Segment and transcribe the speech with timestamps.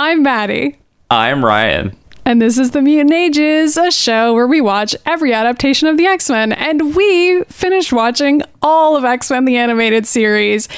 [0.00, 0.78] I'm Maddy.
[1.10, 1.96] I'm Ryan.
[2.24, 6.06] And this is The Mutant Ages, a show where we watch every adaptation of the
[6.06, 6.52] X Men.
[6.52, 10.68] And we finished watching all of X Men, the animated series.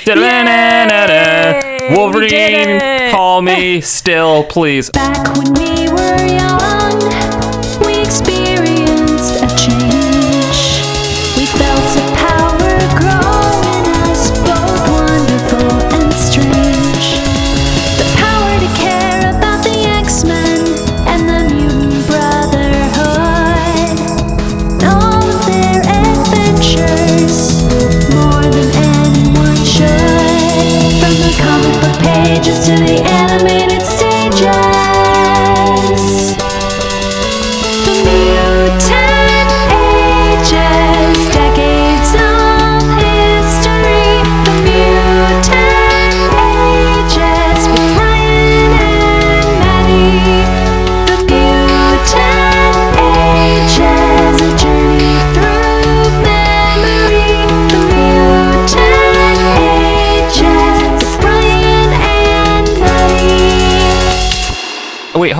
[1.95, 4.89] Wolverine, call me still, please.
[4.89, 7.30] Back when we were young,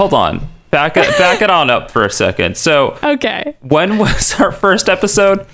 [0.01, 0.49] hold on.
[0.71, 2.57] Back it, back it on up for a second.
[2.57, 3.55] So, Okay.
[3.61, 5.47] when was our first episode?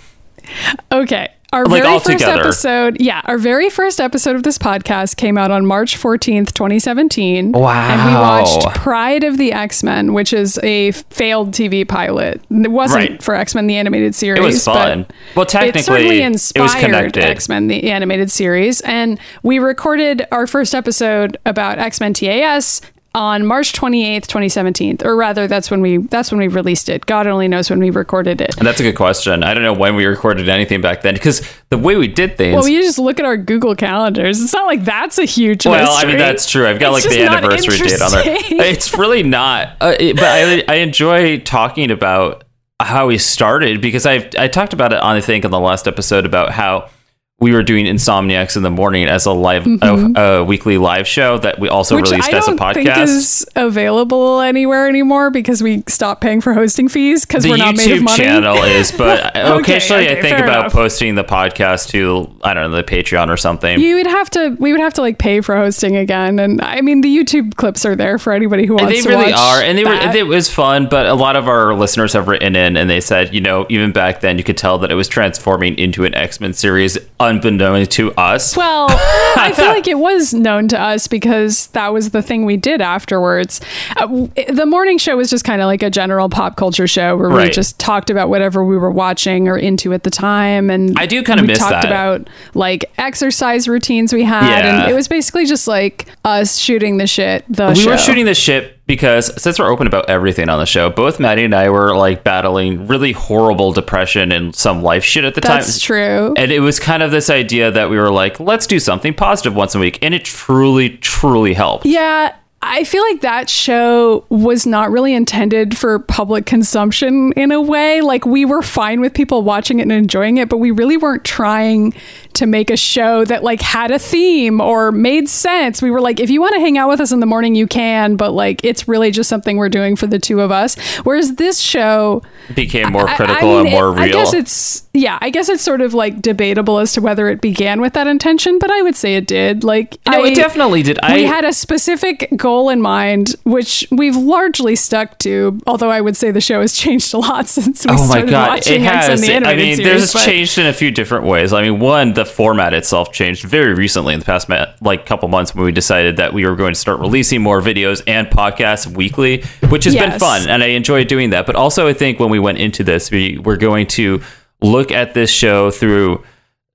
[0.92, 1.28] Okay.
[1.52, 2.41] Our Like, very first together.
[2.42, 7.52] episode, yeah, our very first episode of this podcast came out on March 14th, 2017.
[7.52, 7.72] Wow.
[7.72, 12.41] And we watched Pryde of the X Men, which is a failed TV pilot.
[12.50, 13.22] It wasn't Right.
[13.22, 14.41] for X Men, the animated series.
[14.41, 15.06] It was fun.
[15.34, 17.24] Well, It certainly technically, it was inspired connected.
[17.24, 18.80] X Men, the animated series.
[18.83, 22.80] And we recorded our first episode about X Men TAS
[23.17, 24.98] on March 28th, 2017.
[25.03, 27.06] Or rather, that's when we that's when we released it.
[27.06, 28.56] God only knows when we recorded it.
[28.58, 29.42] And that's a good question.
[29.42, 32.55] I don't know when we recorded anything back then because the way we did things.
[32.55, 34.41] Well, you just look at our Google calendars.
[34.42, 36.69] It's not like that's a huge Well, I mean that's true.
[36.69, 38.36] I've got It's like the anniversary date on there.
[38.67, 39.77] It's really not.
[39.80, 42.45] Uh, it- but I, I enjoy talking about
[42.80, 45.89] how we started because I've I talked about it on I think in the last
[45.89, 46.90] episode about how
[47.39, 51.36] we were doing Insomniacs in the morning as a live a, a weekly live show
[51.39, 52.02] that we also Mm-hmm.
[52.02, 53.02] Which released as a don't think podcast.
[53.05, 57.91] is available anywhere anymore because we stopped paying for hosting fees because we're not made
[57.91, 58.17] of YouTube money.
[58.17, 60.73] channel is, but occasionally okay, I think about enough.
[60.73, 63.79] posting the podcast to I don't know the Patreon or something.
[63.80, 64.57] You would have to.
[64.58, 67.85] We would have to like pay for hosting again, and I mean the YouTube clips
[67.85, 70.14] are there for anybody who wants they to really watch are and they were that.
[70.14, 73.35] it was fun but a lot of our listeners have written in and they said
[73.35, 76.52] you know even back then you could tell that it was transforming into an x-men
[76.52, 81.92] series unbeknown to us Well, I feel like it was known to us because that
[81.92, 83.61] was the thing we did afterwards.
[83.97, 84.07] Uh,
[84.53, 87.51] the morning show was just kind of like a general pop culture show where we
[87.51, 90.70] just talked about whatever we were watching or into at the time.
[90.70, 91.85] And I do kinda we miss talked that.
[91.87, 94.83] about like exercise routines we had, Yeah.
[94.83, 97.45] and it was basically just like us shooting the shit.
[97.48, 97.91] The we show.
[97.91, 101.45] were shooting the ship because since we're open about everything on the show both maddy
[101.45, 105.48] and i were like battling really horrible depression and some life shit at the That's
[105.48, 106.35] time That's true.
[106.36, 109.55] and it was kind of this idea that we were like let's do something positive
[109.55, 114.67] once a week and it truly truly helped Yeah, I feel like that show was
[114.67, 118.01] not really intended for public consumption in a way.
[118.01, 121.23] Like we were fine with people watching it and enjoying it, but we really weren't
[121.23, 121.95] trying
[122.36, 125.83] to make a show that like had a theme or made sense.
[125.83, 127.67] We were like, if you want to hang out with us in the morning, you
[127.67, 130.76] can, but like it's really just something we're doing for the two of us.
[131.05, 132.23] Whereas this show
[132.55, 135.29] became more I- I critical mean, and more it- real I guess it's yeah, I
[135.29, 138.70] guess it's sort of like debatable as to whether it began with that intention, but
[138.70, 139.62] I would say it did.
[139.64, 143.87] Like no I, it definitely did i we had a specific goal in mind, which
[143.91, 145.58] we've largely stuck to.
[145.67, 148.31] Although I would say the show has changed a lot since we Oh my started
[148.31, 149.29] god, watching it X has.
[149.29, 149.79] and the I mean, series.
[149.91, 151.52] there's but- changed in a few different ways.
[151.52, 154.49] I mean, one, the format itself changed very recently in the past
[154.81, 158.03] like couple months when we decided that we were going to start releasing more videos
[158.06, 161.47] and podcasts weekly, which has been fun, and I enjoy doing that.
[161.47, 164.23] But also, I think when we went into this, we were going to
[164.61, 166.25] look at this show through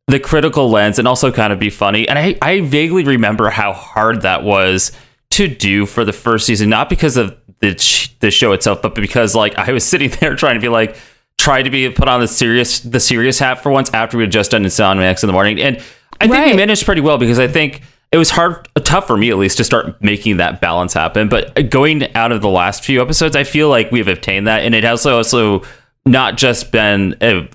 [0.08, 2.08] the critical lens and also kind of be funny.
[2.08, 4.92] And I, I vaguely remember how hard that was
[5.32, 9.36] to do for the first season, not because of the the show itself, but because
[9.36, 10.98] like I was sitting there trying to be like
[11.42, 14.32] try to be put on the serious the serious hat for once after we had
[14.32, 15.78] just done Insomniacs X in the morning, and
[16.20, 17.82] I think we managed pretty well because I think.
[18.14, 21.30] It was hard, tough for me at least, to start making that balance happen.
[21.30, 24.76] But going out of the last few episodes, I feel like we've obtained that, and
[24.76, 25.62] it has also
[26.06, 27.48] not just been a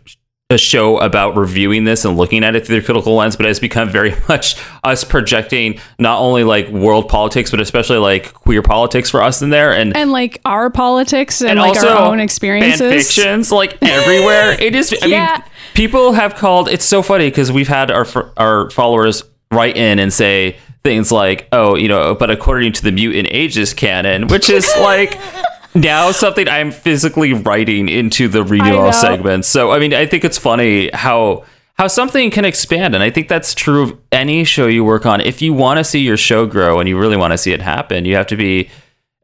[0.48, 3.58] a show about reviewing this and looking at it through the critical lens, but it's
[3.58, 9.10] become very much us projecting not only like world politics, but especially like queer politics
[9.10, 12.78] for us in there, and and like our politics and, and like our own experiences.
[12.81, 14.52] fan fictions like everywhere.
[14.60, 14.94] it is.
[15.02, 15.32] I Yeah.
[15.38, 15.43] mean,
[15.75, 16.69] people have called.
[16.69, 18.06] It's so funny because we've had our
[18.37, 22.92] our followers write in and say things like, oh, you know, but according to the
[22.92, 25.19] mutant ages canon, which is like
[25.76, 29.44] now something I'm physically writing into the renewal segment.
[29.44, 31.44] So I mean, I think it's funny how
[31.75, 35.20] how something can expand, and I think that's true of any show you work on.
[35.20, 37.61] If you want to see your show grow and you really want to see it
[37.61, 38.70] happen, you have to be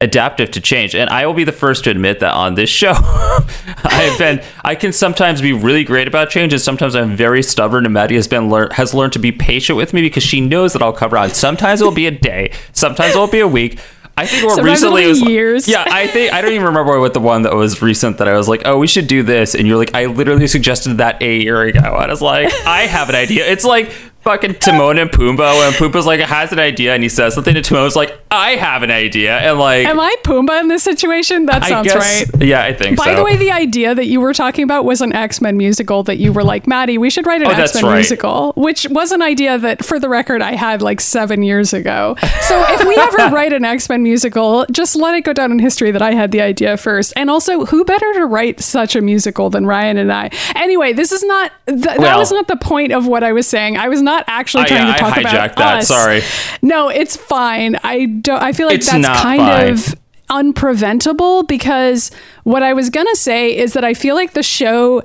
[0.03, 0.95] adaptive to change.
[0.95, 2.93] And I will be the first to admit that on this show,
[3.85, 7.87] I've been I can sometimes be really great about change, and sometimes I'm very stubborn.
[7.87, 10.75] And Maddie has been learn has learned to be patient with me because she knows
[10.75, 11.31] that I'll cover on.
[11.31, 13.79] Sometimes it'll be a day, sometimes it'll be a week.
[14.17, 15.69] I think more Sometimes recently it'll was years.
[15.69, 18.37] Yeah, I think I don't even remember what the one that was recent that I
[18.37, 21.41] was like, oh, we should do this, and you're like, I literally suggested that a
[21.41, 21.81] year ago.
[21.81, 23.51] And I was like, I have an idea.
[23.51, 23.91] It's like
[24.23, 27.61] fucking Timon and Pumbaa when Pumbaa's like has an idea and he says something to
[27.63, 31.47] Timon's like, I have an idea, and like, Am I Pumbaa in this situation?
[31.47, 32.43] That sounds guess, right.
[32.47, 32.97] yeah, I think.
[32.97, 33.17] By so.
[33.17, 36.17] the way, the idea that you were talking about was an X Men musical that
[36.17, 37.95] you were like, Maddy, we should write an Oh, X Men right.
[37.97, 42.17] musical, which was an idea that, for the record, I had like seven years ago.
[42.43, 45.59] So if we ever write an X Men musical, just let it go down in
[45.59, 47.13] history that I had the idea first.
[47.17, 50.31] And also, who better to write such a musical than Ryan and I?
[50.55, 53.77] Anyway, this is not, th- that was not the point of what I was saying.
[53.77, 55.89] I was not actually trying uh, I to talk about hijacked that, us.
[55.89, 56.23] sorry.
[56.63, 57.77] No, it's fine.
[57.83, 59.69] I don't, I feel like It's that's not kind fine.
[59.73, 59.95] of
[60.31, 62.11] unpreventable because
[62.45, 65.03] what I was to say is that I feel like the show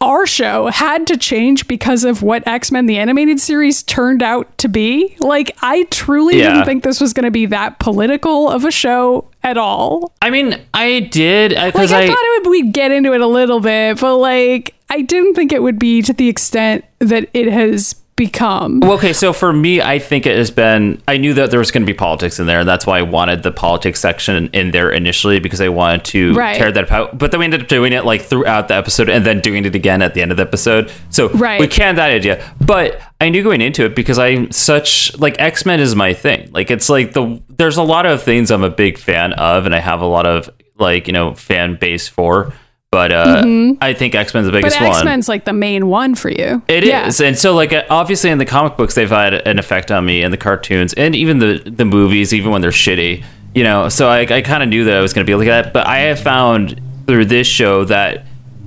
[0.00, 4.68] our show had to change because of what X-Men the animated series turned out to
[4.68, 5.16] be.
[5.20, 6.52] Like I truly Yeah.
[6.52, 10.12] didn't think this was going to be that political of a show at all.
[10.20, 13.20] I mean, I did uh, Like I, I, thought it would we'd get into it
[13.20, 17.28] a little bit, but like I didn't think it would be to the extent that
[17.32, 18.80] it has become.
[18.80, 21.02] Well, okay, so for me, I think it has been.
[21.08, 23.02] I knew that there was going to be politics in there, and that's why I
[23.02, 26.56] wanted the politics section in there initially because I wanted to Right.
[26.56, 27.18] tear that out.
[27.18, 29.74] But then we ended up doing it like throughout the episode, and then doing it
[29.74, 30.90] again at the end of the episode.
[31.10, 31.60] So Right.
[31.60, 32.42] we canned that idea.
[32.60, 36.50] But I knew going into it because I'm such like X Men is my thing.
[36.52, 39.74] Like it's like the there's a lot of things I'm a big fan of, and
[39.74, 42.52] I have a lot of like you know fan base for.
[42.94, 43.42] But uh,
[43.80, 44.60] I think X Men's the Mm-hmm.
[44.62, 44.90] But biggest one.
[44.90, 46.62] X Men's like the main one for you.
[46.68, 46.88] It is,
[47.20, 47.26] Yeah.
[47.26, 50.22] and so like uh, obviously in the comic books they've had an effect on me,
[50.22, 53.24] and the cartoons, and even the the movies, even when they're shitty,
[53.54, 53.88] you know.
[53.88, 55.86] So I, I kind of knew that I was going to be like that, but
[55.88, 58.24] I have found through this show that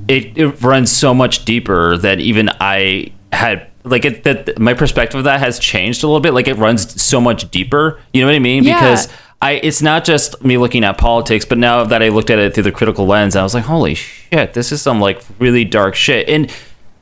[0.10, 5.20] it, it runs so much deeper that even I had like it that my perspective
[5.20, 6.34] of that has changed a little bit.
[6.34, 8.00] Like it runs so much deeper.
[8.14, 8.66] You know what I mean?
[8.66, 8.80] Yeah.
[8.80, 9.08] Because
[9.42, 12.54] I it's not just me looking at politics, but now that I looked at it
[12.54, 15.96] through the critical lens, I was like, holy shit, this is some like really dark
[15.96, 16.28] shit.
[16.28, 16.52] And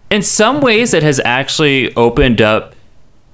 [0.10, 2.76] in some ways, it has actually opened up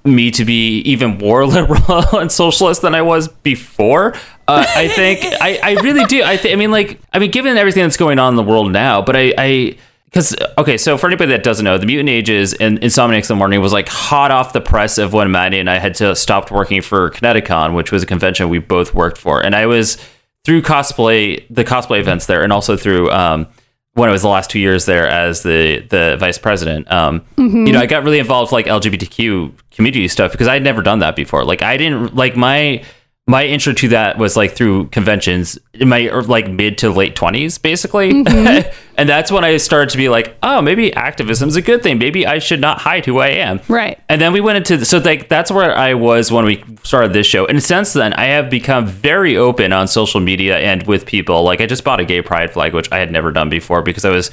[0.04, 4.14] me to be even more liberal and socialist than I was before.
[4.48, 6.24] Uh, I think I, I really do.
[6.24, 8.72] I, th- I mean, like, I mean, given everything that's going on in the world
[8.72, 9.78] now, but I, I,
[10.12, 13.36] because okay, so for anybody that doesn't know, the Mutant Ages and Insomniacs in the
[13.36, 16.52] Morning was like hot off the press of when Maddy and I had to stopped
[16.52, 19.98] working for Kineticon, which was a convention we both worked for, and I was
[20.44, 23.48] through cosplay, the cosplay events there, and also through um,
[23.94, 26.92] when it was the last two years there as the the vice president.
[26.92, 30.82] Um, You know, I got really involved with, like LGBTQ community stuff because I'd never
[30.82, 31.46] done that before.
[31.46, 32.84] Like I didn't like my
[33.28, 37.16] my intro to that was like through conventions in my er, like mid to late
[37.16, 38.70] twenties, basically, mm-hmm.
[38.98, 42.00] and that's when I started to be like, oh, maybe activism is a good thing.
[42.00, 43.62] Maybe I should not hide who I am.
[43.68, 44.00] Right.
[44.10, 47.28] And then we went into so like that's where I was when we started this
[47.28, 47.46] show.
[47.46, 51.44] And since then, I have become very open on social media and with people.
[51.44, 54.04] Like I just bought a gay pride flag, which I had never done before because
[54.04, 54.32] I was.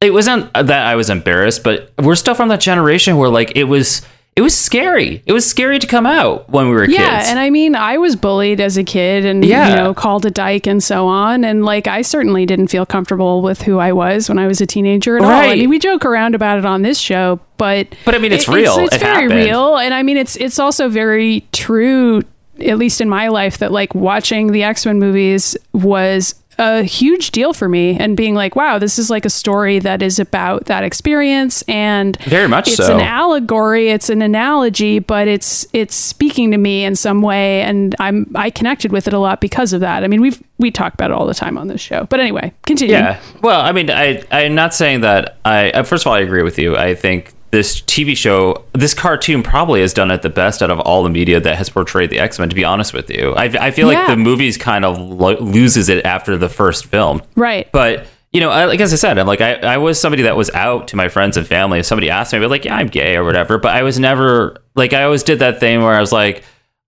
[0.00, 3.64] It wasn't that I was embarrassed, but we're still from that generation where like it
[3.64, 4.02] was.
[4.36, 5.22] It was scary.
[5.26, 7.26] It was scary to come out when we were Yeah, kids.
[7.26, 9.68] Yeah, and I mean, I was bullied as a kid, and Yeah.
[9.70, 13.42] you know, called a dyke and so on, and like, I certainly didn't feel comfortable
[13.42, 15.30] with who I was when I was a teenager at all.
[15.30, 18.48] I mean, we joke around about it on this show, but But, I mean, it's
[18.48, 18.76] it- real.
[18.80, 19.34] It's, It very happened.
[19.34, 22.22] real, and I mean, it's it's also very true,
[22.64, 27.30] at least in my life, that like watching the X Men movies was a huge
[27.30, 30.66] deal for me and being like wow this is like a story that is about
[30.66, 32.94] that experience and Very much it's so.
[32.94, 37.94] an allegory it's an analogy but it's it's speaking to me in some way and
[37.98, 40.94] i'm i connected with it a lot because of that i mean we've we talk
[40.94, 43.20] about it all the time on this show but anyway continue Yeah.
[43.42, 46.42] Well, I mean, I I'm not saying that I uh, first of all I agree
[46.42, 46.76] with you.
[46.76, 50.80] I think this TV show, this cartoon probably has done it the best out of
[50.80, 52.48] all the media that has portrayed the X Men.
[52.48, 55.88] To be honest with you, I, I feel like the movies kind of lo- loses
[55.88, 57.22] it after the first film.
[57.36, 60.24] right But you know, I, like as I said, I'm like I, I was somebody
[60.24, 61.78] that was out to my friends and family.
[61.78, 63.56] If somebody asked me, I'd be like, "Yeah, I'm gay" or whatever.
[63.58, 66.42] But I was never like I always did that thing where I was like,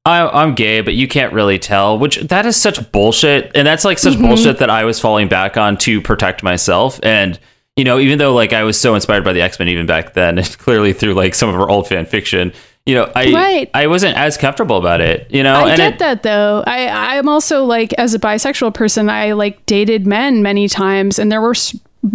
[0.05, 1.97] I, "I'm gay," but you can't really tell.
[2.01, 4.27] Which that is such bullshit, and that's like such mm-hmm.
[4.27, 6.99] bullshit that I was falling back on to protect myself.
[7.05, 7.39] And
[7.77, 10.15] you know, even though like I was so inspired by the X Men even back
[10.15, 12.53] then, and clearly through like some of our old fan fiction,
[12.87, 13.71] you know, I Right.
[13.75, 15.31] I wasn't as comfortable about it.
[15.31, 16.65] You know, I and get it, that though.
[16.67, 21.31] I I'm also like as a bisexual person, I like dated men many times, and
[21.31, 21.55] there were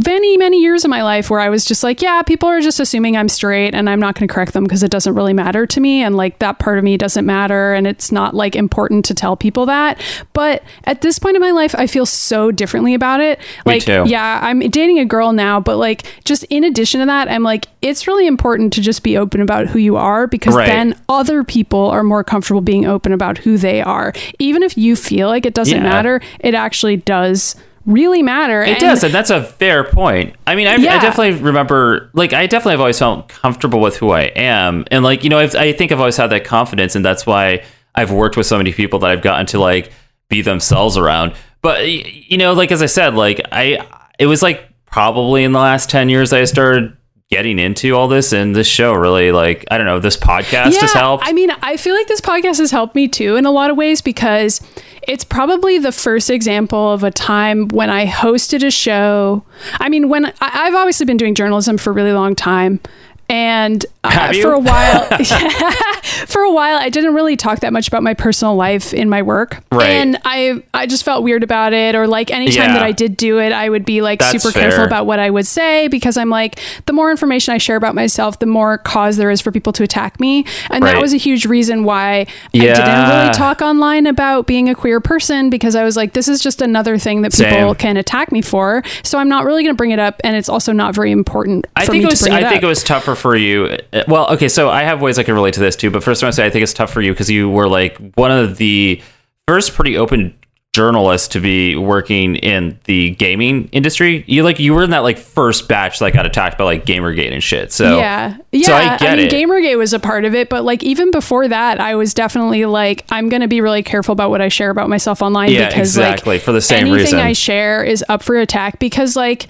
[0.06, 2.80] many many years of my life where I was just like, yeah, people are just
[2.80, 5.66] assuming I'm straight, and I'm not going to correct them because it doesn't really matter
[5.66, 9.06] to me, and like that part of me doesn't matter, and it's not like important
[9.06, 10.02] to tell people that.
[10.34, 13.40] But at this point in my life, I feel so differently about it.
[13.40, 14.04] Me Like, too.
[14.08, 17.68] yeah, I'm dating a girl now, but like just in addition to that, I'm like,
[17.82, 20.68] it's really important to just be open about who you are because Right.
[20.68, 24.14] then other people are more comfortable being open about who they are.
[24.40, 25.90] Even if you feel like it doesn't Yeah.
[25.90, 28.62] matter, it actually does really matter.
[28.62, 30.36] It does, and that's a fair point.
[30.46, 34.12] I mean, I, I definitely remember, like, I definitely have always felt comfortable with who
[34.12, 37.04] I am, and like, you know, I've, I think I've always had that confidence, and
[37.04, 37.64] that's why
[37.96, 39.92] I've worked with so many people that I've gotten to like
[40.30, 41.34] be themselves around.
[41.62, 43.86] But you know, like as I said, like I,
[44.18, 46.96] it was like probably in the last ten years I started
[47.32, 50.92] getting into all this, and this show really, like, I don't know, this podcast has
[50.92, 51.24] helped.
[51.26, 53.78] I mean, I feel like this podcast has helped me too in a lot of
[53.78, 54.62] ways because
[55.08, 59.44] it's probably the first example of a time when I hosted a show.
[59.80, 62.82] I mean, when I, I've obviously been doing journalism for a really long time.
[63.30, 65.04] And uh, for a while,
[66.28, 69.22] for a while, I didn't really talk that much about my personal life in my
[69.22, 69.90] work, Right.
[69.90, 71.94] and I I just felt weird about it.
[71.96, 72.74] Or like anytime Yeah.
[72.74, 75.30] that I did do it, I would be like That's super careful about what I
[75.30, 79.18] would say because I'm like, the more information I share about myself, the more cause
[79.18, 80.46] there is for people to attack me.
[80.70, 84.76] And that was a huge reason why I didn't really talk online about being a
[84.76, 87.76] queer person because I was like, this is just another thing that people Same.
[87.76, 88.84] can attack me for.
[89.04, 90.20] So I'm not really going to bring it up.
[90.24, 92.28] And it's also not very important I for think me it was.
[92.28, 93.78] I it think it was tougher for you.
[94.08, 95.92] Well, okay, so I have ways I can relate to this too.
[95.92, 97.68] But first, I want to say I think it's tough for you because you were
[97.68, 99.02] like one of the
[99.48, 100.34] first pretty open
[100.74, 104.24] journalists to be working in the gaming industry.
[104.28, 107.34] You like you were in that like first batch that got attacked by like GamerGate
[107.34, 107.74] and shit.
[107.74, 108.68] So yeah, yeah.
[108.68, 109.32] so I get mean, it.
[109.34, 113.06] Gamergate was a part of it, but like even before that, I was definitely like,
[113.12, 115.90] I'm going to be really careful about what I share about myself online Yeah, because
[115.98, 117.20] exactly, like for the same anything reason.
[117.20, 119.48] I share is up for attack because like.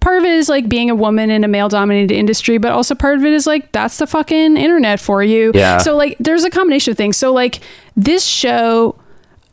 [0.00, 2.94] Part of it is like being a woman in a male dominated industry, but also
[2.94, 5.52] part of it is like that's the fucking internet for you.
[5.54, 5.78] Yeah.
[5.78, 7.16] So like there's a combination of things.
[7.16, 7.60] So like
[7.96, 8.96] this show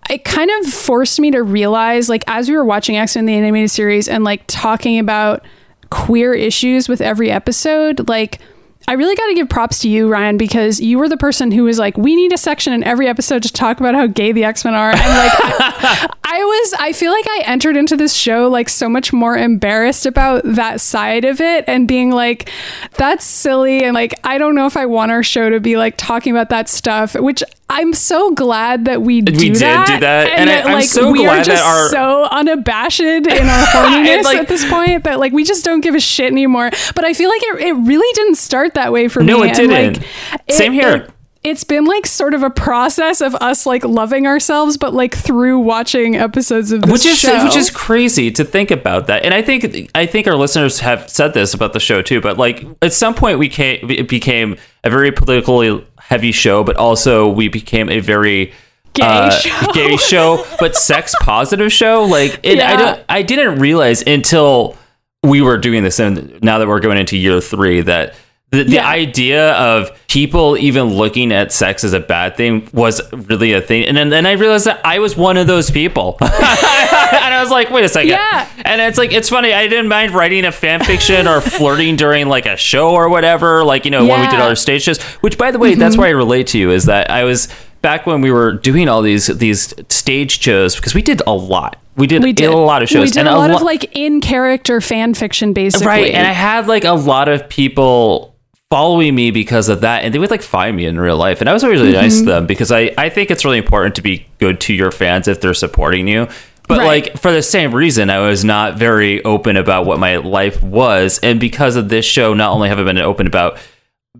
[0.09, 3.33] it kind of forced me to realize like as we were watching X Men the
[3.33, 5.43] animated series and like talking about
[5.89, 8.39] queer issues with every episode like
[8.87, 11.63] I really got to give props to you, Ryan, because you were the person who
[11.63, 14.43] was like, "We need a section in every episode to talk about how gay the
[14.43, 18.13] X Men are." And like, I, I was, I feel like I entered into this
[18.13, 22.51] show like so much more embarrassed about that side of it, and being like,
[22.97, 25.95] "That's silly," and like, I don't know if I want our show to be like
[25.97, 29.87] talking about that stuff, which I'm so glad that we, do did that.
[29.87, 32.99] do that, and I- that, I'm like so we glad are just our- so unabashed
[32.99, 36.31] in our horniness like- at this point that like we just don't give a shit
[36.31, 36.69] anymore.
[36.93, 39.49] But I feel like it, it really didn't start that way for No, me.
[39.49, 39.97] it and, didn't.
[39.97, 40.09] like,
[40.47, 40.95] it- Same here.
[40.97, 41.09] it-
[41.43, 45.59] it's been like sort of a process of us like loving ourselves, but like through
[45.59, 47.43] watching episodes of this which is show.
[47.43, 51.07] which is crazy to think about that and i think i think our listeners have
[51.07, 54.57] said this about the show too but like at some point we came it became
[54.85, 58.53] a very politically heavy show but also we became a very
[58.93, 59.71] Gay uh, show.
[59.73, 64.77] gay show but sex positive show like it, i don't i didn't realize until
[65.21, 68.15] we were doing this and now that we're going into year three that
[68.51, 68.87] the, the Yeah.
[68.87, 73.85] idea of people even looking at sex as a bad thing was really a thing.
[73.85, 76.17] And then, then I realized that I was one of those people.
[76.21, 78.09] and I was like, wait a second.
[78.11, 78.47] Yeah.
[78.63, 79.51] And it's like, it's funny.
[79.53, 83.63] I didn't mind writing a fan fiction or flirting during like a show or whatever.
[83.65, 84.41] Like, you know, when we did Mm-hmm.
[84.41, 87.09] our stage shows, which by the way, that's why I relate to you is that
[87.11, 87.47] I was
[87.81, 91.77] back when we were doing all these, these stage shows because we did a lot.
[91.97, 93.05] We did, we did a lot of shows.
[93.05, 95.87] We did and a lot lo- of like in character fan fiction, basically.
[95.87, 96.13] Right.
[96.13, 98.34] And I had like a lot of people
[98.75, 100.03] following me because of that.
[100.03, 101.39] And they would like find me in real life.
[101.39, 102.25] And I was always really nice Mm-hmm.
[102.25, 105.29] to them because I, I think it's really important to be good to your fans
[105.29, 106.27] if they're supporting you.
[106.67, 106.85] But Right.
[107.05, 111.19] like for the same reason, I was not very open about what my life was.
[111.23, 113.59] And because of this show, not only have I been open about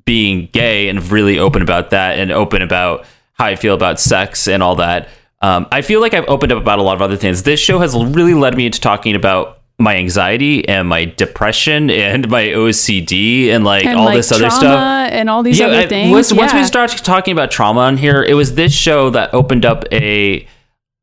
[0.06, 4.48] being gay and really open about that and open about how I feel about sex
[4.48, 5.10] and all that.
[5.42, 7.44] Um, I feel like I've opened up about a lot of other things.
[7.44, 12.30] This show has really led me into talking about my anxiety and my depression and
[12.30, 15.12] my OCD and like and all like this other stuff.
[15.12, 16.12] and all these other I- things.
[16.12, 16.66] Once, once we Yeah.
[16.66, 20.48] started talking about trauma on here, it was this show that opened up a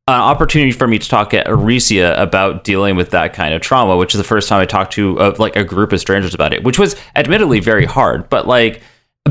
[0.05, 3.95] an opportunity for me to talk at Arisia about dealing with that kind of trauma,
[3.95, 6.51] which is the first time I talked to uh, like a group of strangers about
[6.51, 8.81] it, which was admittedly very hard, but like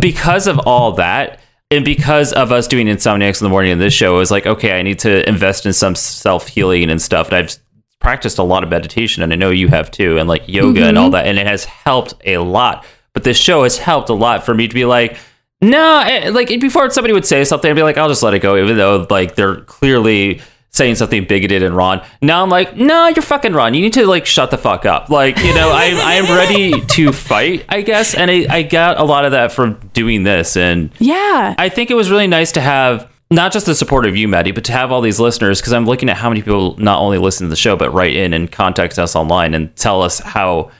[0.01, 3.93] because of all that and because of us doing Insomniacs in the morning in this
[3.93, 7.29] show, it was like, okay, I need to invest in some self healing and stuff.
[7.29, 7.57] And I've
[8.03, 10.99] practiced a lot of meditation, and I know you have too, and like yoga and
[10.99, 12.85] all that, and it has helped a lot.
[13.15, 15.17] But this show has helped a lot for me to be like,
[15.61, 18.41] No, eh, like before somebody would say something, I'd be like, I'll just let it
[18.41, 20.41] go, even though like they're clearly
[20.71, 22.01] saying something bigoted and wrong.
[22.23, 23.75] Now I'm like, no, you're fucking wrong.
[23.75, 25.11] You need to like shut the fuck up.
[25.11, 29.05] Like, you know, I'm I'm ready to fight, I guess, and I, I got a
[29.05, 31.55] lot of that from doing this, and Yeah.
[31.59, 34.53] I think it was really nice to have not just the support of you, Maddy,
[34.53, 37.19] but to have all these listeners because I'm looking at how many people not only
[37.19, 40.71] listen to the show but write in and contact us online and tell us how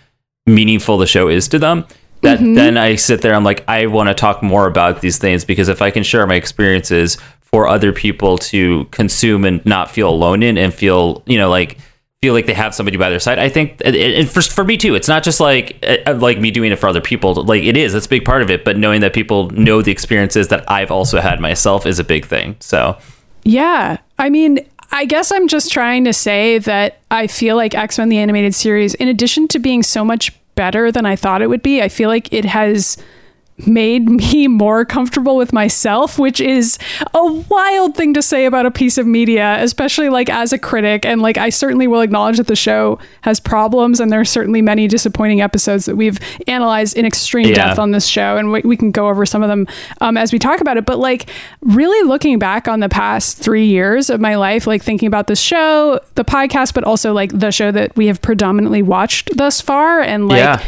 [0.47, 1.87] meaningful the show is to them.
[2.23, 2.55] That mm-hmm.
[2.55, 5.69] then I sit there, I'm like, I want to talk more about these things because
[5.69, 10.43] if I can share my experiences for other people to consume and not feel alone
[10.43, 11.79] in and feel, you know, like
[12.23, 13.41] feel like they have somebody by their side.
[13.41, 15.77] I think, and- for, for me too, it's not just like
[16.07, 17.35] uh, like me doing it for other people.
[17.35, 18.65] Like it is, it's a big part of it.
[18.65, 22.25] But knowing that people know the experiences that I've also had myself is a big
[22.25, 22.57] thing.
[22.61, 22.97] So
[23.43, 23.99] Yeah.
[24.19, 24.61] I mean,
[24.93, 28.55] I guess I'm just trying to say that I feel like X Men the animated
[28.55, 31.89] series, in addition to being so much better than I thought it would be, I
[31.89, 32.99] feel like it has
[33.67, 36.79] made me more comfortable with myself, which is
[37.15, 41.05] a wild thing to say about a piece of media, especially like as a critic.
[41.05, 44.63] And like, I certainly will acknowledge that the show has problems, and there are certainly
[44.63, 46.19] many disappointing episodes that we've
[46.49, 47.55] analyzed in extreme Yeah.
[47.55, 49.67] depth on this show, and we, we can go over some of them
[50.01, 50.85] um, as we talk about it.
[50.87, 51.29] But like,
[51.61, 55.41] really looking back on the past three years of my life, like thinking about this
[55.41, 60.01] show, the podcast, but also like the show that we have predominantly watched thus far,
[60.01, 60.63] and like, Yeah.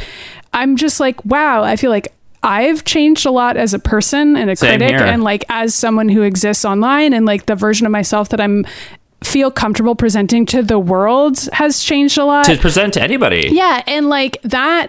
[0.53, 2.13] I'm just like, wow, I feel like.
[2.45, 5.07] I've changed a lot as a person and a Same critic here.
[5.07, 8.65] and like as someone who exists online and like the version of myself that I'm
[9.23, 12.45] feel comfortable presenting to the world has changed a lot.
[12.45, 14.89] to present to anybody, Yeah, and like that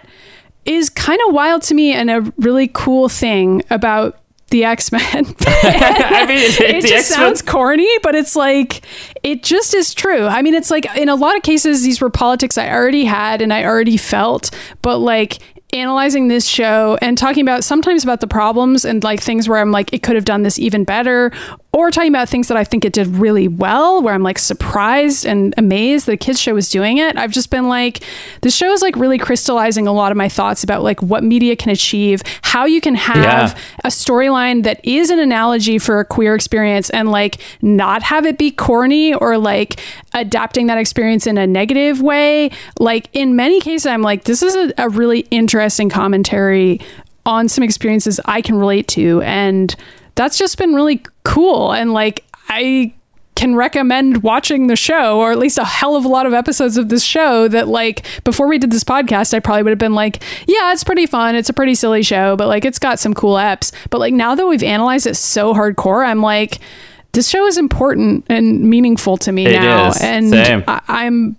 [0.66, 4.20] is kind of wild to me and a really cool thing about
[4.50, 5.02] the X Men.
[5.48, 8.82] I mean, it the just X-Men- sounds corny, but it's like
[9.24, 10.26] it just is true.
[10.26, 13.42] I mean, it's like in a lot of cases these were politics I already had
[13.42, 15.40] and I already felt, but like
[15.74, 19.72] analyzing this show and talking about sometimes about the problems and like things where I'm
[19.72, 21.32] like it could have done this even better
[21.76, 25.26] or talking about things that I think it did really well where I'm like surprised
[25.26, 27.18] and amazed that a kids show was doing it.
[27.18, 28.02] I've just been like
[28.42, 31.56] this show is like really crystallizing a lot of my thoughts about like what media
[31.58, 33.58] can achieve, how you can have Yeah.
[33.84, 38.38] a storyline that is an analogy for a queer experience and like not have it
[38.38, 39.82] be corny or like
[40.14, 42.52] adapting that experience in a negative way.
[42.80, 46.80] Like in many cases, I'm like, this is a, a really interesting commentary
[47.26, 49.22] on some experiences I can relate to.
[49.24, 49.76] And
[50.16, 51.72] that's just been really cool.
[51.74, 52.94] And like, I
[53.36, 56.78] can recommend watching the show or at least a hell of a lot of episodes
[56.78, 59.94] of this show that like before we did this podcast I probably would have been
[59.94, 63.14] like yeah it's pretty fun it's a pretty silly show but like it's got some
[63.14, 66.60] cool eps but like now that we've analyzed it so hardcore I'm like
[67.12, 70.02] this show is important and meaningful to me It now is.
[70.02, 70.64] and Same.
[70.66, 71.36] I- I'm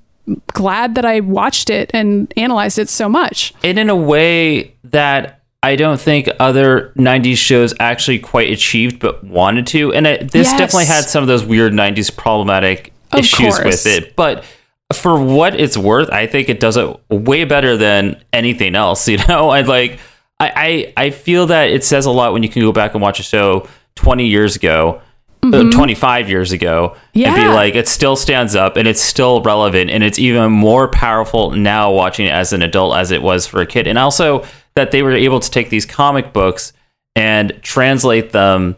[0.53, 5.41] glad that I watched it and analyzed it so much and in a way that
[5.67, 9.93] I don't think other '90s shows actually quite achieved, but wanted to.
[9.93, 10.59] And it, this Yes.
[10.59, 13.65] definitely had some of those weird '90s problematic Of issues course.
[13.65, 14.45] with it, but.
[14.95, 19.09] For what it's worth, I think it does it way better than anything else.
[19.13, 19.99] You know, I like,
[20.39, 23.03] I, I, I feel that it says a lot when you can go back and
[23.03, 25.01] watch a show 20 years ago,
[25.43, 27.53] uh, 25 years ago, and be Mm-hmm.
[27.53, 31.91] Like, it still stands up and it's still relevant and it's even more powerful now
[31.91, 33.89] watching it as an adult as it was for a kid.
[33.89, 34.45] And also
[34.77, 36.73] that they were able to take these comic books
[37.17, 38.77] and translate them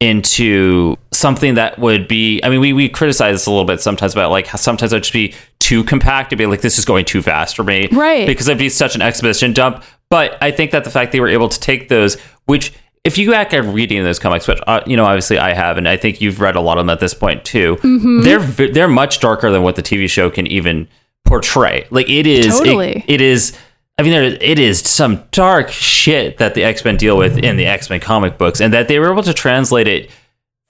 [0.00, 4.12] into something that would be I mean we, we criticize this a little bit sometimes
[4.12, 7.04] about like how sometimes it'd just be too compact to be like this is going
[7.04, 8.26] too fast for me Right.
[8.26, 11.28] because it'd be such an exposition dump but I think that the fact they were
[11.28, 14.96] able to take those which if you back at reading those comics which uh, you
[14.96, 17.14] know obviously I have and I think you've read a lot of them at this
[17.14, 18.20] point too Mm-hmm.
[18.22, 20.86] they're they're much darker than what the TV show can even
[21.24, 23.04] portray like it is it- Totally.
[23.08, 23.56] it is
[23.98, 27.56] I mean, there it is some dark shit that the X Men deal with in
[27.56, 30.10] the X Men comic books, and that they were able to translate it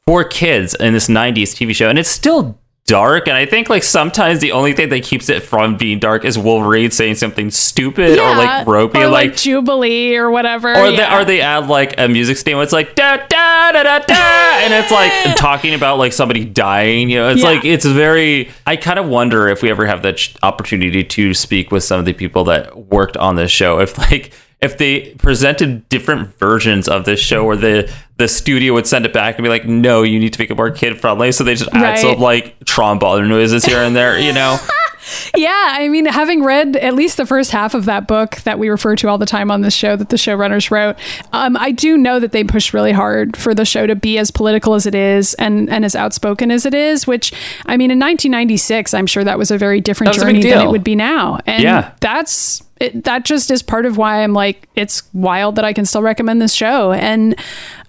[0.07, 2.59] for kids in this '90s TV show, and it's still
[2.89, 3.29] dark.
[3.29, 6.37] And I think like sometimes the only thing that keeps it from being dark is
[6.37, 9.31] Wolverine saying something stupid or like ropey, or like.
[9.31, 11.17] like Jubilee or whatever or, they, yeah.
[11.21, 14.15] or they add like a music sting where it's like da da da da da,
[14.65, 17.11] and it's like talking about like somebody dying.
[17.11, 17.51] You know, it's Yeah.
[17.51, 18.51] like it's very.
[18.67, 22.01] I kind of wonder if we ever have that ch- opportunity to speak with some
[22.01, 23.79] of the people that worked on this show.
[23.79, 28.87] If like if they presented different versions of this show, where the the studio would
[28.87, 31.31] send it back and be like, no, you need to make it more kid friendly.
[31.33, 31.99] So they just add Right.
[31.99, 34.19] some like trombone noises here and there.
[34.19, 34.59] You know.
[35.37, 38.69] yeah, I mean, having read at least the first half of that book that we
[38.69, 40.97] refer to all the time on this show that the showrunners wrote,
[41.33, 44.31] um, I do know that they pushed really hard for the show to be as
[44.31, 47.33] political as it is and, and as outspoken as it is, which,
[47.67, 50.43] I mean, in 1996, I'm sure that was a very different That was a big
[50.43, 51.39] journey than it would be now.
[51.47, 51.93] And Yeah.
[52.01, 52.63] that's.
[52.81, 56.01] It, that just is part of why I'm like it's wild that I can still
[56.01, 57.35] recommend this show and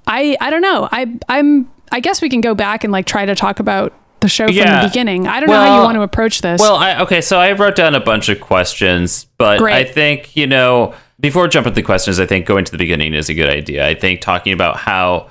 [0.10, 3.26] I I don't know I I'm I guess we can go back and like try
[3.26, 4.82] to talk about the show from Yeah.
[4.82, 7.39] the beginning I don't know how you want to approach this Well, I, okay, so
[7.39, 9.74] I wrote down a bunch of questions, but Great.
[9.76, 13.13] I think, you know, before jumping to the questions, I think going to the beginning
[13.13, 13.88] is a good idea.
[13.88, 15.30] I think talking about how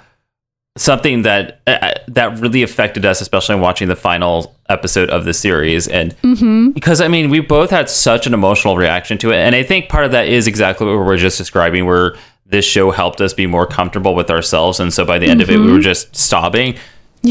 [0.77, 5.35] something that uh, that really affected us, especially in watching the final episode of the
[5.35, 6.71] series, and Mm-hmm.
[6.71, 9.89] because I mean, we both had such an emotional reaction to it, and I think
[9.89, 12.15] part of that is exactly what we were just describing, where
[12.49, 15.51] this show helped us be more comfortable with ourselves, and so by the end of
[15.51, 15.67] it, Mm-hmm.
[15.67, 16.77] we were just sobbing.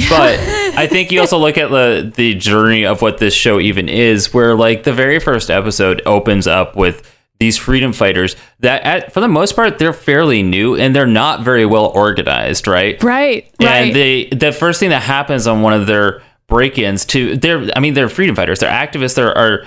[0.10, 0.38] But
[0.78, 4.34] I think you also look at the the journey of what this show even is,
[4.34, 9.20] where like the very first episode opens up with these freedom fighters that, at, for
[9.22, 13.02] the most part, they're fairly new and they're not very well organized, right?
[13.04, 17.38] right right And they the first thing that happens on one of their break-ins to
[17.38, 19.66] they're I mean they're freedom fighters, they're activists, they are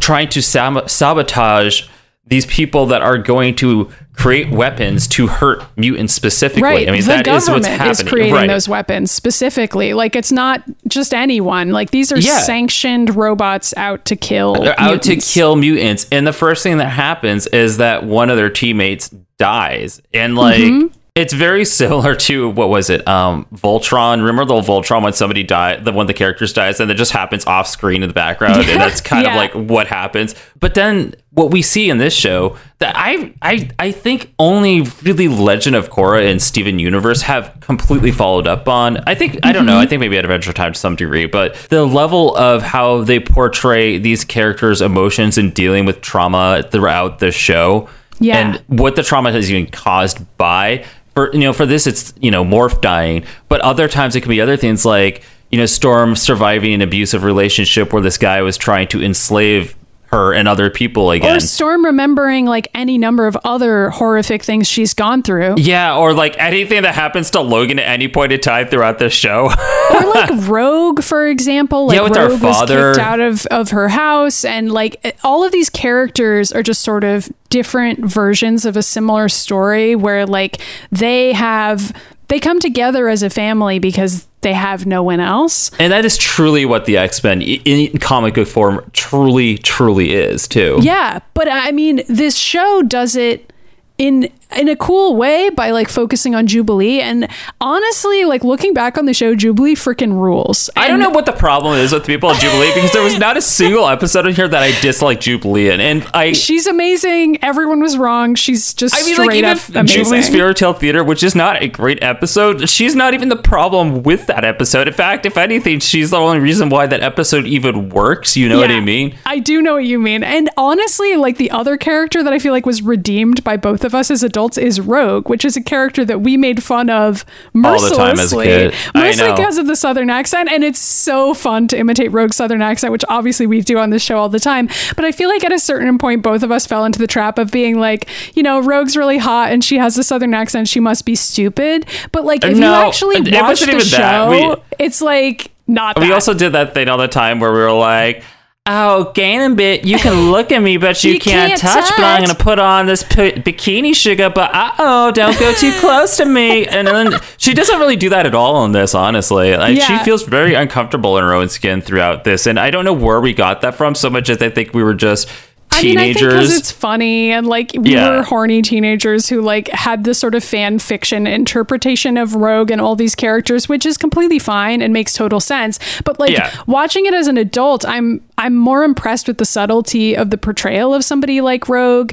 [0.00, 1.86] trying to sab- sabotage
[2.26, 6.62] these people that are going to create weapons to hurt mutants specifically.
[6.62, 6.88] Right.
[6.88, 7.90] I mean the that is government what's happening.
[7.90, 8.46] Is creating right.
[8.48, 9.92] those weapons specifically.
[9.92, 11.70] Like it's not just anyone.
[11.72, 12.38] Like these are Yeah.
[12.40, 14.54] sanctioned robots out to kill.
[14.54, 15.34] They're out to mutants.
[15.34, 19.08] kill mutants, and the first thing that happens is that one of their teammates
[19.38, 20.86] dies, and like Mm-hmm.
[21.14, 24.24] It's very similar to what was it, um, Voltron?
[24.24, 27.44] Remember the Voltron when somebody died, the one the characters dies, and it just happens
[27.46, 29.32] off screen in the background, and that's kind Yeah.
[29.32, 30.34] of like what happens.
[30.58, 35.28] But then what we see in this show that I I I think only really
[35.28, 38.96] Legend of Korra and Steven Universe have completely followed up on.
[39.06, 39.72] I think I don't know.
[39.72, 39.80] Mm-hmm.
[39.82, 43.20] I think maybe at Adventure Time to some degree, but the level of how they
[43.20, 48.38] portray these characters' emotions and dealing with trauma throughout the show, Yeah.
[48.38, 50.86] and what the trauma has even caused by.
[51.14, 54.30] For you know, for this it's you know Morph dying, but other times it can
[54.30, 58.56] be other things like you know Storm surviving an abusive relationship where this guy was
[58.56, 59.76] trying to enslave
[60.12, 61.36] her and other people again.
[61.36, 65.54] Or Storm remembering like any number of other horrific things she's gone through.
[65.58, 69.12] Yeah, or like anything that happens to Logan at any point in time throughout this
[69.14, 69.46] show.
[69.90, 71.86] or like Rogue, for example.
[71.86, 72.88] Like Yeah, with Rogue father.
[72.88, 76.82] was kicked out of, of her house, and like all of these characters are just
[76.82, 81.92] sort of different versions of a similar story where like they have
[82.28, 85.70] they come together as a family because they have no one else.
[85.78, 90.46] and that is truly what the X Men in comic book form truly, truly is,
[90.46, 90.78] too.
[90.82, 93.52] Yeah, but I mean, this show does it
[93.98, 97.00] in in a cool way by like focusing on Jubilee.
[97.00, 97.28] And
[97.60, 100.70] honestly, like looking back on the show, Jubilee freaking rules.
[100.76, 103.36] I don't know what the problem is with people at Jubilee because there was not
[103.36, 105.80] a single episode in here that I dislike Jubilee in.
[105.80, 106.32] And I.
[106.32, 107.42] She's amazing.
[107.42, 108.34] Everyone was wrong.
[108.34, 110.04] She's just I mean, straight like even up amazing.
[110.04, 114.02] Jubilee's Fairy Tale Theater, which is not a great episode, she's not even the problem
[114.02, 114.88] with that episode.
[114.88, 118.36] In fact, if anything, she's the only reason why that episode even works.
[118.36, 119.16] You know what I mean?
[119.26, 120.22] I do know what you mean.
[120.22, 123.94] And honestly, like the other character that I feel like was redeemed by both of
[123.94, 127.24] us as adults is Rogue, which is a character that we made fun of
[127.54, 127.96] All the mercilessly.
[127.96, 128.74] time as a kid.
[128.94, 130.50] Mostly because of the southern accent.
[130.50, 134.02] And it's so fun to imitate Rogue's southern accent, which obviously we do on this
[134.02, 134.68] show all the time.
[134.96, 137.38] But I feel like at a certain point, both of us fell into the trap
[137.38, 140.68] of being like, you know, Rogue's really hot and she has a southern accent.
[140.68, 141.86] She must be stupid.
[142.12, 144.30] But like, if you actually watch the show.
[144.30, 146.14] We- it's like not We that.
[146.14, 148.24] also did that thing all the time where we were like,
[148.66, 152.22] "Oh, Gambit, you can look at me, but you, You can't, can't touch, But I'm
[152.22, 154.30] gonna put on this p- bikini sugar.
[154.30, 158.08] But uh oh, don't go too close to me." And then she doesn't really do
[158.10, 158.94] that at all on this.
[158.94, 162.84] Honestly, like, she feels very uncomfortable in her own skin throughout this, and I don't
[162.84, 163.94] know where we got that from.
[163.94, 165.28] So much as I think we were just
[165.72, 166.56] I mean, I think because teenagers.
[166.58, 168.10] it's funny and like we Yeah.
[168.16, 172.80] were horny teenagers who like had this sort of fan fiction interpretation of Rogue and
[172.80, 175.78] all these characters, which is completely fine and makes total sense.
[176.04, 176.50] But like Yeah.
[176.66, 180.94] watching it as an adult, I'm I'm more impressed with the subtlety of the portrayal
[180.94, 182.12] of somebody like Rogue.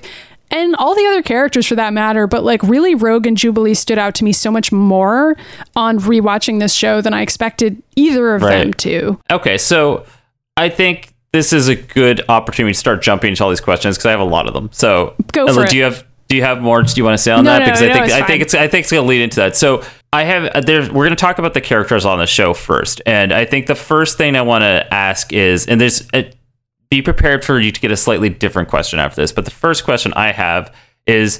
[0.52, 4.00] And all the other characters for that matter, but like really Rogue and Jubilee stood
[4.00, 5.38] out to me so much more
[5.76, 9.20] on rewatching this show than I expected either of them to.
[9.32, 10.06] Okay, so
[10.58, 14.08] I think this is a good opportunity to start jumping into all these questions because
[14.08, 14.70] I have a lot of them.
[14.72, 16.82] So, Go Ella, do you have do you have more?
[16.84, 17.60] Do you want to say on No, that?
[17.60, 19.22] no, because no, I think it's I think it's I think it's going to lead
[19.22, 19.56] into that.
[19.56, 22.54] So I have uh, there's we're going to talk about the characters on the show
[22.54, 26.32] first, and I think the first thing I want to ask is, and there's a,
[26.90, 29.32] be prepared for you to get a slightly different question after this.
[29.32, 30.74] But the first question I have
[31.08, 31.40] is.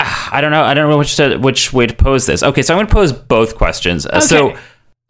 [0.00, 0.62] ah, I don't know.
[0.62, 2.42] I don't know which to, which way to pose this.
[2.42, 4.06] Okay, so I'm going to pose both questions.
[4.06, 4.56] Uh, So,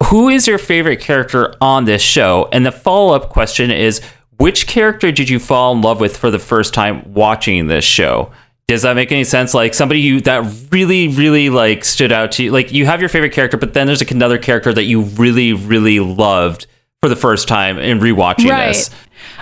[0.05, 2.49] who is your favorite character on this show?
[2.51, 4.01] And the follow up question is
[4.41, 8.31] which character did you fall in love with for the first time watching this show?
[8.67, 9.53] Does that make any sense?
[9.53, 12.51] Like somebody you that really, really like stood out to you.
[12.51, 15.51] Like you have your favorite character, but then there's like another character that you really,
[15.53, 16.67] really loved
[17.01, 18.67] for the first time in rewatching Right.
[18.69, 18.89] this.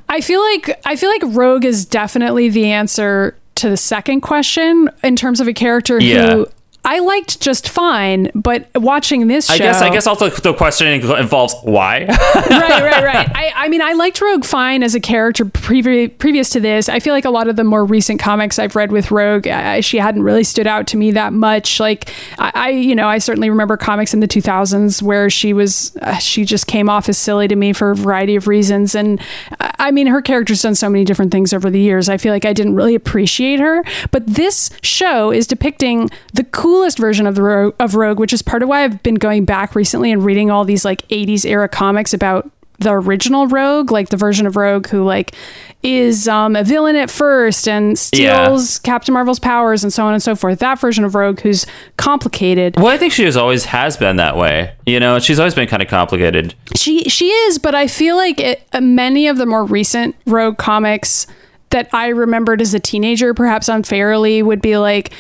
[0.08, 4.90] I feel like I feel like Rogue is definitely the answer to the second question
[5.04, 6.32] in terms of a character Yeah.
[6.34, 6.48] who
[6.90, 10.88] I liked just fine, but watching this show I guess I guess also the question
[10.88, 12.06] involves why.
[12.36, 13.30] right, right, right.
[13.36, 16.90] I, I mean, I liked Rogue fine as a character previ- previous to this.
[16.90, 19.82] I feel like a lot of the more recent comics I've read with Rogue, I,
[19.82, 21.80] she hadn't really stood out to me that much.
[21.80, 25.96] Like, I, I you know, I certainly remember comics in the 2000s where she was,
[26.02, 28.96] uh, she just came off as silly to me for a variety of reasons.
[28.96, 29.22] And
[29.60, 32.10] I I mean, her character's done so many different things over the years.
[32.10, 33.84] I feel like I didn't really appreciate her.
[34.12, 36.44] But this show is depicting the
[36.80, 39.44] coolest version of the Rogue, of Rogue, which is part of why I've been going
[39.44, 44.08] back recently and reading all these like 80s era comics about the original Rogue, like
[44.08, 45.36] the version of Rogue who like
[45.84, 50.24] is um, a villain at first and steals Captain Marvel's powers and so on and
[50.24, 50.60] so forth.
[50.60, 51.66] That version of Rogue who's
[51.98, 52.78] complicated.
[52.78, 54.74] well, I think she has always has been that way.
[54.86, 56.56] You know, she's always been kind of complicated.
[56.78, 60.58] She she is, but I feel like it, uh, many of the more recent Rogue
[60.58, 61.28] comics
[61.72, 65.12] that I remembered as a teenager, perhaps unfairly, would be like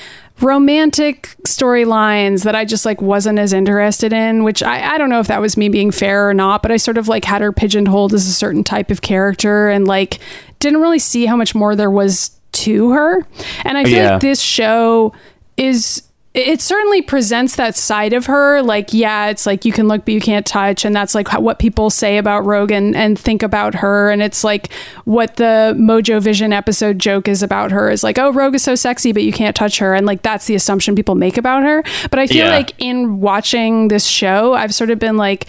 [0.41, 5.19] romantic storylines that I just like wasn't as interested in, which I, I don't know
[5.19, 7.51] if that was me being fair or not, but I sort of like had her
[7.51, 10.19] pigeonholed as a certain type of character and like
[10.59, 13.25] didn't really see how much more there was to her.
[13.63, 14.11] And I feel Yeah.
[14.13, 15.13] like this show
[15.57, 16.03] is
[16.35, 20.13] it certainly presents that side of her like yeah it's like you can look but
[20.13, 24.11] you can't touch and that's like what people say about rogan and think about her
[24.11, 24.71] and it's like
[25.05, 29.11] what the Mojovision episode joke is about her is like oh rogue is so sexy
[29.11, 32.19] but you can't touch her and like that's the assumption people make about her but
[32.19, 32.51] i feel Yeah.
[32.55, 35.47] like in watching this show i've sort of been like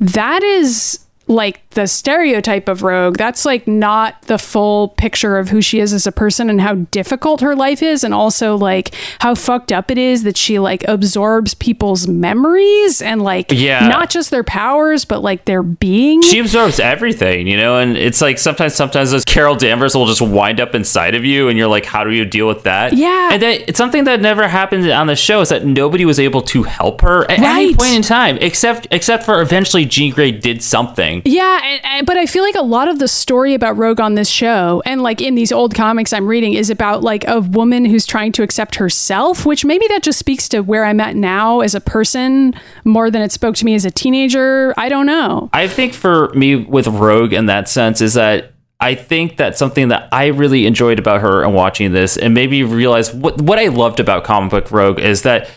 [0.00, 3.16] that is like the stereotype of Rogue.
[3.18, 6.74] That's like not the full picture of who she is as a person and how
[6.90, 10.84] difficult her life is, and also like how fucked up it is that she like
[10.88, 13.88] absorbs people's memories and like Yeah.
[13.88, 16.22] not just their powers, but like their being.
[16.22, 20.20] She absorbs everything, you know, and it's like sometimes sometimes those Carol Danvers will just
[20.22, 22.92] wind up inside of you and you're like, how do you deal with that?
[22.92, 23.30] Yeah.
[23.32, 26.42] And then it's something that never happened on the show is that nobody was able
[26.42, 30.62] to help her at any point in time, except except for eventually Jean Grey did
[30.62, 31.15] something.
[31.24, 34.14] Yeah, and, and, but I feel like a lot of the story about Rogue on
[34.14, 37.84] this show and like in these old comics I'm reading is about like a woman
[37.84, 41.60] who's trying to accept herself, which maybe that just speaks to where I'm at now
[41.60, 44.74] as a person more than it spoke to me as a teenager.
[44.76, 45.50] I don't know.
[45.52, 49.88] I think for me with Rogue in that sense is that I think that something
[49.88, 53.68] that I really enjoyed about her and watching this and maybe realize what what I
[53.68, 55.50] loved about comic book Rogue is that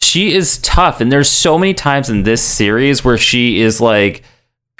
[0.00, 4.22] she is tough and there's so many times in this series where she is like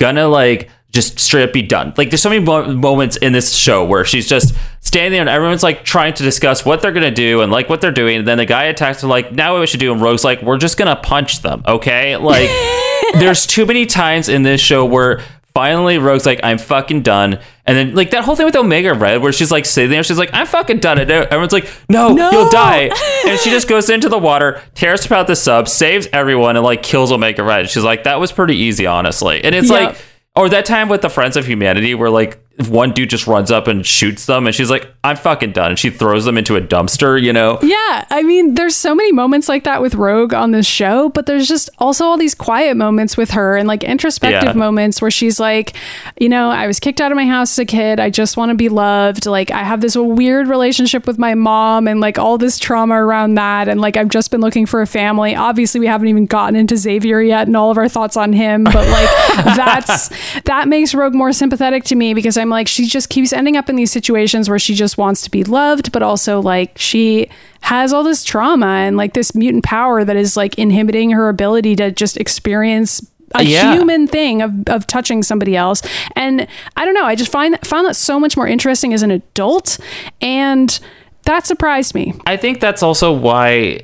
[0.00, 1.94] gonna like just straight up be done.
[1.96, 5.28] Like there's so many mo- moments in this show where she's just standing there and
[5.28, 8.18] everyone's like trying to discuss what they're gonna do and like what they're doing.
[8.18, 9.92] And then the guy attacks her like, now what we should do?
[9.92, 12.16] And Rogue's like, we're just gonna punch them, okay?
[12.16, 12.50] Like
[13.14, 15.20] there's too many times in this show where
[15.54, 17.38] finally Rogue's like, I'm fucking done.
[17.70, 20.18] And then like that whole thing with Omega Red where she's like sitting there, she's
[20.18, 20.98] like, I'm fucking done.
[20.98, 22.30] And everyone's like, no, No.
[22.32, 22.90] you'll die.
[23.26, 26.82] and she just goes into the water, tears apart the sub, saves everyone, and like
[26.82, 27.70] kills Omega Red.
[27.70, 29.42] She's like, that was pretty easy, honestly.
[29.44, 29.80] And it's Yep.
[29.92, 29.98] like,
[30.34, 33.66] or that time with the Friends of Humanity where like one dude just runs up
[33.68, 35.70] and shoots them, and she's like, I'm fucking done.
[35.70, 37.58] And she throws them into a dumpster, you know?
[37.62, 41.26] Yeah, I mean, there's so many moments like that with Rogue on this show, but
[41.26, 44.52] there's just also all these quiet moments with her and like introspective Yeah.
[44.52, 45.74] moments where she's like,
[46.18, 47.98] you know, I was kicked out of my house as a kid.
[47.98, 49.24] I just want to be loved.
[49.24, 53.34] Like, I have this weird relationship with my mom and like all this trauma around
[53.36, 53.68] that.
[53.68, 55.34] And like, I've just been looking for a family.
[55.34, 58.64] Obviously, we haven't even gotten into Xavier yet and all of our thoughts on him,
[58.64, 59.08] but like,
[59.56, 60.10] that's
[60.42, 63.70] that makes Rogue more sympathetic to me because I'm like, she just keeps ending up
[63.70, 67.30] in these situations where she just wants to be loved, but also like she
[67.62, 71.76] has all this trauma and like this mutant power that is like inhibiting her ability
[71.76, 73.00] to just experience
[73.34, 73.74] a Yeah.
[73.74, 75.82] human thing of, of touching somebody else.
[76.16, 79.10] And I don't know, I just find found that so much more interesting as an
[79.12, 79.78] adult
[80.20, 80.78] and
[81.24, 82.14] that surprised me.
[82.26, 83.80] I think that's also why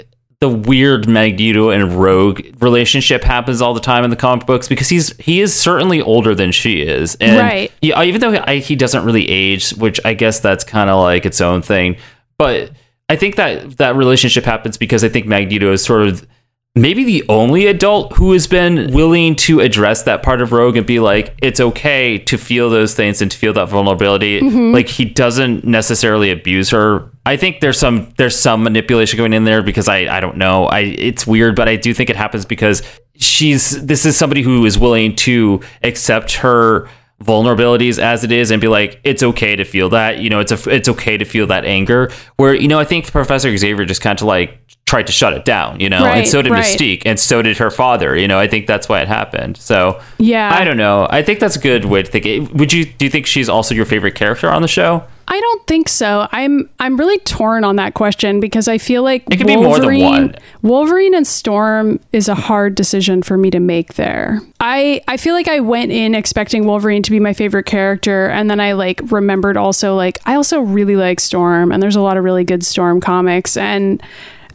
[0.47, 4.89] the weird Magneto and Rogue relationship happens all the time in the comic books because
[4.89, 7.73] he's he is certainly older than she is, and Right.
[7.83, 11.01] Yeah, uh, even though I, he doesn't really age, which I guess that's kind of
[11.01, 11.97] like its own thing.
[12.39, 12.71] But
[13.09, 16.27] I think that that relationship happens because I think Magneto is sort of
[16.77, 20.87] maybe the only adult who has been willing to address that part of Rogue and
[20.87, 24.41] be like, it's okay to feel those things and to feel that vulnerability.
[24.41, 24.73] Mm-hmm.
[24.73, 27.11] Like he doesn't necessarily abuse her.
[27.25, 30.67] I think there's some there's some manipulation going in there because I I don't know.
[30.67, 32.83] I it's weird, but I do think it happens because
[33.17, 36.89] she's this is somebody who is willing to accept her
[37.23, 40.53] vulnerabilities as it is and be like it's okay to feel that you know it's
[40.53, 42.11] a it's okay to feel that anger.
[42.37, 45.45] Where you know i think professor xavier just kind of like tried to shut it
[45.45, 46.63] down you know and so did right.
[46.63, 49.57] mystique and so did her father you know i think that's why it happened.
[49.57, 50.55] So Yeah.
[50.55, 51.07] i don't know.
[51.11, 52.27] I think that's a good way to think.
[52.27, 55.41] It would you do you think she's also your favorite character on the show I
[55.41, 56.29] don't think so.
[56.31, 59.75] I'm I'm really torn on that question because I feel like It could be more
[59.75, 60.37] than Wolverine, one.
[60.62, 64.41] Wolverine and Storm is a hard decision for me to make there.
[64.61, 68.49] I I feel like I went in expecting Wolverine to be my favorite character and
[68.49, 72.17] then I like remembered also like I also really like Storm and there's a lot
[72.17, 74.01] of really good Storm comics and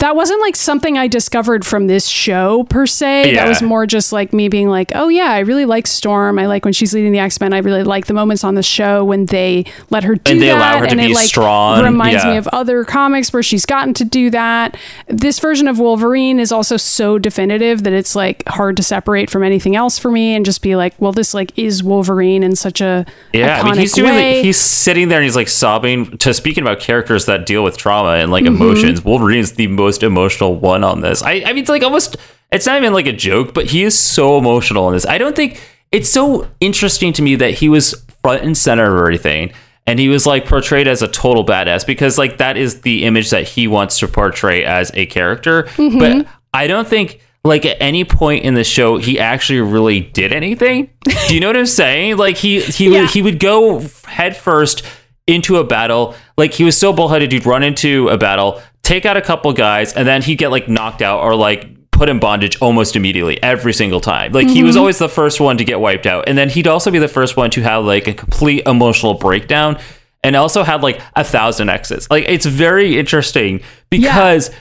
[0.01, 3.31] that wasn't like something I discovered from this show per se.
[3.33, 3.43] Yeah.
[3.43, 6.37] That was more just like me being like, oh yeah, I really like Storm.
[6.37, 7.53] I like when she's leading the X Men.
[7.53, 10.41] I really like the moments on the show when they let her do that, And
[10.41, 11.83] they that, allow her to and be it like strong.
[11.83, 12.31] reminds Yeah.
[12.31, 14.75] me of other comics where she's gotten to do that.
[15.07, 19.43] This version of Wolverine is also so definitive that it's like hard to separate from
[19.43, 22.81] anything else for me and just be like, well, this like is Wolverine in such
[22.81, 24.11] a Yeah, I mean, he's doing.
[24.13, 24.35] way.
[24.37, 26.17] Like, he's sitting there and he's like sobbing.
[26.17, 28.55] To speaking about characters that deal with trauma and like Mm-hmm.
[28.61, 31.21] emotions, Wolverine is the most emotional one on this.
[31.23, 32.17] I, I mean, it's like almost.
[32.51, 35.05] It's not even like a joke, but he is so emotional in this.
[35.05, 38.99] I don't think it's so interesting to me that he was front and center of
[38.99, 39.53] everything.
[39.87, 43.29] And he was like portrayed as a total badass because like that is the image
[43.31, 45.63] that he wants to portray as a character.
[45.63, 45.97] Mm-hmm.
[45.99, 50.33] But I don't think like at any point in the show he actually really did
[50.33, 50.89] anything.
[51.27, 52.17] Do you know what I'm saying?
[52.17, 53.01] Like he he Yeah.
[53.01, 54.83] would, he would go head first
[55.25, 56.15] into a battle.
[56.37, 59.93] Like he was so bullheaded, he'd run into a battle, take out a couple guys,
[59.93, 63.73] and then he'd get like knocked out or like put in bondage almost immediately every
[63.73, 64.31] single time.
[64.31, 64.79] Like he was mm-hmm.
[64.79, 67.37] always the first one to get wiped out, and then he'd also be the first
[67.37, 69.79] one to have like a complete emotional breakdown.
[70.23, 72.07] And also had like a thousand exes.
[72.11, 74.51] Like it's very interesting because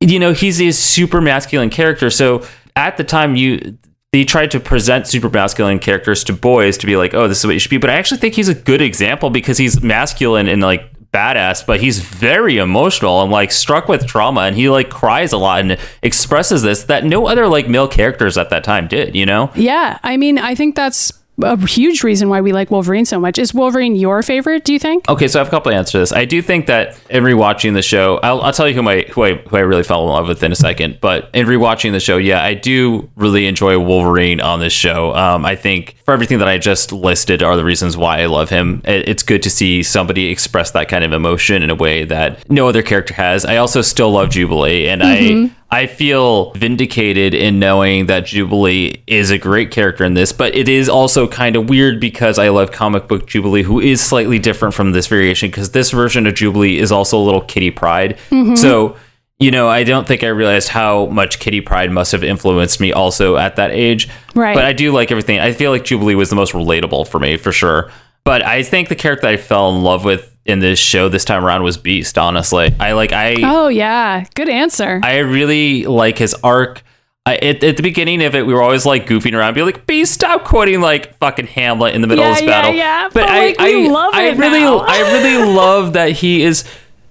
[0.00, 2.08] you know he's a super masculine character.
[2.08, 3.76] So at the time you
[4.12, 7.46] they tried to present super masculine characters to boys to be like, oh, this is
[7.46, 7.78] what you should be.
[7.78, 11.80] But I actually think he's a good example because he's masculine and like badass, but
[11.80, 15.78] he's very emotional and like struck with trauma and he like cries a lot and
[16.02, 19.50] expresses this that no other like male characters at that time did, you know?
[19.54, 23.38] yeah, I mean, I think that's a huge reason why we like Wolverine so much.
[23.38, 24.64] Is Wolverine your favorite?
[24.64, 25.08] Do you think?
[25.08, 26.12] Okay, so I have a couple of answers to this.
[26.12, 29.24] I do think that in rewatching the show, I'll, I'll tell you who my who
[29.24, 30.98] I, who I really fell in love with in a second.
[31.00, 35.14] But in rewatching the show, yeah, I do really enjoy Wolverine on this show.
[35.14, 38.50] Um, I think for everything that I just listed are the reasons why I love
[38.50, 38.82] him.
[38.84, 42.48] It, it's good to see somebody express that kind of emotion in a way that
[42.50, 43.44] no other character has.
[43.44, 45.50] I also still love Jubilee, and I.
[45.72, 50.68] I feel vindicated in knowing that Jubilee is a great character in this, but it
[50.68, 54.74] is also kind of weird because I love comic book Jubilee, who is slightly different
[54.74, 58.18] from this variation because this version of Jubilee is also a little Kitty Pryde.
[58.30, 58.56] Mm-hmm.
[58.56, 58.96] So,
[59.38, 62.92] you know, I don't think I realized how much Kitty Pryde must have influenced me
[62.92, 64.08] also at that age.
[64.34, 64.54] Right.
[64.54, 65.38] But I do like everything.
[65.38, 67.92] I feel like Jubilee was the most relatable for me for sure.
[68.24, 71.44] But I think the character I fell in love with in this show this time
[71.44, 72.74] around was Beast, honestly.
[72.80, 75.00] I like I Oh yeah, good answer.
[75.02, 76.82] I really like his arc.
[77.26, 79.86] I, at, at the beginning of it, we were always like goofing around, be like,
[79.86, 83.14] "Beast, stop quoting like fucking Hamlet in the middle of this yeah, battle." yeah, but,
[83.14, 84.64] but, I, like, we I, love I it really.
[84.64, 86.64] I really love that he is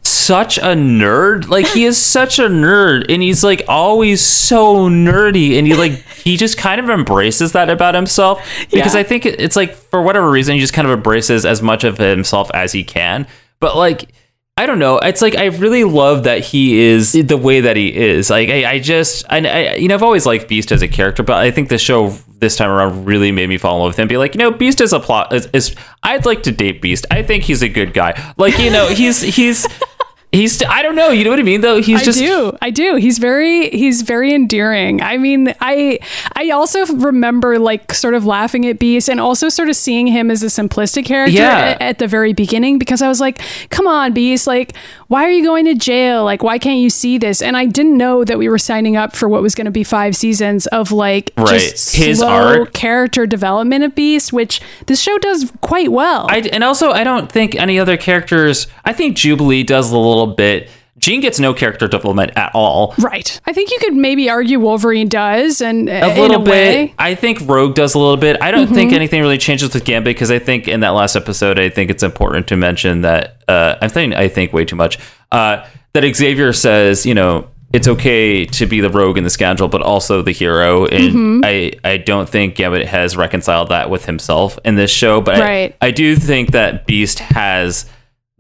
[0.10, 1.48] such a nerd.
[1.48, 5.92] Like he is such a nerd, and he's like always so nerdy, and he like
[6.24, 9.02] he just kind of embraces that about himself because Yeah.
[9.02, 11.98] I think it's like for whatever reason he just kind of embraces as much of
[11.98, 13.28] himself as he can,
[13.60, 14.10] but like.
[14.58, 14.98] I don't know.
[14.98, 18.30] It's like I really love that he is the way that he is.
[18.30, 21.24] Like I, I just, I, I, you know, I've always liked Beast as a character,
[21.24, 24.00] but I think the show this time around really made me fall in love with
[24.00, 24.10] him.
[24.10, 25.32] Be like, you know, Beast is a plot.
[25.32, 27.06] Is, is I'd like to date Beast.
[27.10, 28.34] I think he's a good guy.
[28.36, 29.66] Like you know, he's he's
[30.32, 30.62] he's.
[30.64, 31.10] I don't know.
[31.10, 31.62] You know what I mean?
[31.62, 32.56] Though he's I just do.
[32.62, 32.96] I do.
[32.96, 35.02] He's very he's very endearing.
[35.02, 36.00] I mean, I
[36.36, 40.30] I also remember like sort of laughing at Beast and also sort of seeing him
[40.32, 41.58] as a simplistic character Yeah.
[41.58, 43.40] at, at the very beginning because I was like,
[43.70, 44.74] "Come on, Beast, like
[45.10, 46.24] why are you going to jail?
[46.24, 49.14] Like why can't you see this?" And I didn't know that we were signing up
[49.16, 51.60] for what was going to be 5 seasons of like Right.
[51.60, 52.30] just His slow
[52.62, 52.74] arc.
[52.74, 56.28] character development of Beast, which this show does quite well.
[56.30, 58.68] I, and also, I don't think any other characters.
[58.86, 60.70] I think Jubilee does a little bit.
[61.00, 62.94] Jean gets no character development at all.
[63.00, 63.40] right.
[63.46, 66.92] I think you could maybe argue Wolverine does and a little bit.
[67.00, 68.38] I think Rogue does a little bit.
[68.42, 71.58] I don't think anything really changes with Gambit because I think in that last episode,
[71.58, 75.00] I think it's important to mention that uh, I'm saying I think way too much.
[75.32, 79.70] Uh, that Xavier says, you know, it's okay to be the rogue and the scoundrel,
[79.70, 80.86] but also the hero.
[80.86, 85.22] And I, I don't think Gambit has reconciled that with himself in this show.
[85.22, 85.78] But Right.
[85.82, 87.86] I, I do think that Beast has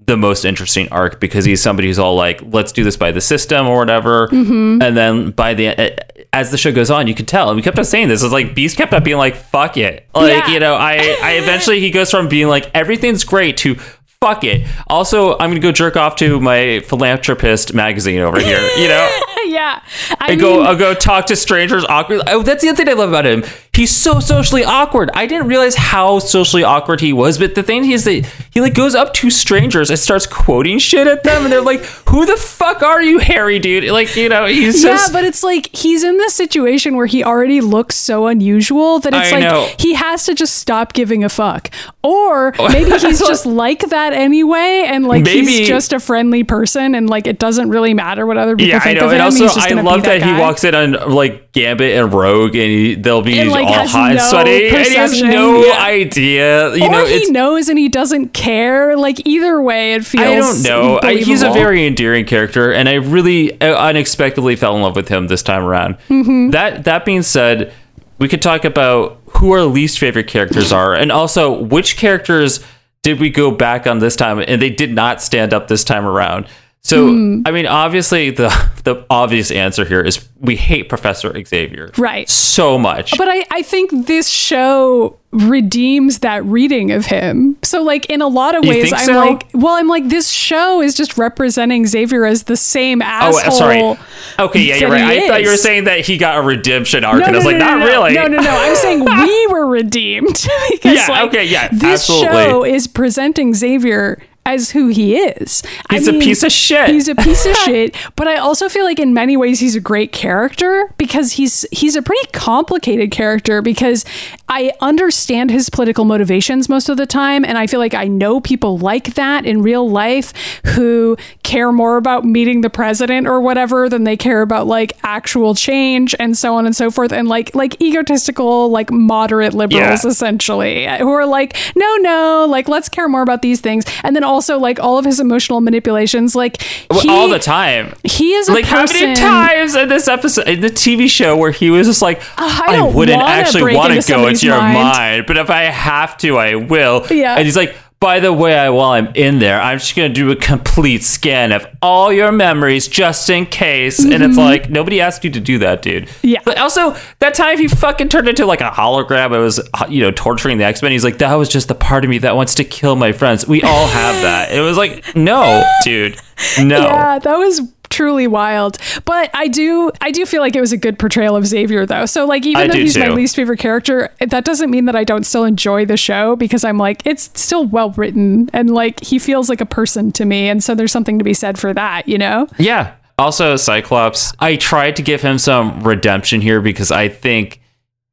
[0.09, 3.21] the most interesting arc because he's somebody who's all like, let's do this by the
[3.21, 4.27] system or whatever.
[4.27, 4.81] Mm-hmm.
[4.81, 5.95] And then by the
[6.33, 8.21] as the show goes on, you can tell, and we kept on saying this.
[8.23, 10.53] It's like Beast kept on being like, "Fuck it," like Yeah.
[10.53, 10.75] you know.
[10.75, 13.75] I, I eventually he goes from being like everything's great to
[14.21, 14.67] fuck it.
[14.87, 18.59] Also, I'm gonna go jerk off to my philanthropist magazine over here.
[18.77, 19.81] You know, yeah.
[20.11, 22.21] I I mean, go go talk to strangers awkward.
[22.27, 23.43] Oh, that's the other thing I love about him.
[23.73, 25.09] He's so socially awkward.
[25.13, 28.73] I didn't realize how socially awkward he was, but the thing is that he like
[28.73, 32.35] goes up to strangers and starts quoting shit at them, and they're like, "Who the
[32.35, 36.03] fuck are you, Harry, dude?" Like you know, he's yeah, just but it's like he's
[36.03, 39.69] in this situation where he already looks so unusual that it's I like know.
[39.79, 41.69] he has to just stop giving a fuck.
[42.03, 46.95] Or maybe he's just like that anyway, and like Maybe- he's just a friendly person,
[46.95, 49.21] and like it doesn't really matter what other people yeah, I think of him.
[49.29, 53.21] Also, I love that, he walks in on like Gambit and Rogue, and he, they'll
[53.21, 55.83] be And, like, all hot and no sweaty, and he has no yeah.
[55.83, 56.75] idea.
[56.75, 58.97] You or know, he knows and he doesn't care.
[58.97, 60.23] Like either way, it feels.
[60.23, 60.99] I don't know.
[61.01, 65.07] I, he's a very endearing character, and I really uh, unexpectedly fell in love with
[65.07, 65.97] him this time around.
[66.09, 66.51] Mm-hmm.
[66.51, 67.73] That that being said,
[68.17, 72.63] we could talk about who our least favorite characters are, and also which characters
[73.01, 76.05] did we go back on this time, and they did not stand up this time
[76.05, 76.47] around.
[76.81, 77.41] So, Hmm.
[77.45, 78.49] I mean, obviously, the
[78.83, 82.29] the obvious answer here is we hate Professor Xavier Right.
[82.29, 83.17] so much.
[83.17, 87.57] But I, I think this show redeems that reading of him.
[87.61, 89.13] So like in a lot of ways I'm so?
[89.13, 93.35] like well I'm like this show is just representing Xavier as the same asshole.
[93.35, 93.57] Oh, asshole.
[93.95, 93.99] sorry.
[94.39, 95.03] Okay, yeah, you're right.
[95.23, 97.43] I thought you were saying that he got a redemption arc, No, and I was
[97.45, 98.13] no, like, no, not no, really.
[98.15, 98.49] No, no, no.
[98.49, 100.27] I'm saying we were redeemed
[100.71, 102.27] because Yeah, like okay, yeah, this absolutely.
[102.29, 104.19] show is presenting Xavier
[104.53, 105.63] as who he is.
[105.89, 106.89] I He's a piece of shit.
[106.89, 109.79] He's a piece of shit, but I also feel like in many ways he's a
[109.79, 114.05] great character because he's he's a pretty complicated character because
[114.47, 118.39] I understand his political motivations most of the time and I feel like I know
[118.41, 120.33] people like that in real life
[120.65, 125.53] who care more about meeting the president or whatever than they care about like actual
[125.55, 130.09] change and so on and so forth and like like egotistical like moderate liberals Yeah.
[130.09, 134.23] essentially who are like no no like let's care more about these things and then
[134.39, 137.93] also like all of his emotional manipulations like he, all the time.
[138.05, 141.51] he is a Like how many times in this episode, in the TV show, where
[141.51, 144.73] he was just like, uh, I I, wouldn't actually want to go into your mind."
[144.75, 145.23] mind.
[145.27, 147.05] but if I have to, I will.
[147.11, 147.35] Yeah.
[147.35, 150.31] And he's like, by the way, I, while I'm in there, I'm just gonna do
[150.31, 153.99] a complete scan of all your memories just in case.
[153.99, 156.05] And it's like nobody asked you to do that, dude.
[156.05, 156.27] Mm-hmm.
[156.27, 156.39] Yeah.
[156.45, 159.33] But also that time he fucking turned into like a hologram.
[159.35, 160.91] It was you know torturing the X Men.
[160.91, 163.47] He's like, that was just the part of me that wants to kill my friends.
[163.47, 164.53] We all have that.
[164.53, 166.19] It was like, no, dude,
[166.57, 166.79] no.
[166.79, 170.77] yeah that was truly wild but i do i do feel like it was a
[170.77, 174.13] good portrayal of xavier though so like even I though he's my least favorite character
[174.19, 177.65] that doesn't mean that i don't still enjoy the show because i'm like it's still
[177.65, 181.17] well written and like he feels like a person to me and so there's something
[181.17, 182.95] to be said for that you know Yeah.
[183.17, 187.61] Also, Cyclops, I tried to give him some redemption here because I think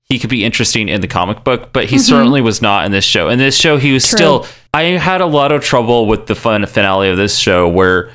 [0.02, 2.02] he could be interesting in the comic book, but he mm-hmm.
[2.02, 3.28] certainly was not in this show.
[3.28, 4.16] In this show, he was True.
[4.16, 4.46] still.
[4.74, 8.10] I had a lot of trouble with the fun finale of this show where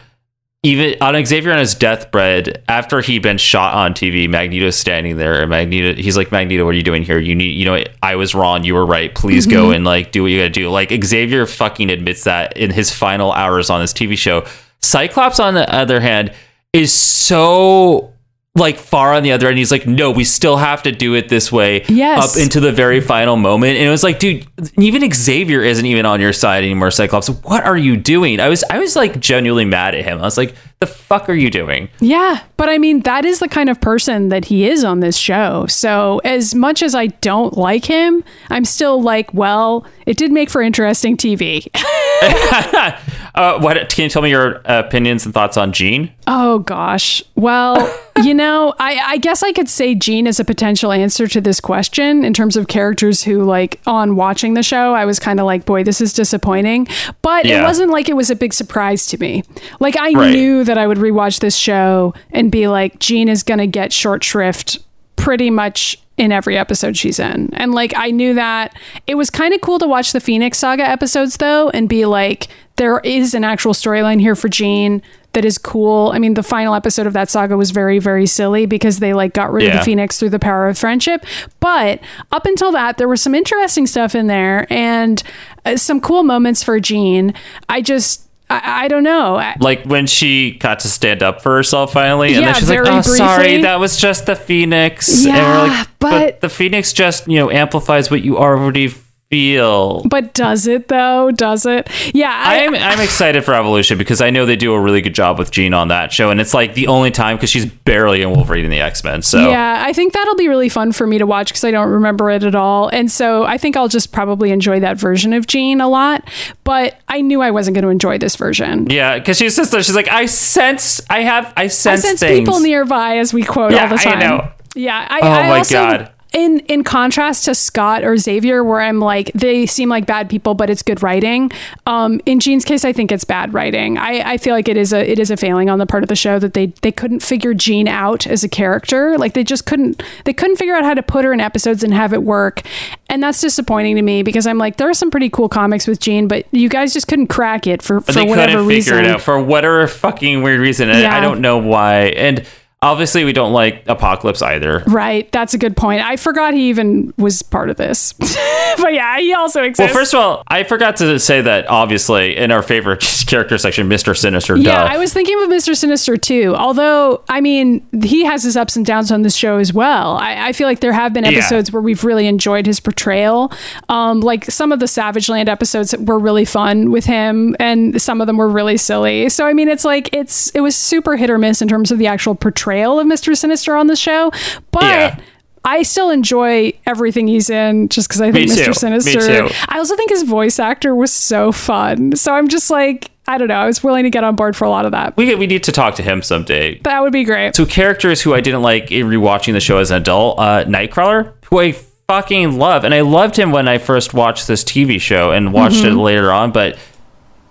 [0.63, 5.41] even on Xavier on his deathbed, after he'd been shot on TV, Magneto's standing there,
[5.41, 7.17] and Magneto, he's like, Magneto, what are you doing here?
[7.17, 9.13] You need, you know, I was wrong, you were right.
[9.13, 9.75] Please go mm-hmm.
[9.75, 10.69] and like do what you gotta do.
[10.69, 14.45] Like Xavier fucking admits that in his final hours on this TV show.
[14.83, 16.31] Cyclops, on the other hand,
[16.73, 18.13] is so
[18.55, 19.57] like far on the other end.
[19.57, 21.85] He's like, no, we still have to do it this way.
[21.87, 22.35] Yes.
[22.35, 23.77] Up into the very final moment.
[23.77, 24.45] And it was like, dude,
[24.77, 27.29] even Xavier isn't even on your side anymore, Cyclops.
[27.29, 28.41] What are you doing?
[28.41, 30.19] I was I was like genuinely mad at him.
[30.19, 31.89] I was like, the fuck are you doing?
[31.99, 35.15] Yeah, but I mean, that is the kind of person that he is on this
[35.15, 35.67] show.
[35.67, 40.49] So, as much as I don't like him, I'm still like, well, it did make
[40.49, 41.67] for interesting TV.
[43.33, 46.11] Uh, what can you tell me your opinions and thoughts on Jean?
[46.27, 47.21] oh, gosh.
[47.35, 47.75] Well,
[48.23, 51.59] you know, I, I guess I could say Jean is a potential answer to this
[51.59, 55.45] question in terms of characters who, like, on watching the show, I was kind of
[55.45, 56.87] like, boy, this is disappointing.
[57.21, 59.43] But it wasn't like it was a big surprise to me.
[59.79, 60.31] Like, I Right.
[60.33, 63.91] knew that I would rewatch this show and be like, Jean is going to get
[63.93, 64.77] short shrift
[65.15, 67.49] pretty much in every episode she's in.
[67.53, 70.87] And like I knew that it was kind of cool to watch the Phoenix Saga
[70.87, 75.01] episodes though and be like there is an actual storyline here for Jean
[75.33, 76.11] that is cool.
[76.13, 79.33] I mean the final episode of that saga was very very silly because they like
[79.33, 81.25] got rid of the Phoenix through the power of friendship.
[81.59, 81.99] But
[82.31, 85.23] up until that there was some interesting stuff in there and
[85.65, 87.33] uh, some cool moments for Jean.
[87.67, 89.53] I just I, I don't know.
[89.59, 92.79] Like when she got to stand up for herself finally, and Yeah, then she's like,
[92.85, 97.27] "Oh, sorry, that was just the Phoenix." and Yeah, we're like, but- the Phoenix just
[97.27, 98.93] you know amplifies what you already
[99.31, 100.03] feel.
[100.03, 101.31] But does it though?
[101.31, 101.89] Does it?
[102.13, 102.31] Yeah.
[102.31, 105.39] I, I'm I'm excited for Evolution because I know they do a really good job
[105.39, 108.29] with Jean on that show, and it's like the only time because she's barely in
[108.31, 109.21] Wolverine and the X Men.
[109.21, 111.89] So Yeah, I think that'll be really fun for me to watch because I don't
[111.89, 112.89] remember it at all.
[112.89, 116.29] And so I think I'll just probably enjoy that version of Jean a lot.
[116.65, 118.87] But I knew I wasn't going to enjoy this version.
[118.89, 122.23] yeah, because she says that she's like, I sense, I have, I sense, I sense,
[122.39, 124.19] people nearby, as we quote Yeah, all the I time.
[124.19, 124.51] know.
[124.75, 126.11] Yeah, I, Oh I my also, God.
[126.33, 130.53] In in contrast to Scott or Xavier, where I'm like they seem like bad people,
[130.53, 131.51] but it's good writing.
[131.85, 133.97] Um, in Jean's case, I think it's bad writing.
[133.97, 136.07] I, I feel like it is a it is a failing on the part of
[136.07, 139.17] the show that they they couldn't figure Jean out as a character.
[139.17, 141.93] Like they just couldn't they couldn't figure out how to put her in episodes and
[141.93, 142.61] have it work.
[143.09, 145.99] And that's disappointing to me because I'm like there are some pretty cool comics with
[145.99, 148.99] Jean, but you guys just couldn't crack it for, But for they whatever couldn't reason.
[148.99, 150.87] it out for whatever fucking weird reason.
[150.87, 151.13] Yeah.
[151.13, 152.03] I don't know why.
[152.15, 152.45] And
[152.81, 154.83] obviously, we don't like Apocalypse either.
[154.87, 156.01] Right, that's a good point.
[156.01, 158.13] I forgot he even was part of this.
[158.77, 159.93] but yeah, he also exists.
[159.93, 163.87] Well, first of all, I forgot to say that obviously in our favorite character section,
[163.87, 164.55] Mister Sinister.
[164.57, 164.93] yeah, duh.
[164.93, 165.75] I was thinking of Mr.
[165.75, 166.55] Sinister too.
[166.57, 170.17] Although, I mean, he has his ups and downs on this show as well.
[170.17, 171.31] I, I feel like there have been Yeah.
[171.31, 173.51] episodes where we've really enjoyed his portrayal.
[173.89, 178.21] Um, like some of the Savage Land episodes were really fun with him, and some
[178.21, 179.29] of them were really silly.
[179.29, 181.99] So, I mean, it's like it's it was super hit or miss in terms of
[181.99, 183.35] the actual portrayal of Mr.
[183.35, 184.31] Sinister on the show,
[184.71, 184.83] but.
[184.83, 185.19] Yeah.
[185.63, 188.65] I still enjoy everything he's in just because I think Me Mr.
[188.65, 188.73] too.
[188.73, 189.47] Sinister.
[189.69, 192.15] I also think his voice actor was so fun.
[192.15, 193.55] So I'm just like, I don't know.
[193.55, 195.15] I was willing to get on board for a lot of that.
[195.17, 196.79] we we need to talk to him someday.
[196.79, 197.55] That would be great.
[197.55, 201.33] So characters who I didn't like in rewatching the show as an adult, uh, Nightcrawler,
[201.45, 201.73] who I
[202.07, 205.83] fucking love, and I loved him when I first watched this TV show and watched
[205.85, 206.77] it later on, but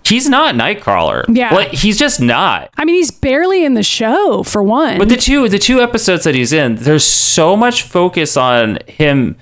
[0.03, 1.23] he's not Nightcrawler.
[1.29, 1.53] Yeah.
[1.53, 2.69] like he's just not.
[2.77, 4.97] I mean, he's barely in the show for one.
[4.97, 9.37] But the two the two episodes that he's in, there's so much focus on him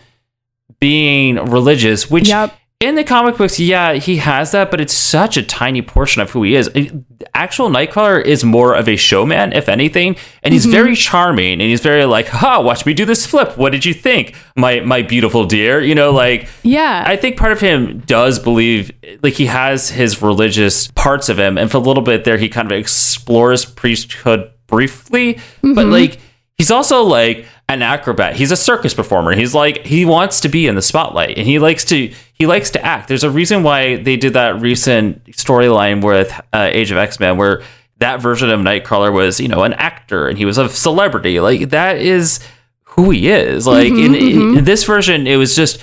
[0.80, 2.55] being religious, which Yep.
[2.80, 6.32] in the comic books, yeah, he has that, but it's such a tiny portion of
[6.32, 6.70] who he is.
[6.74, 6.93] It-
[7.34, 10.96] Actual Nightcrawler is more of a showman, if anything, and he's very mm-hmm.
[10.96, 13.58] charming and he's very like, "Ha, watch me do this flip.
[13.58, 17.04] What did you think, my my beautiful dear?" You know, like yeah.
[17.06, 18.92] I think part of him does believe,
[19.24, 22.50] like he has his religious parts of him, and for a little bit there, he
[22.50, 25.92] kind of explores priesthood briefly, but mm-hmm.
[25.92, 26.20] like
[26.58, 28.36] he's also like an acrobat.
[28.36, 29.36] He's a circus performer.
[29.36, 32.72] He's like he wants to be in the spotlight, and he likes to he likes
[32.72, 33.10] to act.
[33.10, 37.38] There's a reason why they did that recent storyline with uh, Age of X Men,
[37.38, 37.62] where
[37.98, 41.40] that version of Nightcrawler was you know an actor and he was a celebrity.
[41.42, 42.40] Like that is
[42.84, 43.68] who he is.
[43.68, 45.80] Like in, in this version, it was just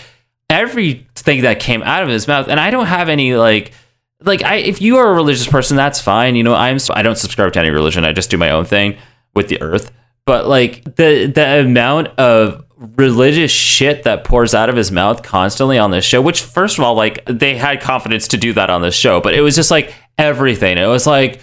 [0.49, 3.73] everything that came out of his mouth, and I don't have any like.
[4.23, 6.37] Like I, if you are a religious person, that's fine.
[6.37, 6.79] You know, I'm.
[6.91, 8.07] I don't subscribe to any religion.
[8.07, 8.97] I just do my own thing
[9.35, 9.93] with the earth.
[10.25, 15.79] But like the the amount of religious shit that pours out of his mouth constantly
[15.79, 18.83] on this show, which first of all, like they had confidence to do that on
[18.83, 20.79] this show, but it was just like everything.
[20.79, 21.41] It was like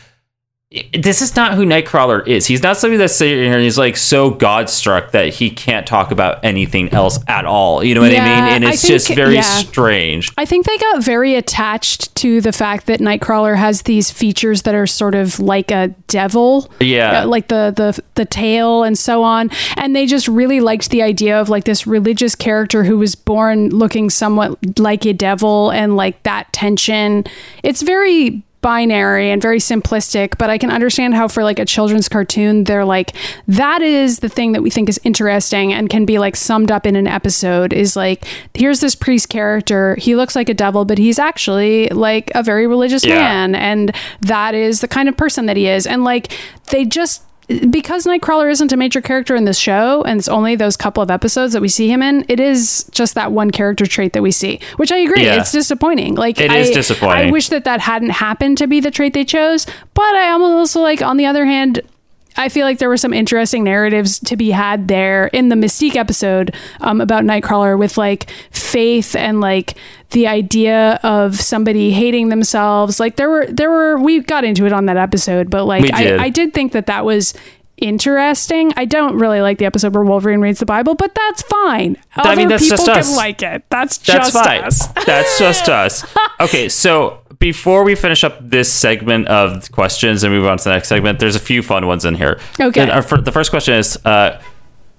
[0.94, 2.48] this is not who Nightcrawler is.
[2.48, 5.86] He's not somebody that's sitting here and he's like so God struck that he can't
[5.86, 7.84] talk about anything else at all.
[7.84, 8.54] You know what I mean?
[8.54, 9.42] And it's think- just very yeah.
[9.42, 10.32] strange.
[10.36, 14.74] I think they got very attached to the fact that Nightcrawler has these features that
[14.74, 16.72] are sort of like a devil.
[16.80, 17.22] Yeah.
[17.22, 19.52] Uh, like the the the tail and so on.
[19.78, 23.70] And they just really liked the idea of like this religious character who was born
[23.70, 27.26] looking somewhat like a devil and like that tension.
[27.62, 32.10] It's very binary and very simplistic, but I can understand how for like a children's
[32.10, 33.12] cartoon, they're like,
[33.48, 36.88] that is the thing that we think is interesting and can be like summed up
[36.88, 39.96] in an episode is like, here's this priest character.
[40.00, 43.16] He looks like a devil, but he's actually like a very religious Yeah.
[43.20, 43.54] man.
[43.54, 45.86] And that is the kind of person that he is.
[45.86, 46.32] And like,
[46.72, 47.22] they just,
[47.70, 51.12] because Nightcrawler isn't a major character in this show, and it's only those couple of
[51.12, 54.32] episodes that we see him in, it is just that one character trait that we
[54.32, 55.40] see, which I agree, Yeah.
[55.40, 56.16] it's disappointing.
[56.16, 57.28] Like It I, is disappointing.
[57.30, 60.42] I wish that that hadn't happened to be the trait they chose, but I am
[60.42, 61.82] also like, on the other hand,
[62.36, 65.96] I feel like there were some interesting narratives to be had there in the Mystique
[65.96, 69.76] episode um, about Nightcrawler with like faith and like
[70.12, 73.00] the idea of somebody hating themselves.
[73.00, 76.20] Like there were there were we got into it on that episode, but like did.
[76.20, 77.34] I, I did think that that was
[77.78, 78.72] interesting.
[78.78, 81.98] I don't really like the episode where Wolverine reads the Bible, but that's fine.
[82.16, 83.18] Other I mean, that's people just can us.
[83.18, 83.64] like it.
[83.70, 84.64] That's, That's just fine.
[84.64, 84.88] us.
[85.06, 86.06] That's just us.
[86.40, 90.70] Okay, so before we finish up this segment of questions and move on to the
[90.70, 92.40] next segment, there's a few fun ones in here.
[92.58, 92.86] Okay.
[92.86, 94.42] The, our the first question is, uh,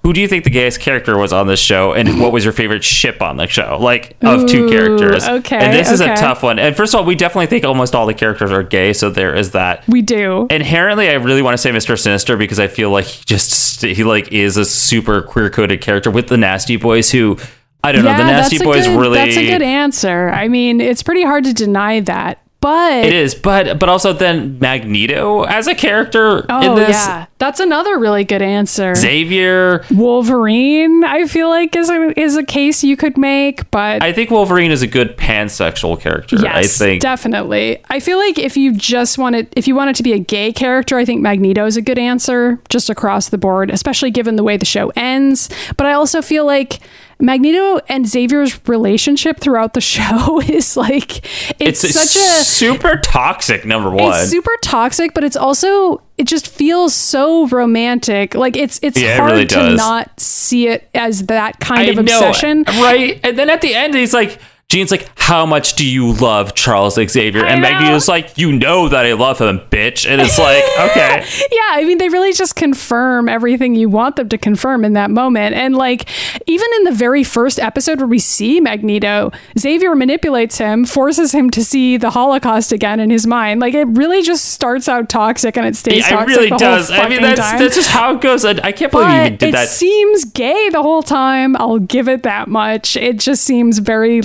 [0.03, 2.53] who do you think the gayest character was on this show, and what was your
[2.53, 3.79] favorite ship on the show?
[3.81, 5.27] Like of two characters.
[5.27, 6.59] okay, And this is a tough one.
[6.59, 9.35] And first of all, we definitely think almost all the characters are gay, so there
[9.35, 9.89] is that.
[9.89, 10.47] We do.
[10.51, 11.99] Inherently, I really want to say Mr.
[11.99, 16.11] Sinister because I feel like he just he like is a super queer coded character
[16.11, 17.39] with the Nasty Boys who
[17.85, 18.17] I don't know.
[18.17, 19.19] The Nasty Boys good- really.
[19.19, 20.29] That's a good answer.
[20.31, 22.39] I mean, it's pretty hard to deny that.
[22.61, 26.97] But It is, but but also then Magneto as a character oh in this.
[26.97, 28.95] yeah, that's another really good answer.
[28.95, 34.15] Xavier, Wolverine, I feel like is a is a case you could make, but I
[34.15, 36.37] think Wolverine is a good pansexual character.
[36.37, 37.83] yes, I think definitely.
[37.91, 40.97] I feel like if you just wanted, if you wanted to be a gay character,
[40.97, 44.57] I think Magneto is a good answer just across the board, especially given the way
[44.57, 45.51] the show ends.
[45.77, 46.81] But I also feel like
[47.21, 51.25] Magneto and Xavier's relationship throughout the show is like
[51.61, 53.65] it's, it's, such a super toxic.
[53.65, 58.35] Number one, it's super toxic, but it's also it just feels so romantic.
[58.35, 61.85] Like it's it's Yeah, it hard really to not see it as that kind I
[61.85, 62.65] of know, obsession.
[62.65, 63.21] right?
[63.25, 64.39] And then at the end, he's like,
[64.69, 67.61] Jean's like, "How much do you love Charles Xavier?" I and.
[67.63, 71.85] Magneto's like, "You know that I love him, bitch." And it's like, okay, Yeah, I
[71.85, 75.55] mean they really just confirm everything you want them to confirm in that moment.
[75.55, 76.09] And like
[76.49, 81.51] even in the very first episode where we see Magneto, Xavier manipulates him, forces him
[81.51, 83.61] to see the Holocaust again in his mind.
[83.61, 86.57] Like it really just starts out toxic and it stays yeah, it toxic really the
[86.57, 86.91] does.
[86.91, 87.59] whole I mean, that's time.
[87.61, 88.45] that's just how it goes.
[88.45, 89.69] I, I can't believe you even but did it that.
[89.69, 91.55] seems gay the whole time.
[91.57, 92.97] I'll give it that much.
[92.97, 94.21] It just seems very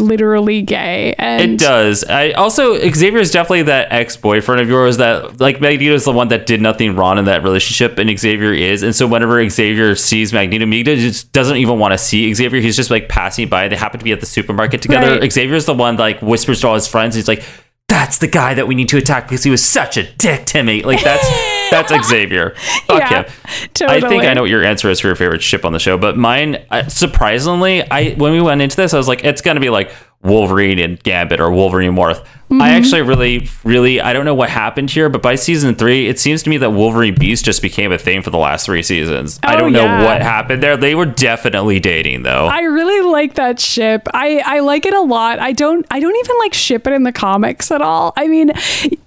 [0.45, 1.13] gay.
[1.17, 2.03] And It does.
[2.03, 6.11] I also Xavier is definitely that ex boyfriend of yours that like Magneto is the
[6.11, 8.83] one that did nothing wrong in that relationship, and Xavier is.
[8.83, 12.61] And so whenever Xavier sees Magneto, Magneto just doesn't even want to see Xavier.
[12.61, 13.67] He's just like passing by.
[13.67, 15.19] They happen to be at the supermarket together.
[15.19, 15.31] Right.
[15.31, 17.15] Xavier is the one like whispers to all his friends.
[17.15, 17.43] He's like,
[17.87, 20.63] "That's the guy that we need to attack because he was such a dick to
[20.63, 21.27] me." Like that's
[21.69, 22.55] that's Xavier.
[22.87, 23.69] Fuck Yeah, him.
[23.75, 24.03] totally.
[24.03, 25.97] I think I know what your answer is for your favorite ship on the show,
[25.97, 29.59] but mine, uh, surprisingly, I when we went into this, I was like, it's gonna
[29.59, 32.21] be like Wolverine and Gambit or Wolverine Morph.
[32.49, 32.61] Mm-hmm.
[32.61, 36.19] I actually really, really, I don't know what happened here, but by season three, it
[36.19, 39.39] seems to me that Wolverine Beast just became a thing for the last three seasons.
[39.43, 40.75] I Oh, don't know what happened there.
[40.75, 42.47] They were definitely dating though.
[42.47, 44.07] I really like that ship.
[44.13, 45.39] I, I like it a lot.
[45.39, 48.11] I don't I don't even like ship it in the comics at all.
[48.17, 48.51] I mean,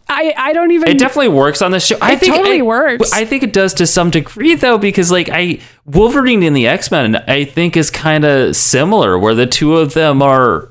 [0.09, 1.99] I I don't even it definitely works on this show.
[2.01, 3.13] I It think totally I- works.
[3.13, 6.91] I think it does to some degree though, because like I Wolverine in the X
[6.93, 10.69] Men, I think is kind of similar, where the two of them are.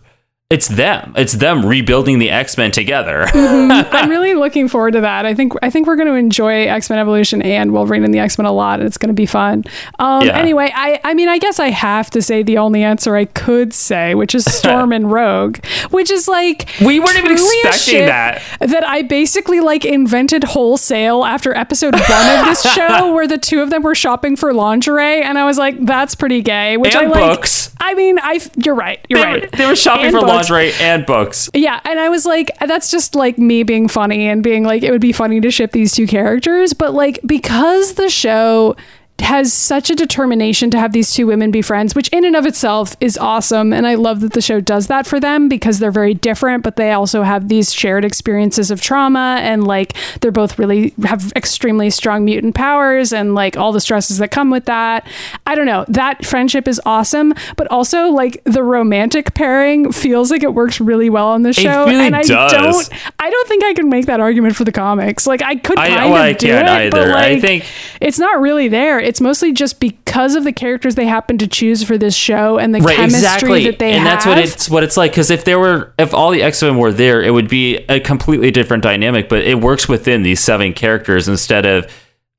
[0.51, 1.13] It's them.
[1.15, 3.23] It's them rebuilding the X Men together.
[3.33, 5.25] I'm really looking forward to that.
[5.25, 8.19] I think I think we're going to enjoy X Men Evolution and Wolverine and the
[8.19, 9.63] X Men a lot, and it's going to be fun.
[9.99, 10.37] Um, Yeah.
[10.37, 13.73] Anyway, I I mean, I guess I have to say the only answer I could
[13.73, 18.41] say, which is Storm and Rogue, which is like We weren't even expecting that.
[18.59, 23.61] That I basically like invented wholesale after episode one of this show, where the two
[23.61, 26.75] of them were shopping for lingerie, and I was like, that's pretty gay.
[26.75, 27.37] Which And I like.
[27.37, 27.73] books.
[27.79, 28.99] I mean, I you're right.
[29.09, 29.41] You're they, right.
[29.51, 30.40] were, they were shopping And for books.
[30.49, 31.49] Lingerie and books.
[31.53, 34.91] Yeah, and I was like, that's just like me being funny and being like, it
[34.91, 38.75] would be funny to ship these two characters, but like because the show
[39.21, 42.45] has such a determination to have these two women be friends, which in and of
[42.45, 43.71] itself is awesome.
[43.73, 46.75] And I love that the show does that for them because they're very different, but
[46.75, 51.89] they also have these shared experiences of trauma and like they're both really have extremely
[51.89, 55.07] strong mutant powers and like all the stresses that come with that.
[55.45, 55.85] I don't know.
[55.87, 61.09] That friendship is awesome, but also like the romantic pairing feels like it works really
[61.09, 61.85] well on the show.
[61.85, 62.51] really and I does.
[62.89, 65.27] don't I don't think I can make that argument for the comics.
[65.27, 67.11] Like I could I- kind well, of I do it, but either.
[67.13, 67.65] I like think-
[67.99, 68.99] it's not really there.
[69.11, 72.73] It's mostly just because of the characters they happen to choose for this show and
[72.73, 73.63] the Right, chemistry exactly.
[73.65, 73.99] that they have.
[73.99, 74.13] and have.
[74.19, 75.11] that's what it's what it's like.
[75.11, 77.99] Because if there were, if all the X Men were there, it would be a
[77.99, 79.27] completely different dynamic.
[79.27, 81.91] But it works within these seven characters instead of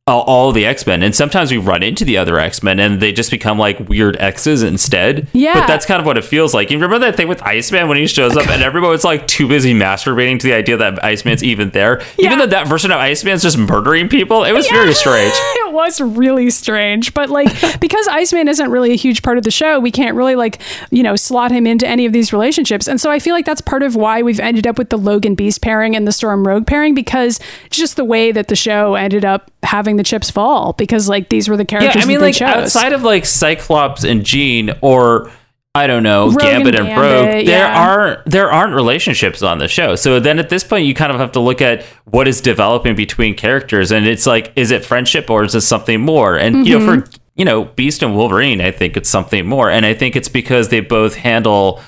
[0.09, 1.01] all the X Men.
[1.05, 4.17] And sometimes we run into the other X Men, and they just become like weird
[4.19, 5.29] X's instead.
[5.33, 5.55] Yeah.
[5.55, 6.71] but that's kind of what it feels like.
[6.73, 9.75] You remember that thing with Iceman when he shows up, and everyone's like too busy
[9.75, 12.27] masturbating to the idea that Iceman's even there, Yeah.
[12.27, 14.43] even though that version of Iceman's just murdering people.
[14.43, 15.33] It was very strange.
[15.37, 17.49] it was really strange, but like
[17.81, 21.05] because Iceman isn't really a huge part of the show, we can't really like you
[21.05, 23.85] know slot him into any of these relationships, and so I feel like that's part
[23.85, 26.93] of why we've ended up with the Logan Beast pairing and the Storm Rogue pairing
[26.93, 27.39] because
[27.71, 31.49] just the way that the show ended up having the chips fall because like these
[31.49, 31.97] were the characters.
[31.97, 32.49] Yeah, I mean, like chose.
[32.49, 35.31] outside of like Cyclops and Jean, or
[35.75, 37.89] I don't know, Rogue Gambit and and Rogue, there yeah.
[37.89, 39.95] are there aren't relationships on the show.
[39.97, 42.95] So then at this point, you kind of have to look at what is developing
[42.95, 46.37] between characters, and it's like, is it friendship or is it something more?
[46.37, 47.11] And you know, Mm-hmm.
[47.11, 50.29] for you know, Beast and Wolverine, I think it's something more, and I think it's
[50.29, 51.81] because they both handle.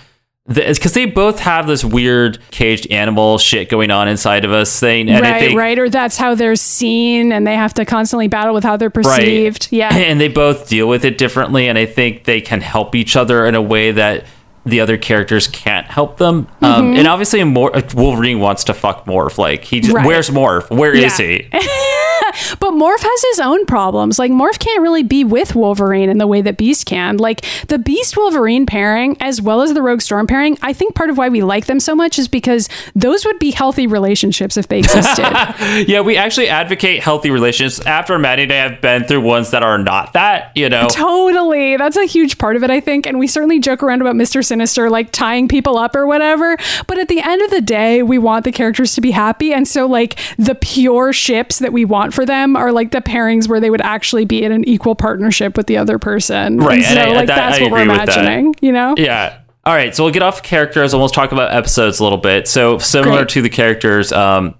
[0.46, 4.78] It's because they both have this weird caged animal shit going on inside of us
[4.78, 8.28] thing, and right, think right, or that's how they're seen, and they have to constantly
[8.28, 9.68] battle with how they're perceived.
[9.70, 13.16] Yeah, and they both deal with it differently and i think they can help each
[13.16, 14.24] other in a way that
[14.66, 16.64] the other characters can't help them Mm-hmm.
[16.64, 20.06] um, and obviously wolverine wants to fuck morph like he just Right.
[20.06, 21.26] where's morph Where is Yeah.
[21.26, 21.48] he
[22.58, 24.18] but Morph has his own problems.
[24.18, 27.16] Like Morph can't really be with Wolverine in the way that Beast can.
[27.18, 31.10] Like the Beast Wolverine pairing, as well as the Rogue Storm pairing, I think part
[31.10, 34.66] of why we like them so much is because those would be healthy relationships if
[34.68, 35.22] they existed.
[35.86, 39.62] yeah, we actually advocate healthy relationships after Maddy and I have been through ones that
[39.62, 40.88] are not that, you know.
[40.88, 41.76] Totally.
[41.76, 43.06] That's a huge part of it, I think.
[43.06, 44.44] And we certainly joke around about Mr.
[44.54, 46.56] Sinister like tying people up or whatever.
[46.86, 49.52] But at the end of the day, we want the characters to be happy.
[49.52, 53.48] And so, like, the pure ships that we want for them are like the pairings
[53.48, 56.58] where they would actually be in an equal partnership with the other person.
[56.58, 58.18] Right, And and so, I- like, that- that's I what we're agree with that.
[58.18, 58.94] imagining, you know?
[58.96, 59.38] Yeah.
[59.64, 62.46] All right, so we'll get off characters and we'll talk about episodes a little bit.
[62.46, 63.28] So similar Great.
[63.30, 64.54] to the characters, um,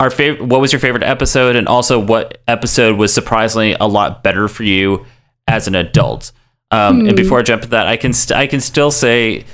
[0.00, 0.46] our favorite.
[0.46, 4.62] What was your favorite episode, and also what episode was surprisingly a lot better for
[4.62, 5.04] you
[5.46, 6.32] as an adult?
[6.70, 7.08] Um, Hmm.
[7.08, 9.44] And before I jump to that, I can st- I can still say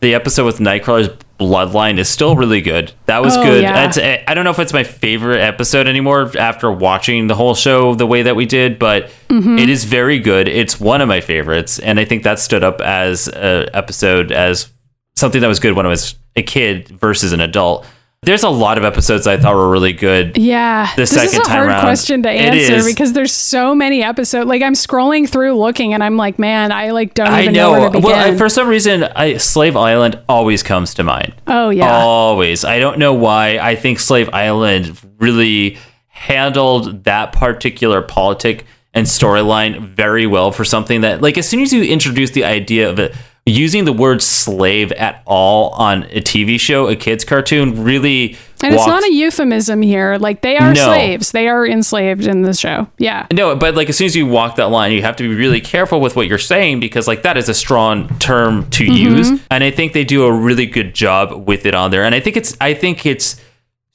[0.00, 1.08] the episode with Nightcrawler's
[1.40, 2.92] bloodline is still really good.
[3.06, 3.62] That was Oh, good.
[3.62, 3.72] yeah.
[3.72, 7.94] That's, I don't know if it's my favorite episode anymore after watching the whole show
[7.94, 9.58] the way that we did, but Mm-hmm.
[9.58, 10.46] it is very good.
[10.46, 14.68] It's one of my favorites, and I think that stood up as an episode as
[15.16, 17.84] something that was good when I was a kid versus an adult.
[18.24, 20.36] There's a lot of episodes I thought were really good.
[20.36, 20.88] Yeah.
[20.96, 21.82] The this is a hard around.
[21.82, 24.46] question to answer because there's so many episodes.
[24.48, 27.72] Like I'm scrolling through looking and I'm like, man, I like don't I even know.
[27.72, 28.02] where to begin.
[28.02, 31.34] well, I, for some reason, I, Slave Island always comes to mind.
[31.46, 31.90] oh yeah.
[31.90, 32.64] Always.
[32.64, 33.58] I don't know why.
[33.58, 38.64] I think Slave Island really handled that particular politic
[38.94, 42.88] and storyline very well for something that, like, as soon as you introduce the idea
[42.88, 43.14] of it,
[43.46, 48.38] using the word slave at all on a TV show, a kids' cartoon, really.
[48.62, 50.16] And it's not a euphemism here.
[50.16, 50.86] Like they are No.
[50.86, 51.32] slaves.
[51.32, 52.88] They are enslaved in the show.
[52.96, 53.26] Yeah.
[53.30, 55.60] No, but like as soon as you walk that line, you have to be really
[55.60, 59.16] careful with what you're saying because like that is a strong term to mm-hmm.
[59.16, 62.04] use, and I think they do a really good job with it on there.
[62.04, 63.38] And I think it's I think it's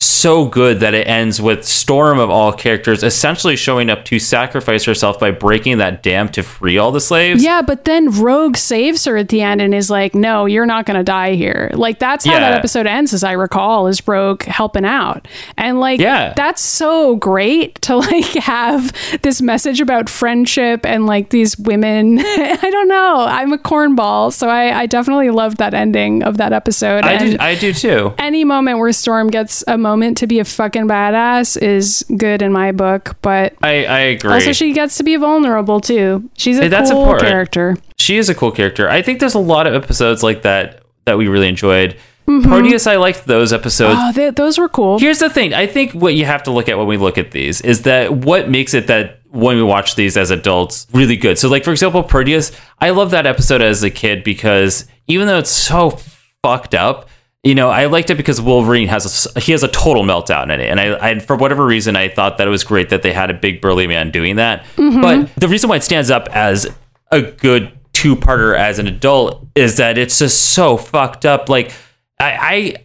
[0.02, 4.86] so good that it ends with Storm of all characters essentially showing up to sacrifice
[4.86, 7.44] herself by breaking that dam to free all the slaves.
[7.44, 10.86] Yeah, but then Rogue saves her at the end and is like, "No, you're not
[10.86, 14.44] going to die here." Like that's how that episode ends, as I recall, is Rogue
[14.44, 15.28] helping out,
[15.58, 16.34] and like, Yeah.
[16.34, 22.20] that's so great to like have this message about friendship and like these women.
[22.22, 23.26] I don't know.
[23.28, 27.04] I'm a cornball, so I, I definitely loved that ending of that episode.
[27.04, 28.14] I and do I do too.
[28.18, 32.52] any moment where Storm gets a moment to be a fucking badass is good in
[32.52, 33.54] my book, but.
[33.62, 34.32] I, I agree.
[34.32, 36.30] Also, she gets to be vulnerable too.
[36.38, 37.30] She's a that's cool important.
[37.30, 37.78] character.
[37.98, 38.90] she is a cool character.
[38.90, 41.98] I think there's a lot of episodes like that that we really enjoyed.
[42.28, 42.48] Mm-hmm.
[42.48, 43.98] Proteus, I liked those episodes.
[44.00, 45.00] Oh, they, those were cool.
[45.00, 45.56] Here's the thing.
[45.56, 48.14] I think what you have to look at when we look at these is that
[48.14, 51.40] what makes it that when we watch these as adults really good.
[51.40, 55.40] So like for example, Proteus, I love that episode as a kid because even though
[55.40, 55.98] it's so
[56.44, 57.10] fucked up,
[57.44, 60.60] you know, I liked it because Wolverine has a he has a total meltdown in
[60.60, 63.14] it, and I, I for whatever reason I thought that it was great that they
[63.14, 64.66] had a big burly man doing that.
[64.76, 65.02] Mm-hmm.
[65.02, 66.68] But the reason why it stands up as
[67.12, 71.48] a good two parter as an adult is that it's just so fucked up.
[71.48, 71.72] Like
[72.20, 72.76] I,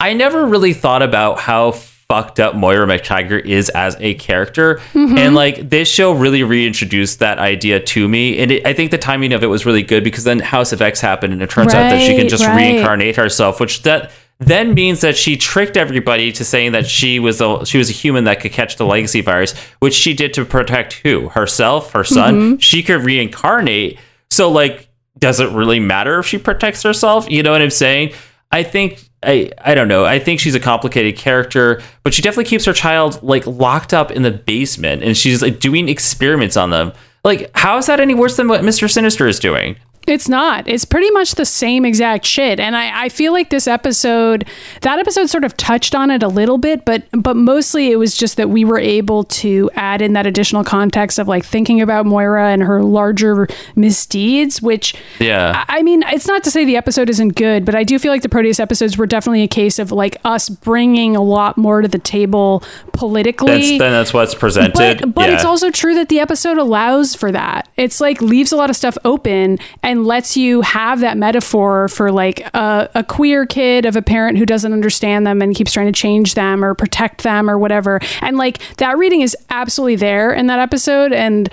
[0.00, 1.72] I I never really thought about how
[2.12, 4.82] fucked up Moira MacTaggert is as a character.
[4.94, 8.38] And like this show really reintroduced that idea to me.
[8.38, 10.82] And it, I think the timing of it was really good because then House of
[10.82, 12.54] X happened and it turns out that she can just right.
[12.54, 17.40] reincarnate herself, which that then means that she tricked everybody to saying that she was
[17.40, 20.44] a she was a human that could catch the legacy virus, which she did to
[20.44, 21.30] protect who?
[21.30, 22.34] Herself, her son.
[22.34, 22.56] Mm-hmm.
[22.58, 23.98] She could reincarnate.
[24.30, 24.88] So like
[25.18, 27.30] does it really matter if she protects herself?
[27.30, 28.12] You know what I'm saying?
[28.50, 30.04] I think I I don't know.
[30.04, 34.10] I think she's a complicated character, but she definitely keeps her child like locked up
[34.10, 36.92] in the basement and she's like doing experiments on them.
[37.24, 38.90] Like how is that any worse than what Mr.
[38.90, 39.76] Sinister is doing?
[40.06, 40.66] It's not.
[40.66, 42.58] It's pretty much the same exact shit.
[42.58, 44.46] And I, I feel like this episode,
[44.80, 48.16] that episode sort of touched on it a little bit, but but mostly it was
[48.16, 52.06] just that we were able to add in that additional context of like thinking about
[52.06, 53.46] Moira and her larger
[53.76, 55.64] misdeeds, which Yeah.
[55.68, 58.12] I I mean, it's not to say the episode isn't good, but I do feel
[58.12, 61.82] like the Proteus episodes were definitely a case of like us bringing a lot more
[61.82, 63.48] to the table politically.
[63.48, 65.00] That's then that's what's presented.
[65.00, 65.34] But, but yeah.
[65.34, 67.68] it's also true that the episode allows for that.
[67.76, 72.10] It's like leaves a lot of stuff open and lets you have that metaphor for
[72.10, 75.86] like a, a queer kid of a parent who doesn't understand them and keeps trying
[75.86, 78.00] to change them or protect them or whatever.
[78.20, 81.12] And like that reading is absolutely there in that episode.
[81.12, 81.48] And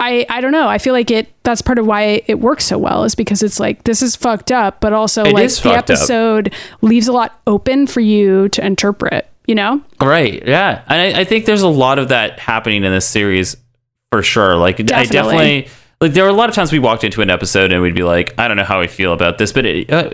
[0.00, 0.68] I, I don't know.
[0.68, 1.28] I feel like it.
[1.44, 4.50] That's part of why it works so well is because it's like this is fucked
[4.50, 5.90] up, but also It like the fucked up.
[5.90, 9.28] episode leaves a lot open for you to interpret.
[9.46, 9.82] You know?
[10.00, 10.42] Right.
[10.46, 10.82] Yeah.
[10.88, 13.56] And I, I think there's a lot of that happening in this series
[14.10, 14.56] for sure.
[14.56, 15.68] Like I Definitely.
[16.04, 18.02] Like there were a lot of times we walked into an episode and we'd be
[18.02, 20.10] like, I don't know how I feel about this, but it uh,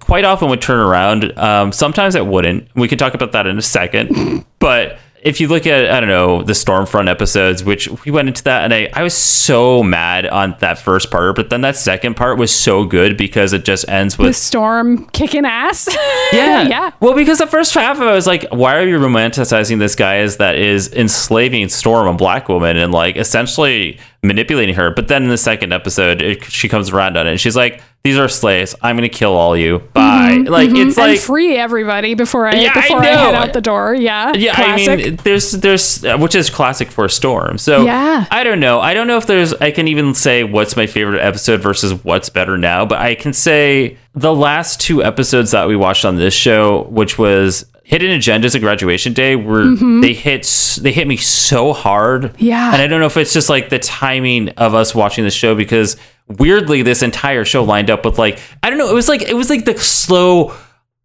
[0.00, 1.38] quite often would turn around.
[1.38, 2.68] Um, sometimes it wouldn't.
[2.74, 4.44] We could talk about that in a second.
[4.58, 8.44] but if you look at I don't know the Stormfront episodes, which we went into
[8.44, 12.14] that, and I I was so mad on that first part, but then that second
[12.14, 15.88] part was so good because it just ends with With Storm kicking ass.
[16.32, 16.62] yeah.
[16.68, 16.90] yeah.
[17.00, 19.94] Well, because the first half of it I was like, why are you romanticizing this
[19.94, 24.90] guy as that is enslaving Storm, a black woman, and like essentially manipulating her?
[24.90, 27.82] But then in the second episode, it, she comes around on it and she's like,
[28.04, 28.74] these are slaves.
[28.80, 29.80] I'm going to kill all you.
[29.92, 30.44] Bye.
[30.46, 31.18] Like, it's and like.
[31.20, 33.94] free everybody before I Yeah, before I, head out the door.
[33.94, 34.32] Yeah.
[34.34, 34.88] yeah, Classic.
[34.88, 37.58] I mean, there's, there's, uh, which is classic for Storm.
[37.58, 38.24] So, Yeah.
[38.30, 38.80] I don't know.
[38.80, 42.28] I don't know if there's, I can even say what's my favorite episode versus what's
[42.28, 46.34] better now, but I can say the last two episodes that we watched on this
[46.34, 50.44] show, which was Hidden Agendas and Graduation Day, were they hit
[50.82, 52.22] they hit me so hard.
[52.24, 52.44] Mm-hmm.
[52.44, 52.72] Yeah.
[52.74, 55.54] and I don't know if it's just like the timing of us watching the show
[55.54, 55.96] because
[56.28, 58.90] weirdly this entire show lined up with like I don't know.
[58.90, 60.54] It was like it was like the slow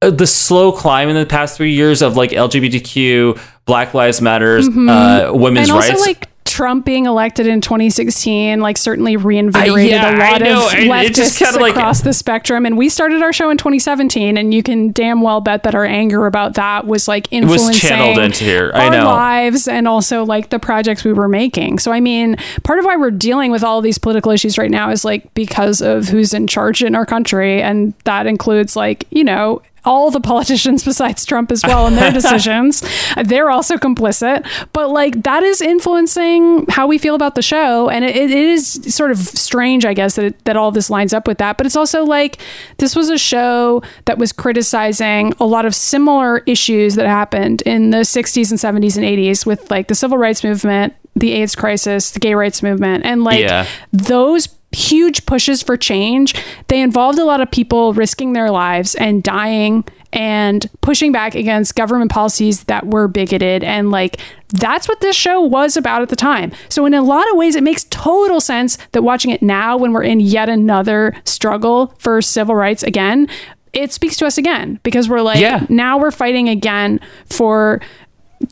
[0.01, 4.67] uh, the slow climb in the past three years of like LGBTQ, Black Lives Matters,
[4.67, 5.57] uh, women's Mm-hmm.
[5.57, 6.05] and also rights.
[6.07, 11.05] like Trump being elected in 2016, like certainly reinvigorated I- yeah, a lot of and
[11.05, 12.65] it just leftists kinda, like- across the spectrum.
[12.67, 15.83] And we started our show in 2017, and you can damn well bet that our
[15.85, 18.71] anger about that was like was influencing channeled into here.
[18.75, 19.05] I our know.
[19.05, 21.79] lives and also like the projects we were making.
[21.79, 24.69] So I mean, part of why we're dealing with all of these political issues right
[24.71, 29.05] now is like because of who's in charge in our country, and that includes like
[29.09, 32.83] you know all the politicians besides Trump as well and their decisions.
[33.23, 37.89] They're also complicit, but like that is influencing how we feel about the show.
[37.89, 41.13] And it, it is sort of strange, I guess, that, it, that all this lines
[41.13, 41.57] up with that.
[41.57, 42.39] But it's also like
[42.77, 47.89] this was a show that was criticizing a lot of similar issues that happened in
[47.91, 52.11] the 60s and 70s and 80s with like the civil rights movement, the AIDS crisis,
[52.11, 53.67] the gay rights movement, and like Yeah.
[53.91, 56.35] those huge pushes for change.
[56.67, 61.75] They involved a lot of people risking their lives and dying and pushing back against
[61.75, 63.63] government policies that were bigoted.
[63.63, 64.19] And like
[64.49, 66.51] that's what this show was about at the time.
[66.69, 69.91] So in a lot of ways it makes total sense that watching it now when
[69.91, 73.27] we're in yet another struggle for civil rights again
[73.73, 74.79] it speaks to us again.
[74.83, 75.65] Because we're like Yeah.
[75.67, 77.81] now we're fighting again for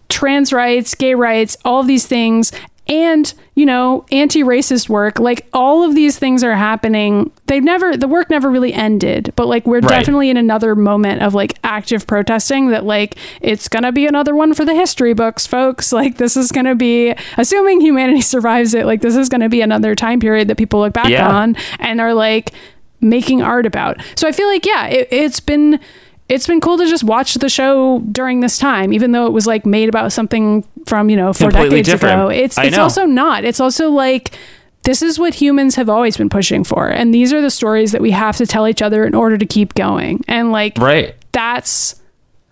[0.10, 2.52] trans rights, gay rights, all of these things,
[2.92, 5.20] and you know, anti-racist work.
[5.20, 7.32] Like all of these things are happening.
[7.48, 9.90] They've never the work never really ended, but like we're Right.
[9.90, 14.54] definitely in another moment of like active protesting that like it's gonna be another one
[14.54, 15.92] for the history books, folks.
[16.02, 19.96] Like this is gonna be assuming humanity survives it, like this is gonna be another
[19.96, 21.30] time period that people look back Yeah.
[21.30, 22.52] on and are like
[23.00, 23.98] making art about.
[24.16, 25.80] So I feel like yeah, it, it's been
[26.32, 29.46] it's been cool to just watch the show during this time, even though it was
[29.46, 32.22] like made about something from you know four Completely decades different.
[32.22, 32.28] ago.
[32.30, 32.84] It's I it's know.
[32.84, 33.44] also not.
[33.44, 34.32] It's also like
[34.84, 38.02] this is what humans have always been pushing for, and these are the stories that
[38.02, 40.24] we have to tell each other in order to keep going.
[40.30, 41.16] And like right.
[41.34, 42.02] that's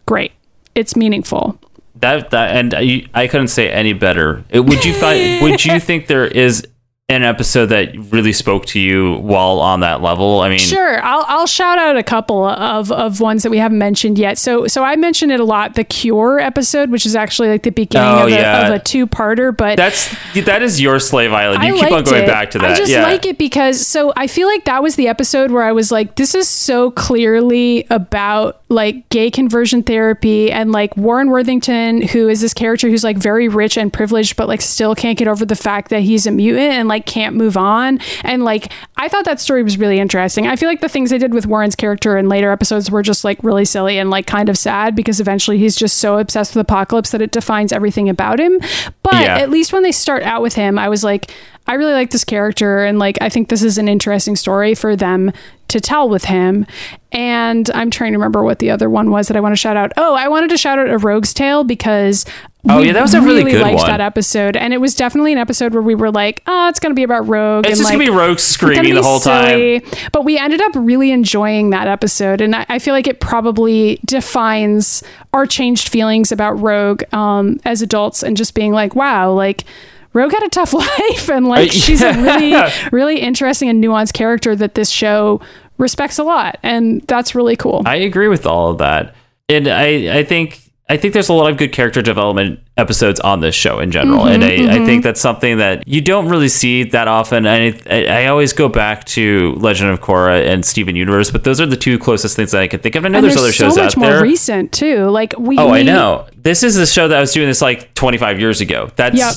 [0.05, 0.34] great.
[0.75, 1.57] It's meaningful.
[1.95, 4.43] That that and I, I couldn't say any better.
[4.53, 5.41] Would you find?
[5.41, 6.67] would you think there is
[7.10, 10.41] an episode that really spoke to you while on that level?
[10.41, 13.80] I mean, Sure, I'll I'll shout out a couple of of ones that we haven't
[13.80, 14.38] mentioned yet.
[14.38, 17.72] So so I mentioned it a lot, the Cure episode, which is actually like the
[17.72, 19.55] beginning Oh, of, a, of a two parter.
[19.55, 21.64] But that's that is your slave island.
[21.64, 22.28] You I keep on going it.
[22.28, 22.72] back to that.
[22.72, 23.03] I just yeah.
[23.03, 26.16] like it because so I feel like that was the episode where I was like,
[26.16, 32.41] this is so clearly about like gay conversion therapy and like Warren Worthington, who is
[32.41, 35.55] this character who's like very rich and privileged, but like still can't get over the
[35.55, 38.00] fact that he's a mutant and like can't move on.
[38.24, 40.47] And like I thought that story was really interesting.
[40.47, 43.24] I feel like the things they did with Warren's character in later episodes were just
[43.24, 46.62] like really silly and like kind of sad because eventually he's just so obsessed with
[46.62, 48.60] apocalypse that it defines everything about him.
[49.04, 49.38] But Yeah.
[49.38, 51.32] at least when they start out with him, I was like,
[51.68, 54.95] I really like this character, and like I think this is an interesting story for
[54.95, 55.32] them
[55.68, 56.66] to tell with him.
[57.12, 59.78] And I'm trying to remember what the other one was that I want to shout
[59.78, 59.91] out.
[59.95, 62.26] Oh, I wanted to shout out a Rogue's Tale because
[62.68, 63.88] Oh, we yeah, that was a really good liked one.
[63.88, 66.91] that episode, and it was definitely an episode where we were like, oh, it's going
[66.91, 67.66] to be about Rogue.
[67.66, 69.82] It's and, just like, gonna be Rogue screaming the whole time.
[70.12, 74.01] But we ended up really enjoying that episode, and I, I feel like it probably
[74.03, 79.64] defines our changed feelings about Rogue um, as adults, and just being like, wow, like.
[80.12, 82.60] Rogue had a tough life, and like Uh, she's a really,
[82.91, 85.39] really interesting and nuanced character that this show
[85.78, 87.84] respects a lot, and that's really cool.
[87.86, 89.14] I agree with all of that,
[89.47, 93.41] and I I think I think there's a lot of good character development episodes on
[93.41, 96.49] this show in general, and Mm-hmm, I, I think that's something that you don't really
[96.49, 97.45] see that often.
[97.45, 101.61] And I, I always go back to Legend of Korra and Steven Universe, but those
[101.61, 103.05] are the two closest things that I can think of.
[103.05, 104.21] I know and there's, other shows so much out more there.
[104.23, 105.05] recent too.
[105.09, 106.27] Like we, Oh, I know.
[106.35, 108.89] This is a show that I was doing this like 25 years ago.
[108.95, 109.33] That's Yep.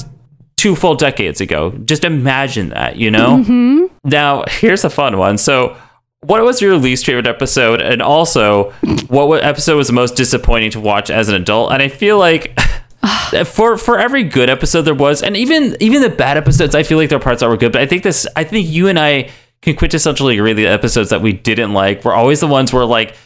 [0.56, 1.72] two full decades ago.
[1.84, 3.38] Just imagine that, you know?
[3.38, 3.86] Mm-hmm.
[4.04, 5.36] Now, here's a fun one.
[5.36, 5.76] So,
[6.24, 7.80] what was your least favorite episode?
[7.82, 8.70] And also,
[9.08, 11.72] what episode was the most disappointing to watch as an adult?
[11.72, 12.58] And I feel like
[13.44, 16.98] for for every good episode there was, and even even the bad episodes, I feel
[16.98, 17.72] like there are parts that were good.
[17.72, 19.30] But I think this, I think you and I
[19.62, 23.16] can quintessentially agree the episodes that we didn't like were always the ones where like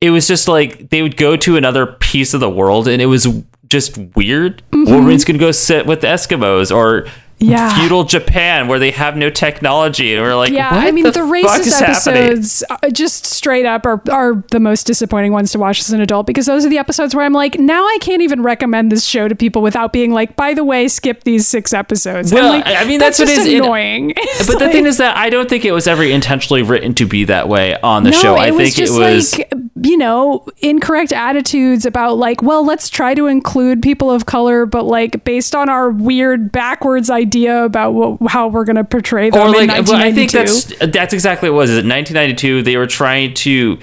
[0.00, 3.06] it was just like they would go to another piece of the world and it
[3.06, 3.28] was
[3.68, 4.62] just weird.
[4.72, 7.29] Wolverine's gonna go sit with the Eskimos or Mm-hmm.
[7.40, 7.74] Yeah.
[7.74, 11.10] feudal Japan where they have no technology and we're like, Yeah, what I mean the,
[11.10, 12.22] the, racist is happening?
[12.22, 16.02] episodes, uh, just straight up, are are the most disappointing ones to watch as an
[16.02, 19.06] adult because those are the episodes where I'm like, now I can't even recommend this
[19.06, 22.32] show to people without being like, by the way, skip these six episodes.
[22.32, 23.60] Well, like, I mean, that's what just it is.
[23.60, 24.14] Annoying.
[24.46, 27.24] But the thing is that I don't think it was ever intentionally written to be
[27.24, 28.34] that way on the no, show.
[28.34, 32.64] it I was think just it was like you know incorrect attitudes about like, well,
[32.64, 37.64] let's try to include people of color, but like based on our weird backwards idea
[37.64, 40.64] about what, how we're going to portray them or in like well, I think that's
[40.78, 41.70] that's exactly what it was.
[41.70, 43.78] In 1992, they were trying to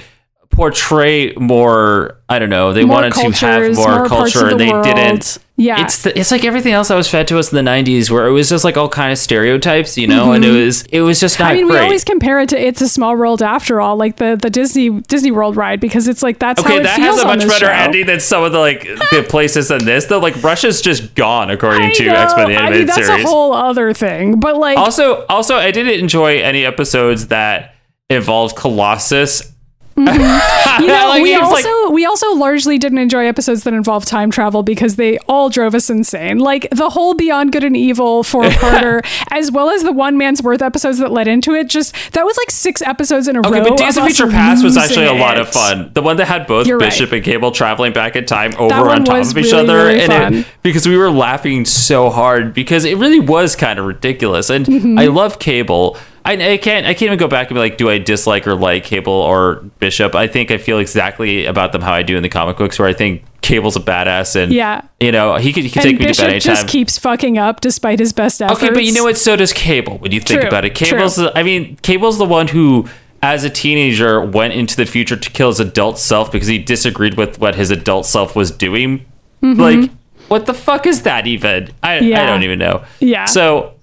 [0.58, 2.18] portray more.
[2.30, 2.74] I don't know.
[2.74, 4.84] They More wanted to have more, more culture, of and the they world.
[4.84, 5.38] didn't.
[5.55, 5.84] Yeah.
[5.84, 8.28] it's the, it's like everything else that was fed to us in the 90s, where
[8.28, 11.20] it was just like all kind of stereotypes, you know, and it was it was
[11.20, 11.51] just not Mm-hmm.
[11.51, 11.80] I mean, great.
[11.80, 14.89] we always compare it to "It's a Small World" after all, like the the Disney
[15.01, 17.66] Disney World ride, because it's like that's how Okay, it that has a much better
[17.68, 17.72] show.
[17.72, 20.05] ending than some of the like the places than this.
[20.05, 22.14] Though, like Russia's just gone according I to know.
[22.16, 23.24] X Men the I animated mean, that's series.
[23.24, 27.74] a whole other thing, but like, also, also, I didn't enjoy any episodes that
[28.10, 29.53] involved Colossus.
[29.97, 30.03] You
[30.87, 31.53] know, like, we also
[31.85, 35.73] like- we also largely didn't enjoy episodes that involved time travel because they all drove
[35.73, 36.37] us insane.
[36.37, 40.43] Like the whole Beyond Good and Evil four parter, as well as the One Man's
[40.43, 41.67] Worth episodes that led into it.
[41.69, 43.69] Just that was like six episodes in a Okay, row.
[43.69, 45.91] but Days of Future Past was actually a lot of fun.
[45.93, 47.17] The one that had both You're Bishop right.
[47.17, 50.35] and Cable traveling back in time over on top of each really, other, really and
[50.35, 54.49] it, because we were laughing so hard because it really was kind of ridiculous.
[54.51, 54.99] And Mm-hmm.
[54.99, 55.97] I love Cable.
[56.28, 58.55] I, I can't I can't even go back and be like, do I dislike or
[58.55, 60.13] like Cable or Bishop?
[60.13, 62.88] I think I feel exactly about them how I do in the comic books, where
[62.88, 64.82] I think Cable's a badass, and Yeah.
[64.99, 66.39] you know he could he could And take me to bed Bishop anytime.
[66.55, 68.61] just keeps fucking up despite his best efforts.
[68.61, 69.17] Okay, but you know what?
[69.17, 69.97] So does Cable.
[69.99, 70.75] When you think True, about it.
[70.75, 71.15] Cable's.
[71.15, 72.88] The, I mean, Cable's the one who,
[73.23, 77.15] as a teenager, went into the future to kill his adult self because he disagreed
[77.15, 79.05] with what his adult self was doing.
[79.41, 79.91] Like,
[80.28, 81.69] what the fuck is that even?
[81.82, 82.28] I I Mm-hmm.
[82.28, 82.84] Don't even know.
[82.99, 83.25] Yeah.
[83.25, 83.75] So,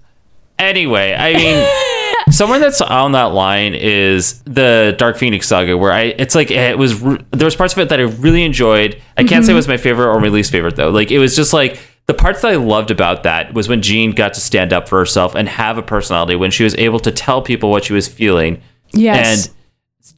[0.58, 1.66] anyway, I mean.
[2.34, 6.76] Somewhere that's on that line is the Dark Phoenix saga, where I it's like it
[6.76, 9.00] was there was parts of it that I really enjoyed.
[9.16, 9.56] I can't say it mm-hmm.
[9.56, 10.90] was my favorite or my least favorite though.
[10.90, 14.12] Like it was just like the parts that I loved about that was when Jean
[14.12, 17.12] got to stand up for herself and have a personality, when she was able to
[17.12, 18.60] tell people what she was feeling,
[18.92, 19.48] Yes.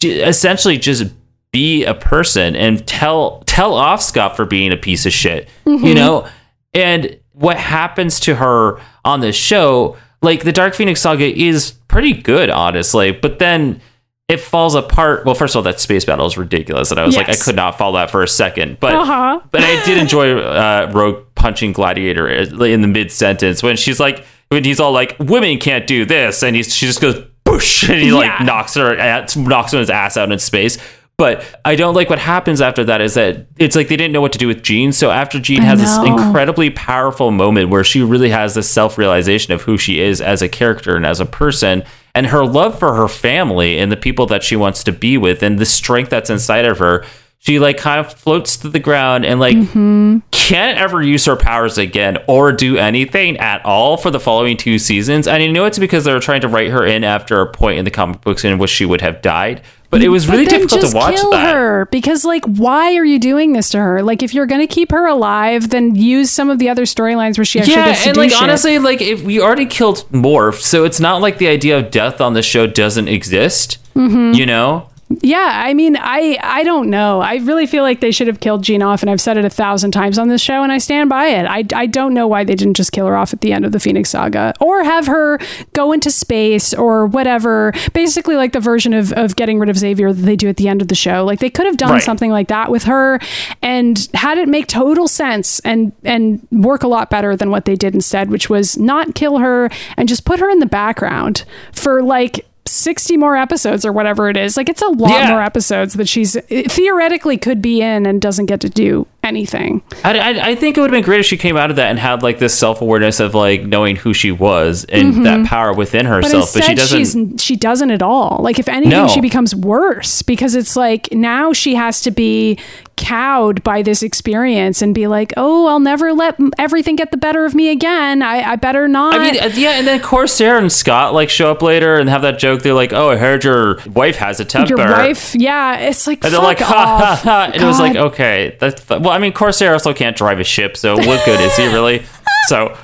[0.03, 1.12] and essentially just
[1.53, 5.49] be a person and tell tell off Scott for being a piece of shit.
[5.64, 5.95] You mm-hmm.
[5.95, 6.29] know?
[6.75, 12.12] And what happens to her on this show, like the Dark Phoenix saga is pretty
[12.12, 13.81] good, honestly, but then
[14.29, 15.25] it falls apart.
[15.25, 17.55] Well, first of all, that space battle is ridiculous, and I was like, I could
[17.57, 18.79] not follow that for a second.
[18.81, 19.41] But Uh-huh.
[19.51, 24.25] but I did enjoy uh, Rogue punching Gladiator in the mid sentence when she's like,
[24.49, 28.01] when he's all like, "Women can't do this," and he's she just goes, "Boosh," and
[28.01, 28.97] he like knocks her
[29.37, 30.79] knocks his ass out in space.
[31.19, 34.21] But I don't like what happens after that is that it's like they didn't know
[34.21, 34.93] what to do with Jean.
[34.93, 39.55] So after Jean has this incredibly powerful moment where she really has this self realization
[39.55, 42.95] of who she is as a character and as a person, and her love for
[42.95, 46.29] her family and the people that she wants to be with, and the strength that's
[46.29, 47.05] inside of her.
[47.39, 50.19] She like kind of floats to the ground and like mm-hmm.
[50.33, 54.81] can't ever use her powers again or do anything at all for the following two
[54.81, 55.29] seasons.
[55.29, 57.79] And I know it's because they were trying to write her in after a point
[57.79, 59.62] in the comic books in which she would have died.
[59.91, 61.55] But it was really difficult to watch kill that.
[61.55, 64.91] her because like why are you doing this to her like if you're gonna keep
[64.91, 68.09] her alive then use some of the other storylines where she actually Yeah, gets to
[68.11, 68.43] and do like shit.
[68.43, 72.20] honestly, like if we already killed Morph, so it's not like the idea of death
[72.20, 73.78] on the show doesn't exist.
[73.95, 74.34] Mm-hmm.
[74.34, 74.91] You know?
[75.23, 77.21] Yeah i mean i i don't know.
[77.21, 79.51] I really feel like they should have killed jean off and i've said it a
[79.51, 81.47] thousand times on this show and i stand by it.
[81.47, 83.71] I, I don't know why they didn't just kill her off at the end of
[83.73, 85.39] the phoenix saga or have her
[85.75, 87.73] go into space or whatever.
[87.93, 90.67] Basically like the version of, of getting rid of xavier that they do at the
[90.69, 91.25] end of the show.
[91.25, 92.03] Like they could have done Right.
[92.03, 93.21] something like that with her
[93.63, 97.77] and had it make total sense and and work a lot better than what they
[97.77, 102.03] did instead which was not kill her and just put her in the background for
[102.03, 105.31] like 60 more episodes or whatever it is like it's a lot Yeah.
[105.31, 106.37] more episodes that she's
[106.69, 110.81] theoretically could be in and doesn't get to do anything I, I, I think it
[110.81, 112.81] would have been great if she came out of that and had like this self
[112.81, 116.20] awareness of like knowing who she was and that power within Mm-hmm.
[116.20, 116.55] but herself.
[116.55, 116.99] But, she doesn't.
[117.39, 119.09] she's she doesn't at all like if anything No.
[119.09, 122.59] she becomes worse because it's like now she has to be
[122.97, 127.45] cowed by this experience and be like oh i'll never let everything get the better
[127.45, 130.16] of me again i, I better not I mean, uh, yeah, and then of course
[130.27, 132.62] Corsair and Scott like show up later and have that joke.
[132.62, 136.24] They're like, "Oh, I heard your wife has a temper." your wife yeah it's like
[136.24, 137.51] And they're like, ha ha ha.
[137.53, 139.11] And it was like, okay, that's well.
[139.17, 142.05] I mean, Corsair also can't drive a ship, so what good is he really?
[142.49, 142.77] So,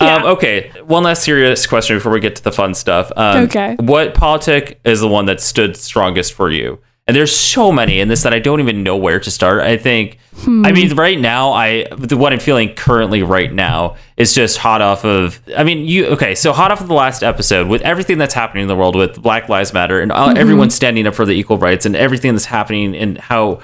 [0.00, 3.10] um, okay, one last serious question before we get to the fun stuff.
[3.16, 3.76] Um, Okay.
[3.80, 6.78] What politic is the one that stood strongest for you?
[7.08, 9.60] And there's so many in this that I don't even know where to start.
[9.62, 14.32] I think, I mean, right now, I the, what I'm feeling currently right now is
[14.32, 15.40] just hot off of.
[15.56, 16.36] I mean, you okay?
[16.36, 19.20] So hot off of the last episode with everything that's happening in the world with
[19.20, 22.44] Black Lives Matter and uh, everyone standing up for the equal rights and everything that's
[22.44, 23.60] happening and how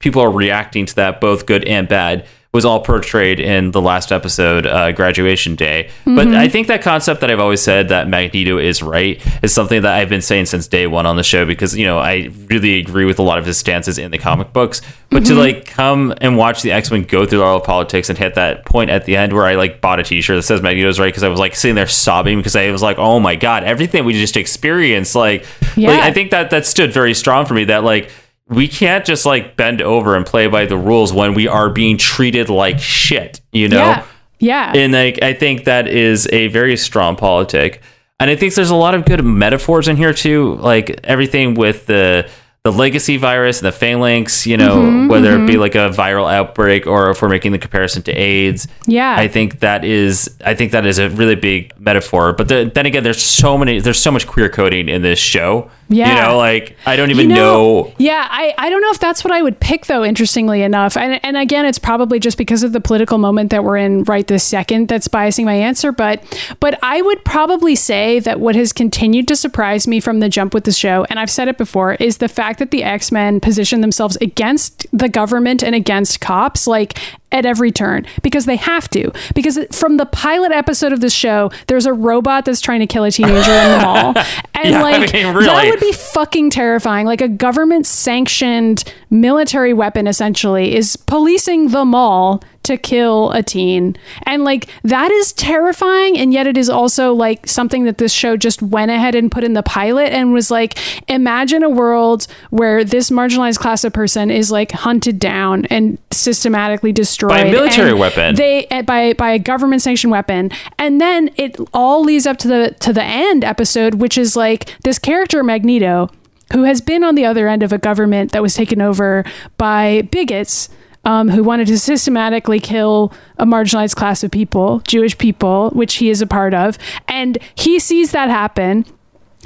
[0.00, 4.10] people are reacting to that, both good and bad, was all portrayed in the last
[4.10, 5.88] episode, uh, Graduation Day.
[6.04, 9.82] But I think that concept that I've always said that Magneto is right is something
[9.82, 12.80] that I've been saying since day one on the show because, you know, I really
[12.80, 14.82] agree with a lot of his stances in the comic books.
[15.10, 18.18] But to like come and watch the X Men go through all of politics and
[18.18, 20.60] hit that point at the end where I like bought a t shirt that says
[20.60, 23.36] Magneto's right because I was like sitting there sobbing because I was like, oh my
[23.36, 25.46] God, everything we just experienced, like,
[25.76, 25.90] Yeah.
[25.90, 28.10] like I think that that stood very strong for me that like,
[28.50, 31.96] we can't just like bend over and play by the rules when we are being
[31.96, 33.76] treated like shit, you know?
[33.76, 34.06] Yeah.
[34.40, 34.72] Yeah.
[34.74, 37.80] And like I think that is a very strong politic.
[38.18, 41.86] And I think there's a lot of good metaphors in here too, like everything with
[41.86, 42.28] the
[42.62, 46.30] the legacy virus and the phalanx, you know, Mm-hmm, whether it be like a viral
[46.30, 48.68] outbreak or if we're making the comparison to AIDS.
[48.86, 49.16] Yeah.
[49.16, 52.32] I think that is I think that is a really big metaphor.
[52.34, 55.70] But the, then again, there's so many there's so much queer coding in this show.
[55.88, 56.08] Yeah.
[56.08, 59.24] You know, like I don't even You know, Yeah, I, I don't know if that's
[59.24, 60.96] what I would pick though, interestingly enough.
[60.96, 64.26] And and again, it's probably just because of the political moment that we're in right
[64.26, 65.92] this second that's biasing my answer.
[65.92, 66.22] But
[66.60, 70.52] but I would probably say that what has continued to surprise me from the jump
[70.52, 73.80] with the show, and I've said it before, is the fact that the X-Men position
[73.80, 76.98] themselves against the government and against cops, like
[77.32, 79.12] at every turn because they have to.
[79.34, 83.04] Because from the pilot episode of this show, there's a robot that's trying to kill
[83.04, 84.14] a teenager in the mall.
[84.54, 87.06] And Yeah, I like mean, that would be fucking terrifying.
[87.06, 93.96] Like a government sanctioned military weapon essentially is policing the mall to kill a teen.
[94.24, 98.36] And like that is terrifying and yet it is also like something that this show
[98.36, 102.84] just went ahead and put in the pilot and was like imagine a world where
[102.84, 107.94] this marginalized class of person is like hunted down and systematically destroyed By a military
[107.94, 108.34] weapon.
[108.34, 110.50] They eh, by by a government sanctioned weapon.
[110.78, 114.76] And then it all leads up to the to the end episode which is like
[114.82, 116.10] this character Magneto
[116.52, 119.24] who has been on the other end of a government that was taken over
[119.56, 120.68] by bigots
[121.04, 126.10] um, who wanted to systematically kill a marginalized class of people, Jewish people, which he
[126.10, 126.78] is a part of.
[127.08, 128.84] And he sees that happen.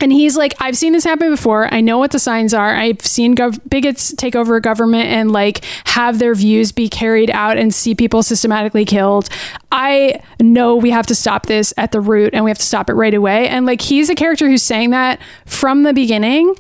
[0.00, 1.72] And he's like, I've seen this happen before.
[1.72, 2.74] I know what the signs are.
[2.74, 7.30] I've seen gov- bigots take over a government and like have their views be carried
[7.30, 9.28] out and see people systematically killed.
[9.70, 12.90] I know we have to stop this at the root and we have to stop
[12.90, 13.48] it right away.
[13.48, 16.54] And like, he's a character who's saying that from the beginning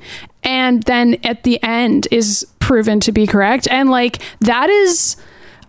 [0.44, 3.66] and then at the end is proven to be correct.
[3.68, 5.16] And like, that is,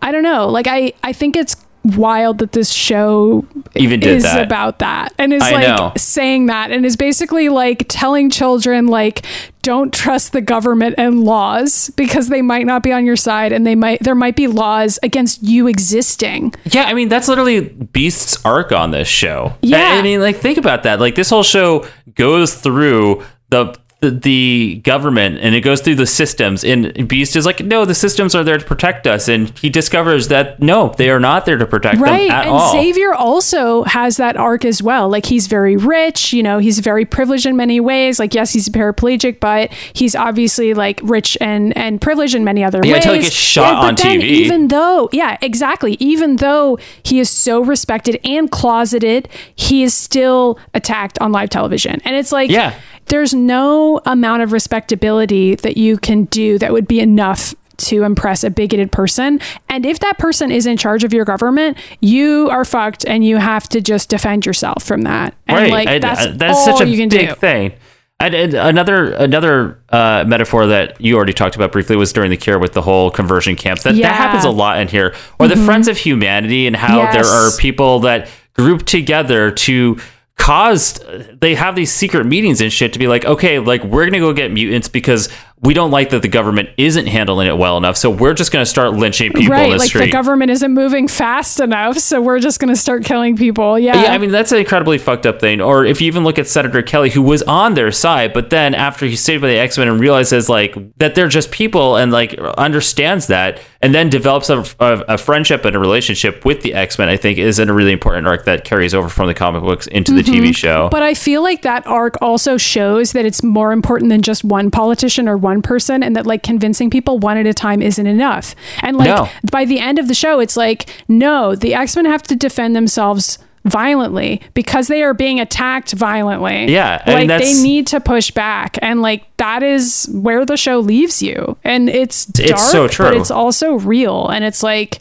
[0.02, 0.48] I don't know.
[0.50, 1.56] Like, I, I think it's
[1.86, 4.44] wild that this show Even did is that.
[4.44, 5.92] about that and is I like know.
[5.96, 9.24] saying that and is basically like telling children like
[9.62, 13.66] don't trust the government and laws because they might not be on your side and
[13.68, 18.44] they might there might be laws against you existing Yeah, I mean that's literally Beast's
[18.46, 19.54] arc on this show.
[19.62, 19.78] Yeah.
[19.96, 21.00] I, I mean, like think about that.
[21.00, 26.06] Like this whole show goes through the, the the government and it goes through the
[26.06, 26.64] systems.
[26.66, 29.28] And Beast is like, no, the systems are there to protect us.
[29.30, 32.56] And he discovers that no, they are not there to protect right them at and
[32.56, 32.72] all.
[32.74, 37.06] xavier also has that arc as well like he's very rich you know he's very
[37.06, 42.02] privileged in many ways like yes he's paraplegic but he's obviously like rich and and
[42.02, 44.24] privileged in many other Yeah, ways until he gets shot but on TV.
[44.24, 50.60] even though yeah exactly even though he is so respected and closeted he is still
[50.74, 52.74] attacked on live television and it's like Yeah.
[53.06, 58.44] there's no amount of respectability that you can do that would be enough to impress
[58.44, 59.40] a bigoted person.
[59.68, 63.38] And if that person is in charge of your government, you are fucked and you
[63.38, 65.34] have to just defend yourself from that.
[65.48, 65.72] And right.
[65.72, 67.36] like I- that's, I- that's all such a you can big do.
[67.36, 67.74] thing.
[68.18, 72.38] And, and another another uh, metaphor that you already talked about briefly was during the
[72.38, 73.84] cure with the whole conversion camps.
[73.84, 74.08] That Yeah.
[74.08, 75.14] that happens a lot in here.
[75.38, 80.00] Or the Friends of Humanity and how there are people that group together to
[80.38, 81.00] cause
[81.40, 84.34] they have these secret meetings and shit to be like okay like we're gonna go
[84.34, 85.30] get mutants because
[85.62, 88.66] we don't like that the government isn't handling it well enough so we're just gonna
[88.66, 92.22] start lynching people right, in the like street the government isn't moving fast enough, so
[92.22, 93.78] we're just to start killing people.
[93.78, 95.62] Yeah, Yeah, I mean that's an incredibly fucked up thing.
[95.62, 98.74] Or if you even look at Senator Kelly, who was on their side, but then
[98.74, 102.12] after he's saved by the X Men and realizes like that they're just people and
[102.12, 106.74] like understands that, and then develops a, a, a friendship and a relationship with the
[106.74, 107.10] X Men.
[107.10, 110.14] I think is a really important arc that carries over from the comic books into
[110.14, 110.84] the TV show.
[110.84, 110.92] Mm-hmm.
[110.92, 114.72] But I feel like that arc also shows that it's more important than just one
[114.72, 118.56] politician or one person, and that like convincing people one at a time isn't enough.
[118.82, 119.30] And like No.
[119.52, 122.76] by the end of the show, it's like, no, the X Men have to defend
[122.76, 126.72] themselves violently because they are being attacked violently.
[126.72, 131.22] Yeah, like they need to push back, and like that is where the show leaves
[131.22, 131.58] you.
[131.64, 133.20] And it's dark, It's so but true.
[133.20, 135.00] it's also real, and it's like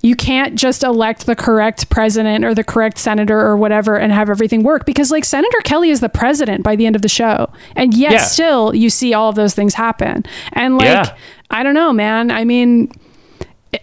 [0.00, 4.30] you can't just elect the correct president or the correct senator or whatever and have
[4.30, 7.50] everything work because like Senator Kelly is the president by the end of the show.
[7.74, 8.18] And yet Yeah.
[8.18, 10.24] still you see all of those things happen.
[10.52, 11.16] And like Yeah.
[11.50, 12.30] I don't know, man.
[12.30, 12.92] I mean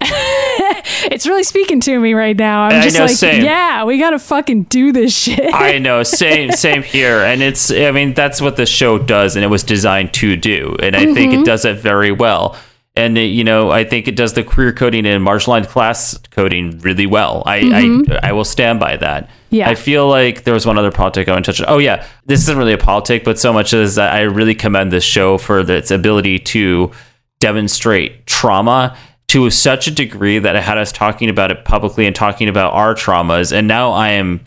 [1.12, 2.64] it's really speaking to me right now.
[2.64, 3.44] I'm I just know, like, same.
[3.44, 5.53] yeah, we got to fucking do this shit.
[5.53, 9.45] I know, same same here, and it's I mean that's what the show does, and
[9.45, 11.41] it was designed to do, and I think Mm-hmm.
[11.41, 12.56] it does it very well.
[12.98, 16.80] And it, you know, I think it does the queer coding and marginalized class coding
[16.80, 17.44] really well.
[17.45, 19.26] I I, I will stand by that.
[19.26, 19.56] Mm-hmm.
[19.56, 19.70] Yeah.
[19.70, 21.68] I feel like there was one other politic I want to touch on.
[21.74, 25.03] Oh yeah, this isn't really a politic, but so much as I really commend this
[25.03, 26.91] show for its ability to
[27.40, 32.15] demonstrate trauma to such a degree that it had us talking about it publicly and
[32.15, 33.52] talking about our traumas.
[33.52, 34.41] And now I am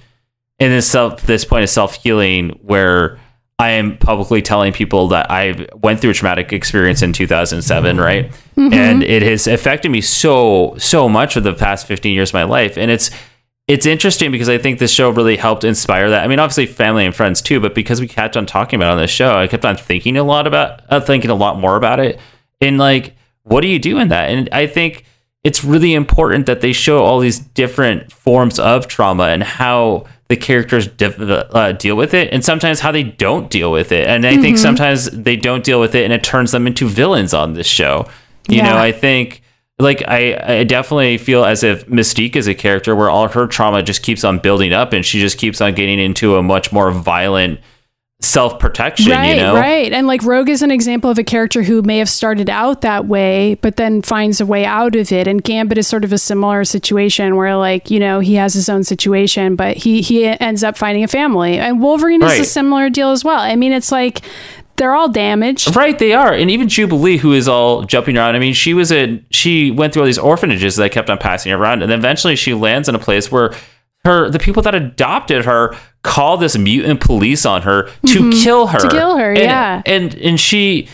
[0.59, 3.18] in this self this point of self healing where
[3.60, 8.30] I am publicly telling people that I went through a traumatic experience in 2007, right?
[8.72, 12.44] And it has affected me so so much for the past 15 years of my
[12.44, 13.10] life, and it's
[13.66, 16.24] it's interesting because I think this show really helped inspire that.
[16.24, 18.92] I mean, obviously family and friends too, but because we kept on talking about it
[18.92, 21.76] on this show, I kept on thinking a lot about uh, thinking a lot more
[21.76, 22.18] about it.
[22.60, 23.14] And like,
[23.48, 24.30] what do you do in that?
[24.30, 25.04] And I think
[25.44, 30.36] it's really important that they show all these different forms of trauma and how the
[30.36, 34.06] characters div- uh, deal with it, and sometimes how they don't deal with it.
[34.06, 37.32] And I think sometimes they don't deal with it, and it turns them into villains
[37.32, 38.06] on this show.
[38.48, 39.42] You know, I think
[39.78, 43.82] like I, I definitely feel as if Mystique is a character where all her trauma
[43.82, 46.90] just keeps on building up, and she just keeps on getting into a much more
[46.90, 47.60] violent
[48.20, 49.12] self protection.
[49.12, 49.93] Right, you know, right.
[49.93, 53.07] And like Rogue is an example of a character who may have started out that
[53.07, 55.28] way, but then finds a way out of it.
[55.28, 58.69] And Gambit is sort of a similar situation where like, you know, he has his
[58.69, 61.59] own situation, but he he ends up finding a family.
[61.59, 63.40] And Wolverine is a similar deal as well.
[63.40, 64.23] I mean, it's like
[64.78, 65.74] they're all damaged.
[65.74, 68.36] Right, they are, and even Jubilee, who is all jumping around.
[68.36, 69.27] I mean, she was in.
[69.31, 72.89] She went through all these orphanages that kept on passing around, and eventually she lands
[72.89, 73.53] in a place where
[74.09, 78.78] her the people that adopted her call this mutant police on her to kill her.
[78.78, 78.89] Mm-hmm.
[78.89, 79.82] To kill her, And- yeah.
[79.86, 80.89] and and she.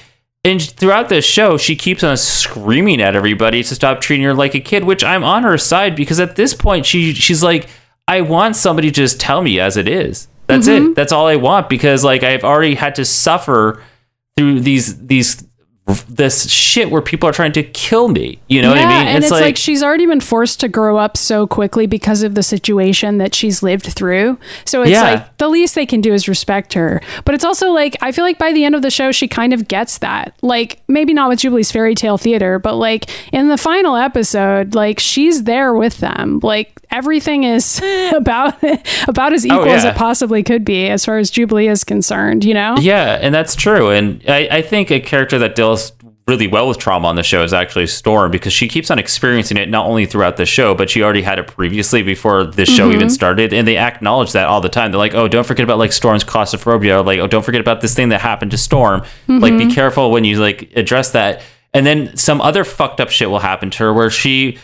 [0.47, 4.55] And throughout this show, she keeps on screaming at everybody to stop treating her like
[4.55, 7.67] a kid, which I'm on her side because at this point she she's like,
[8.07, 10.29] I want somebody to just tell me as it is.
[10.47, 10.91] That's Mm-hmm.
[10.91, 10.95] it.
[10.97, 13.83] That's all I want because like I've already had to suffer
[14.37, 15.43] through these these
[16.09, 18.39] this shit where people are trying to kill me.
[18.49, 19.07] You know yeah, what I mean?
[19.17, 22.43] and it's, like, she's already been forced to grow up so quickly because of the
[22.43, 24.39] situation that she's lived through.
[24.65, 25.03] So it's Yeah.
[25.03, 27.03] like the least they can do is respect her.
[27.27, 29.53] But it's also like I feel like by the end of the show, she kind
[29.53, 30.35] of gets that.
[30.41, 34.99] Like maybe not with Jubilee's fairy tale theater, but like in the final episode, like
[34.99, 36.41] she's there with them.
[36.43, 37.81] Like everything is
[38.15, 38.55] about
[39.09, 39.93] about as equal as Oh, yeah.
[39.95, 42.45] it possibly could be as far as Jubilee is concerned.
[42.45, 42.77] You know?
[42.81, 43.91] yeah, and that's true.
[43.91, 45.93] And I, I think a character that deals
[46.27, 49.59] really well with trauma on the show is actually Storm because she keeps on experiencing
[49.59, 52.85] it not only throughout the show, but she already had it previously before this show
[52.87, 52.95] Mm-hmm.
[52.97, 53.53] even started.
[53.53, 54.91] And they acknowledge that all the time.
[54.91, 57.03] They're like, oh, don't forget about like Storm's claustrophobia.
[57.03, 59.01] Like, oh, don't forget about this thing that happened to Storm.
[59.29, 59.69] Like, Mm-hmm.
[59.69, 61.43] be careful when you like address that.
[61.75, 64.57] And then some other fucked up shit will happen to her where she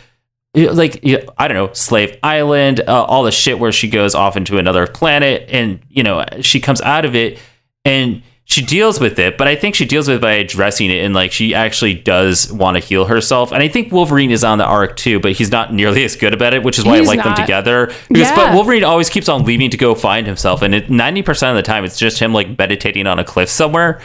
[0.55, 4.36] like you- I don't know, Slave Island, uh, all the shit where she goes off
[4.36, 7.39] into another planet, and you know she comes out of it,
[7.85, 9.39] and she deals with it.
[9.39, 12.52] But I think she deals with it by addressing it, and like she actually does
[12.52, 13.52] want to heal herself.
[13.52, 16.35] And I think Wolverine is on the arc too, but he's not nearly as good
[16.35, 17.36] about it, which is why He's I like them not.
[17.36, 17.93] together.
[18.09, 18.35] Because Yeah.
[18.35, 21.66] but Wolverine always keeps on leaving to go find himself, and ninety percent of the
[21.70, 24.01] time it's just him like meditating on a cliff somewhere.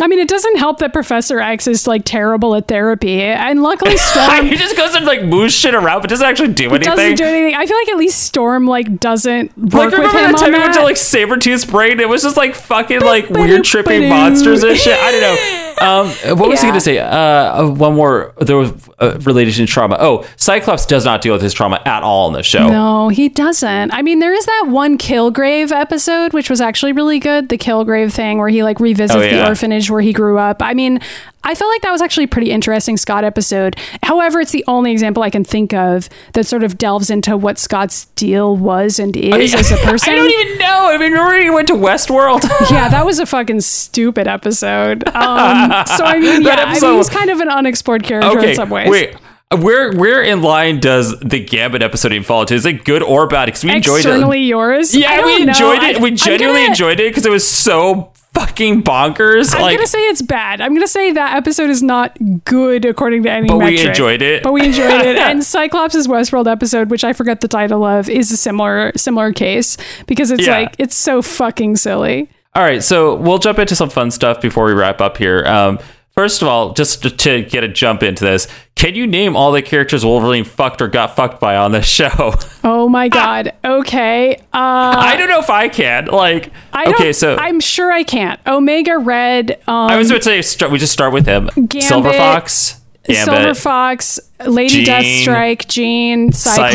[0.00, 3.96] I mean, it doesn't help that Professor X is like terrible at therapy, and luckily
[3.96, 6.80] Storm he just goes and like moves shit around, but doesn't actually do anything.
[6.94, 7.54] doesn't do anything.
[7.54, 10.46] I feel like at least Storm like doesn't work Like with remember him that time
[10.48, 11.98] on we went to like Sabretooth's brain?
[11.98, 14.98] It was just like fucking like weird tripping monsters and shit.
[14.98, 15.62] I don't know.
[15.78, 16.08] Um,
[16.38, 16.98] what was he gonna say?
[16.98, 18.32] Uh, one more.
[18.40, 19.98] There was uh, related to trauma.
[20.00, 22.66] Oh, Cyclops does not deal with his trauma at all in the show.
[22.66, 23.92] no, he doesn't.
[23.92, 27.50] I mean, there is that one Kilgrave episode, which was actually really good.
[27.50, 29.36] The Kilgrave thing where he like revisits Oh, yeah.
[29.42, 30.62] the orphanage where he grew up.
[30.62, 31.00] I mean,
[31.44, 33.76] I felt like that was actually a pretty interesting Scott episode.
[34.02, 37.58] However, it's the only example I can think of that sort of delves into what
[37.58, 40.12] Scott's deal was and is as a person.
[40.12, 40.88] I don't even know.
[40.88, 42.42] I mean, remember he went to Westworld?
[42.70, 45.06] yeah, that was a fucking stupid episode.
[45.08, 48.54] Um, so I mean, yeah, That I mean, he's kind of an unexplored character in
[48.56, 48.88] some ways.
[48.90, 49.16] wait.
[49.56, 52.54] Where where in line does the Gambit episode even fall into?
[52.54, 53.44] Is it good or bad?
[53.46, 54.48] Because we enjoyed Xternally it.
[54.48, 54.92] yours.
[54.92, 55.98] I Yeah, we enjoyed it.
[55.98, 58.12] I- we genuinely enjoyed it because it was so
[58.46, 59.54] fucking bonkers.
[59.54, 60.60] I'm like gonna say it's bad.
[60.60, 64.42] I'm gonna say that episode is not good according to any But we enjoyed it.
[64.42, 65.16] But we enjoyed it.
[65.18, 69.76] and Cyclops' Westworld episode, which I forget the title of, is a similar similar case
[70.06, 70.58] because it's Yeah.
[70.60, 72.30] like it's so fucking silly.
[72.54, 75.44] All right, so we'll jump into some fun stuff before we wrap up here.
[75.44, 75.78] Um,
[76.16, 79.52] first of all, just to, to get a jump into this, can you name all
[79.52, 82.34] the characters Wolverine fucked or got fucked by on this show?
[82.64, 83.52] Oh my god.
[83.64, 84.36] Okay.
[84.36, 86.06] Uh I don't know if I can.
[86.06, 88.40] Like, I okay, so I'm sure I can't.
[88.46, 91.50] Omega Red, um, I was about to say we just start with him.
[91.80, 96.72] Silver Fox, Gambit, Silver Fox, Lady Jean, Deathstrike, Jean, Cyclops,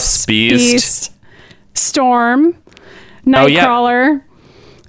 [0.00, 1.12] Cyclops, Beast.
[1.74, 2.56] Storm,
[3.26, 3.64] Oh, yeah.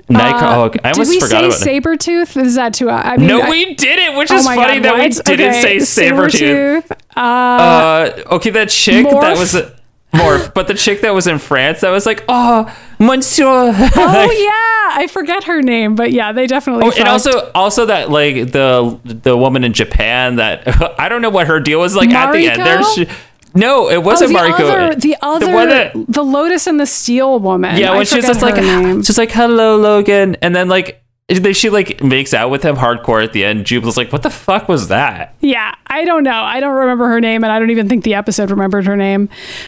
[0.10, 0.42] Nightcrawler.
[0.42, 0.80] Uh, oh, okay.
[0.84, 2.00] I almost did we forgot say about it.
[2.00, 2.44] Sabretooth?
[2.44, 2.90] Is that too?
[2.90, 5.48] I mean, No, I- we didn't, which oh is my funny God, that we didn't
[5.50, 6.86] Okay, say Sabretooth.
[6.88, 6.92] Sabretooth.
[7.16, 9.40] Uh, okay, that chick that Morph.
[9.40, 9.72] was
[10.14, 13.44] Morph, but the chick that was in France that was like, oh, Monsieur.
[13.48, 13.72] Oh
[14.96, 16.86] yeah, I forget her name, but yeah, they definitely.
[16.88, 20.64] Oh, and also, also that like the the woman in Japan that
[21.00, 22.62] I don't know what her deal was like at the end.
[22.62, 22.96] There, Mariko?
[22.96, 23.08] she,
[23.56, 24.60] no, it Oh, wasn't the Mariko.
[24.60, 27.78] other, the other, one that- the Lotus and the Steel woman.
[27.78, 29.02] yeah, I when she's just like, name.
[29.04, 31.02] she's like, hello, Logan, and then like.
[31.28, 33.66] Then she like makes out with him hardcore at the end.
[33.66, 36.40] Jubel's like, "What the fuck was that?" Yeah, I don't know.
[36.44, 39.30] I don't remember her name, and I don't even think the episode remembered her name.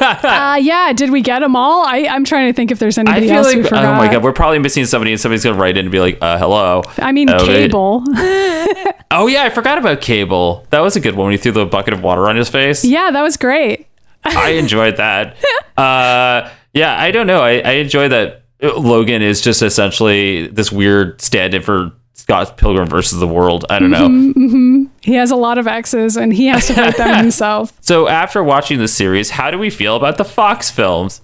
[0.00, 1.84] uh, yeah, did we get them all?
[1.86, 3.84] I, I'm trying to think if there's anybody else like, we forgot.
[3.84, 6.18] oh my god, we're probably missing somebody, and somebody's gonna write in and be like,
[6.20, 7.44] uh, "Hello." I mean, Oh.
[7.44, 8.04] Cable.
[9.10, 10.66] Oh yeah, I forgot about Cable.
[10.68, 12.84] That was a good one when he threw the bucket of water on his face.
[12.84, 13.86] yeah, that was great.
[14.24, 15.36] I enjoyed that.
[15.78, 17.40] Uh, yeah, I don't know.
[17.40, 23.20] I, I enjoy that Logan is just essentially this weird stand-in for Scott Pilgrim versus
[23.20, 23.64] the World.
[23.70, 24.82] I don't Mm-hmm.
[24.84, 24.87] know.
[25.08, 27.72] He has a lot of exes, and he has to fight them himself.
[27.80, 31.22] So after watching the series, how do we feel about the Fox films?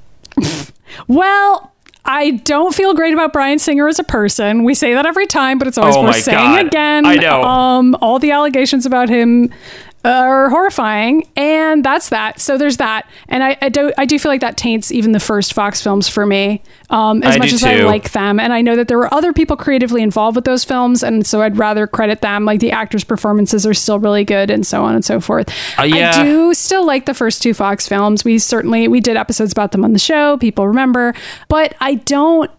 [1.07, 1.73] Well,
[2.05, 4.65] I don't feel great about Bryan Singer as a person.
[4.65, 6.67] We say that every time, but it's always Oh worth saying God.
[6.67, 7.07] again.
[7.07, 7.43] I know.
[7.43, 9.51] Um, all the allegations about him
[10.05, 12.41] are horrifying, and that's that.
[12.41, 15.21] So there's that, and I, I do I do feel like that taints even the
[15.21, 16.63] first Fox films for me.
[16.91, 19.33] Um, as I much as I like them, and I know that there were other
[19.33, 22.45] people creatively involved with those films, and so I'd rather credit them.
[22.45, 25.49] Like the actors' performances are still really good, and so on and so forth.
[25.79, 26.11] Uh, yeah.
[26.11, 28.25] I do still like the first two Fox films.
[28.25, 30.37] We certainly we did episodes about them on the show.
[30.37, 31.15] People remember,
[31.49, 32.51] but I don't.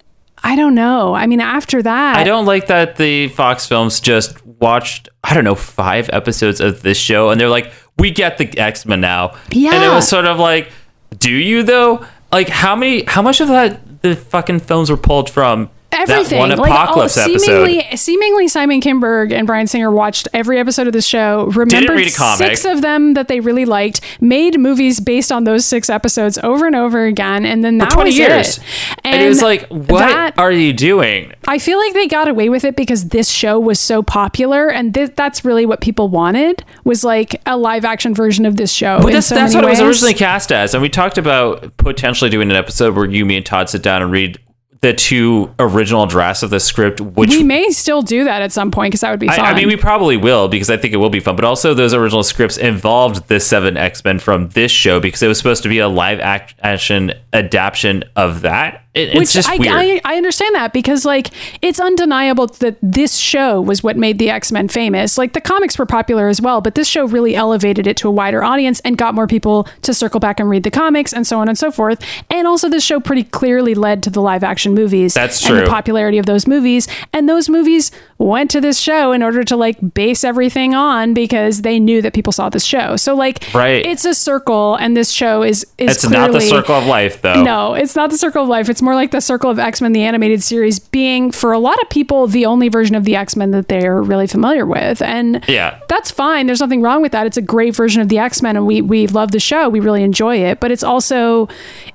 [0.45, 1.15] I don't know.
[1.15, 5.43] I mean, after that, I don't like that the Fox films just watched, I don't
[5.43, 9.35] know, five episodes of this show and they're like, we get the X Men now.
[9.49, 10.69] Yeah, And it was sort of like,
[11.17, 12.05] do you though?
[12.31, 16.39] Like, how many, how much of that the fucking films were pulled from everything.
[16.39, 17.39] that one like, oh, apocalypse oh, episode?
[17.39, 22.07] seemingly, seemingly Simon Kinberg and Bryan Singer watched every episode of the show, remembered read
[22.07, 22.37] a comic.
[22.37, 26.65] six of them that they really liked, made movies based on those six episodes over
[26.65, 28.57] and over again, and then that 20 was years.
[28.57, 28.63] it.
[29.03, 31.33] And, it was like, what that- are you doing?
[31.47, 34.93] I feel like they got away with it because this show was so popular, and
[34.93, 38.99] thi- that's really what people wanted was like a live action version of this show.
[39.01, 40.73] But that's, so that's what it was originally cast as.
[40.73, 44.01] And we talked about potentially doing an episode where you, me, and Todd sit down
[44.01, 44.39] and read
[44.81, 48.71] the two original drafts of the script, which We may still do that at some
[48.71, 49.39] point because that would be fun.
[49.39, 51.35] I, I mean, we probably will because I think it will be fun.
[51.35, 55.27] But also, those original scripts involved the seven X Men from this show because it
[55.27, 58.84] was supposed to be a live action adaptation of that.
[58.95, 59.73] It, it's Which just I, weird.
[59.75, 61.29] I, I understand that because like
[61.61, 65.17] it's undeniable that this show was what made the X-Men famous.
[65.17, 68.11] Like the comics were popular as well, but this show really elevated it to a
[68.11, 71.39] wider audience and got more people to circle back and read the comics and so
[71.39, 72.01] on and so forth.
[72.29, 75.13] And also this show pretty clearly led to the live action movies.
[75.13, 75.61] That's And true.
[75.65, 76.87] the popularity of those movies.
[77.11, 81.63] And those movies went to this show in order to like base everything on because
[81.63, 82.95] they knew that people saw this show.
[82.95, 83.85] So like Right.
[83.85, 87.43] it's a circle and this show is is it's not the circle of life, though.
[87.43, 88.69] no, it's not the Circle of Life.
[88.69, 91.81] It's more like the Circle of X Men, the animated series, being for a lot
[91.81, 95.43] of people the only version of the X Men that they're really familiar with, and
[95.47, 95.79] Yeah.
[95.89, 96.45] that's fine.
[96.47, 97.25] There's nothing wrong with that.
[97.27, 99.67] It's a great version of the X Men, and we we love the show.
[99.67, 101.49] We really enjoy it, but it's also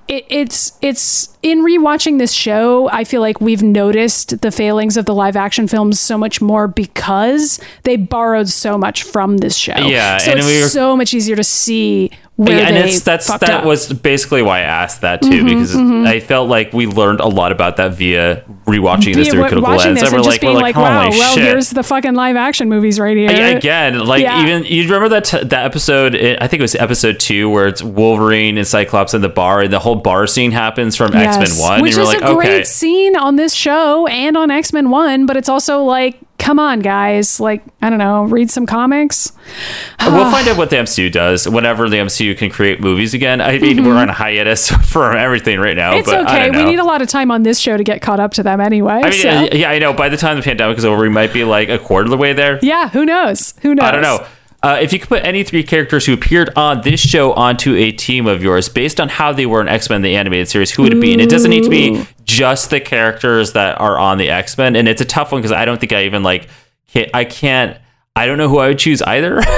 [0.08, 2.90] it, it's it's in rewatching this show.
[2.90, 6.66] I feel like we've noticed the failings of the live action films so much more
[6.68, 9.76] because they borrowed so much from this show.
[9.76, 12.10] Yeah, so it's we were- so much easier to see
[12.40, 13.58] where yeah, and it's that's that up.
[13.60, 17.26] Mm-hmm, was basically why I asked that too because I felt like we learned a
[17.28, 20.02] lot about that via rewatching this Yeah, through wa- critical lens.
[20.02, 21.44] and we're just like, we're like, like, wow, well, shit.
[21.44, 23.30] here's the fucking live action movies right here.
[23.30, 24.42] Yeah, again, like Yeah.
[24.42, 26.14] even you remember that t- that episode?
[26.16, 29.70] I think it was episode two where it's Wolverine and Cyclops in the bar, and
[29.72, 31.82] the whole bar scene happens from X Men One.
[31.82, 35.26] Which is like, a great okay, scene on this show and on X Men One,
[35.26, 39.32] but it's also like, come on, guys, like I don't know, read some comics.
[40.00, 43.40] we'll find out what the MCU does whenever the MCU can create movies again.
[43.40, 45.90] I mean, we're on a hiatus for everything right now.
[45.90, 45.98] Mm-hmm.
[46.00, 46.50] It's but okay.
[46.50, 48.60] We need a lot of time on this show to get caught up to them
[48.60, 49.00] anyway.
[49.04, 49.28] I mean, so.
[49.28, 49.92] uh, yeah, I know.
[49.92, 52.16] By the time the pandemic is over, we might be like a quarter of the
[52.16, 52.58] way there.
[52.62, 53.54] yeah, who knows?
[53.62, 53.84] Who knows?
[53.84, 54.26] I don't know.
[54.62, 57.92] Uh, if you could put any three characters who appeared on this show onto a
[57.92, 60.82] team of yours based on how they were in X Men the animated series, who
[60.82, 61.12] would it be?
[61.12, 64.76] And it doesn't need to be just the characters that are on the X Men.
[64.76, 66.48] And it's a tough one because I don't think I even like.
[66.88, 67.78] Can't, I can't.
[68.20, 69.40] I don't know who I would choose either.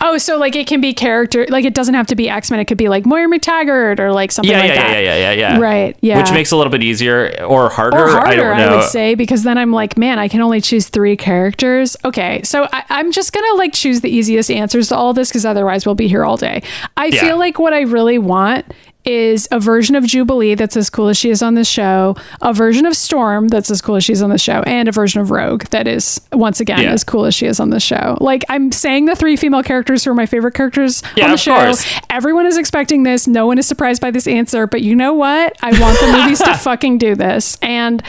[0.00, 2.60] Oh, so like it can be character, like it doesn't have to be X Men.
[2.60, 4.92] It could be like Moira MacTaggert or like something yeah, like yeah, that.
[4.92, 5.52] yeah, yeah, yeah, yeah.
[5.54, 5.58] Yeah.
[5.60, 6.18] Right, yeah.
[6.18, 7.98] Which makes it a little bit easier or harder.
[7.98, 10.60] or I harder, don't I, would say, because then I'm like, man, I can only
[10.60, 11.96] choose three characters.
[12.04, 15.44] Okay, so I, I'm just gonna like choose the easiest answers to all this because
[15.44, 16.62] otherwise we'll be here all day.
[16.96, 17.20] I Yeah.
[17.20, 18.72] feel like what I really want
[19.08, 22.52] is a version of Jubilee that's as cool as she is on the show, a
[22.52, 25.30] version of Storm that's as cool as she's on the show, and a version of
[25.30, 26.90] Rogue that is once again Yeah.
[26.92, 28.18] as cool as she is on the show.
[28.20, 31.36] Like I'm saying the three female characters who are my favorite characters Yeah, on the
[31.38, 31.54] show.
[31.54, 31.84] course.
[32.10, 33.26] Everyone is expecting this.
[33.26, 35.56] No one is surprised by this answer, but you know what?
[35.62, 37.56] I want the movies to fucking do this.
[37.62, 38.02] And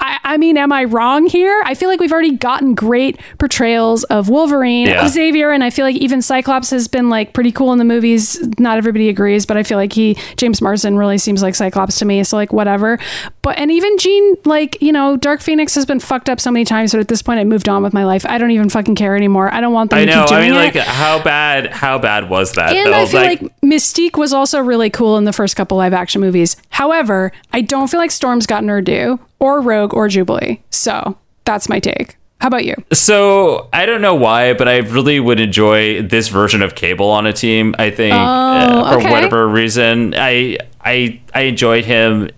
[0.00, 1.62] I, I mean, am I wrong here?
[1.64, 5.04] I feel like we've already gotten great portrayals of Wolverine, Yeah.
[5.04, 7.84] of Xavier, and I feel like even Cyclops has been like pretty cool in the
[7.84, 8.38] movies.
[8.58, 12.04] Not everybody agrees, but I feel like he, James Marsden, really seems like Cyclops to
[12.04, 12.22] me.
[12.24, 12.98] So like whatever.
[13.42, 16.64] But and even Jean, like you know, Dark Phoenix has been fucked up so many
[16.64, 18.24] times, but at this point, I moved on with my life.
[18.26, 19.52] I don't even fucking care anymore.
[19.52, 20.24] I don't want them I to know.
[20.24, 20.56] keep I mean, it.
[20.56, 21.72] like, how bad?
[21.72, 22.72] How bad was that?
[22.72, 22.98] And though?
[23.02, 26.56] I feel like, Mystique was also really cool in the first couple live action movies.
[26.70, 30.62] However, I don't feel like Storm's gotten her due, or Rogue, or Jubilee.
[30.70, 32.16] So that's my take.
[32.40, 32.76] How about you?
[32.92, 37.26] So I don't know why, but I really would enjoy this version of Cable on
[37.26, 37.74] a team.
[37.78, 39.10] I think uh, for okay.
[39.10, 42.30] whatever reason, I I I enjoyed him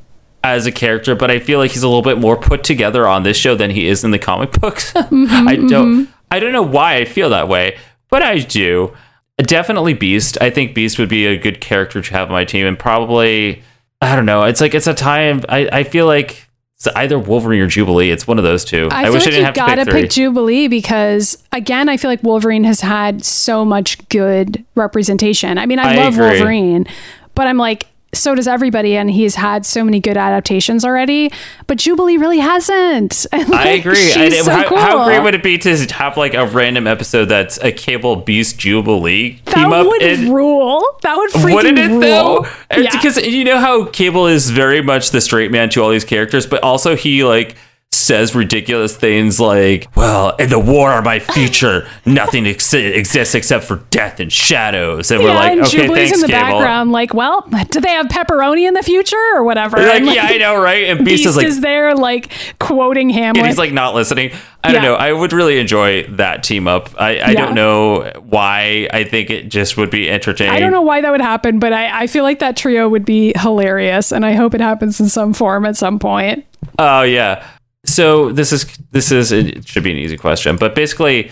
[0.43, 3.25] as a character, but I feel like he's a little bit more put together on
[3.25, 4.93] this show than he is in the comic books.
[4.97, 7.77] I don't I don't know why I feel that way,
[8.09, 8.97] but I do.
[9.37, 10.39] Definitely Beast.
[10.41, 13.63] I think Beast would be a good character to have on my team, and probably
[14.01, 14.45] I don't know.
[14.45, 15.43] It's like it's a time.
[15.49, 16.47] I I feel like.
[16.81, 18.11] It's either Wolverine or Jubilee.
[18.11, 18.89] It's one of those two.
[18.91, 20.01] I, I, wish like I didn't you have gotta pick three.
[20.01, 25.59] pick Jubilee because again, I feel like Wolverine has had so much good representation.
[25.59, 26.39] I mean, I, I love agree.
[26.39, 26.87] Wolverine,
[27.35, 31.31] but I'm like, so does everybody, and he's had so many good adaptations already.
[31.67, 33.27] But Jubilee really hasn't.
[33.41, 34.13] And, I agree.
[34.13, 34.79] I, so how, cool.
[34.79, 38.59] how great would it be to have like a random episode that's a Cable Beast
[38.59, 39.87] Jubilee that team up?
[39.87, 40.85] would and- rule.
[41.03, 42.01] That would freaking wouldn't it rule.
[42.01, 42.47] though?
[42.77, 42.91] Yeah.
[42.93, 46.47] Because you know how Cable is very much the straight man to all these characters,
[46.47, 47.57] but also he like
[47.93, 53.65] says ridiculous things like, "Well, in the war of my future, nothing ex- exists except
[53.65, 56.93] for death and shadows," and we're like, and "Okay, Jubilee's thanks, in the Cable." background,
[56.93, 59.77] like, well, do they have pepperoni in the future or whatever?
[59.79, 60.85] Like, And, yeah, I know, right?
[60.89, 63.39] And Beast, Beast is like, is there, like quoting Hamlet.
[63.39, 64.33] and he's like not listening.
[64.63, 64.95] I don't know.
[64.95, 66.91] I would really enjoy that team up.
[67.01, 67.33] I, I Yeah.
[67.33, 68.89] don't know why.
[68.93, 70.53] I think it just would be entertaining.
[70.55, 73.07] I don't know why that would happen, but I, I feel like that trio would
[73.07, 76.45] be hilarious, and I hope it happens in some form at some point.
[76.79, 77.47] Oh yeah.
[77.85, 81.31] So this is this is it should be an easy question, but basically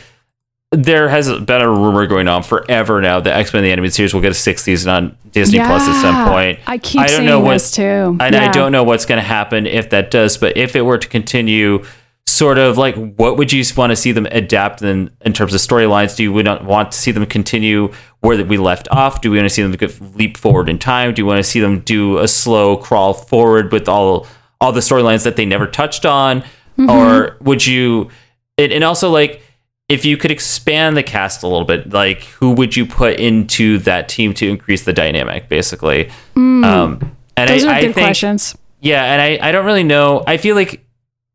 [0.70, 4.12] there has been a rumor going on forever now that X Men the animated series
[4.12, 6.58] will get a sixth season on Disney Plus at some point.
[6.66, 7.82] I keep don't know what, this too.
[7.82, 10.36] and I don't know what's going to happen if that does.
[10.36, 11.84] But if it were to continue,
[12.26, 15.60] sort of like what would you want to see them adapt in in terms of
[15.60, 16.16] storylines?
[16.16, 19.22] Do you want to see them continue where that we left off?
[19.22, 21.14] Do we want to see them leap forward in time?
[21.14, 24.26] Do you want to see them do a slow crawl forward with all
[24.60, 26.42] all the storylines that they never touched on?
[26.78, 26.90] Mm-hmm.
[26.90, 28.10] Or would you?
[28.56, 29.42] And, and also like.
[29.90, 33.78] If you could expand the cast a little bit, like who would you put into
[33.78, 36.10] that team to increase the dynamic, basically?
[36.36, 36.62] Um,
[37.38, 37.48] and Mm.
[37.48, 38.54] Those I, are I good think, questions.
[38.80, 40.22] yeah, and I, I don't really know.
[40.26, 40.84] I feel like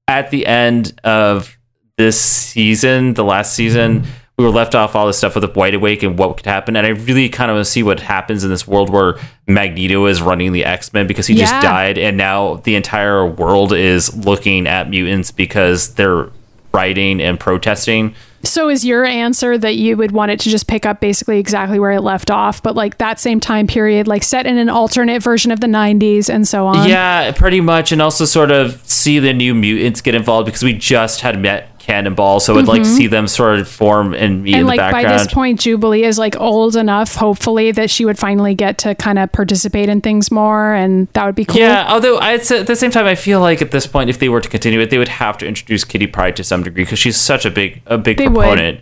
[0.07, 1.57] at the end of
[1.97, 4.05] this season, the last season,
[4.37, 6.75] we were left off all this stuff with White Awake and what could happen.
[6.75, 10.05] And I really kind of want to see what happens in this world where Magneto
[10.07, 11.97] is running the X Men because he just died.
[11.99, 16.29] And now the entire world is looking at mutants because they're
[16.73, 18.15] writing and protesting.
[18.45, 21.79] So is your answer that you would want it to just pick up basically exactly
[21.79, 25.23] where it left off, but like that same time period, like set in an alternate
[25.23, 26.89] version of the 90s and so on?
[26.89, 30.73] Yeah, pretty much, and also sort of see the new mutants get involved because we
[30.73, 34.53] just had met cannonball, so it would like see them sort of form and be
[34.53, 34.59] in Mm-hmm.
[34.59, 35.19] and the like by background.
[35.19, 39.19] this point jubilee is like old enough hopefully that she would finally get to kind
[39.19, 42.75] of participate in things more and that would be cool Yeah, although I'd at the
[42.75, 44.97] same time, I feel like at this point, if they were to continue it, they
[44.97, 47.97] would have to introduce Kitty Pryde to some degree because she's such a big, a
[47.97, 48.81] big They would.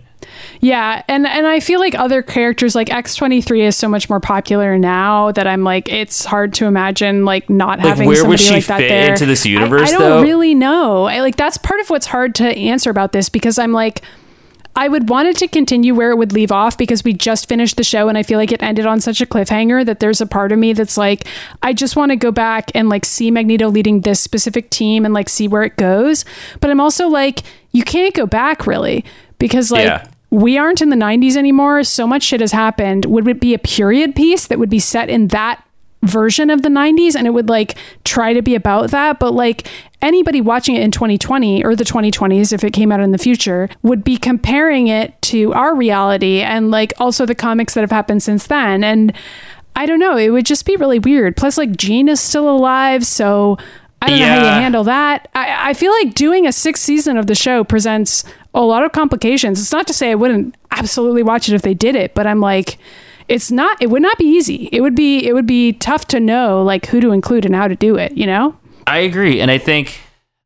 [0.64, 4.78] Yeah, and and I feel like other characters like X23 is so much more popular
[4.78, 8.44] now that I'm like it's hard to imagine like not Like, having where would somebody
[8.44, 9.10] she like that fit there.
[9.14, 10.22] into this I- universe, I, don't though?
[10.22, 11.06] really know.
[11.06, 14.02] I like that's part of what's hard to answer about this because I'm like
[14.76, 17.76] I would want it to continue where it would leave off because we just finished
[17.76, 20.26] the show and I feel like it ended on such a cliffhanger that there's a
[20.28, 21.28] part of me that's like
[21.64, 25.14] I just want to go back and like see Magneto leading this specific team and
[25.14, 26.24] like see where it goes.
[26.60, 27.40] But I'm also like
[27.72, 29.04] you can't go back really
[29.40, 30.08] because like Yeah.
[30.32, 31.84] We aren't in the 90s anymore.
[31.84, 33.06] So much shit has happened.
[33.06, 35.64] Would it be a period piece that would be set in that
[36.04, 39.20] version of the 90s and it would like try to be about that?
[39.20, 39.68] But like
[40.02, 43.70] anybody watching it in 2020 or the 2020s, if it came out in the future,
[43.84, 48.24] would be comparing it to our reality and like also the comics that have happened
[48.24, 48.86] since then.
[48.86, 49.14] And
[49.76, 51.36] I don't know, it would just be really weird.
[51.38, 53.06] Plus, like Jean is still alive.
[53.06, 53.58] So
[54.02, 55.30] I don't know how you handle that.
[55.36, 58.24] I, I feel like doing a sixth season of the show presents
[58.54, 59.62] a lot of complications.
[59.62, 62.40] It's not to say I wouldn't absolutely watch it if they did it, but I'm
[62.40, 62.78] like,
[63.28, 63.82] it's not.
[63.82, 64.70] It would not be easy.
[64.72, 65.26] It would be.
[65.26, 68.18] It would be tough to know like who to include and how to do it.
[68.18, 68.58] You know?
[68.88, 70.02] I agree, and I think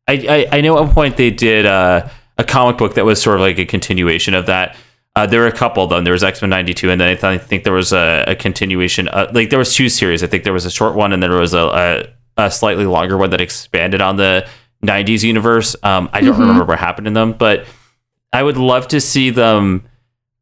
[0.07, 2.07] I I, I know at one point they did uh,
[2.37, 4.75] a comic book that was sort of like a continuation of that.
[5.15, 6.01] Uh, there were a couple though.
[6.01, 8.35] There was X Men '92, and then I, th- I think there was a, a
[8.35, 9.07] continuation.
[9.07, 10.21] Uh, like there was two series.
[10.23, 13.17] I think there was a short one, and then there was a, a, slightly longer
[13.17, 14.47] one that expanded on the
[14.83, 15.75] '90s universe.
[15.83, 17.65] Um, I don't remember what happened in them, but
[18.33, 19.83] I would love to see them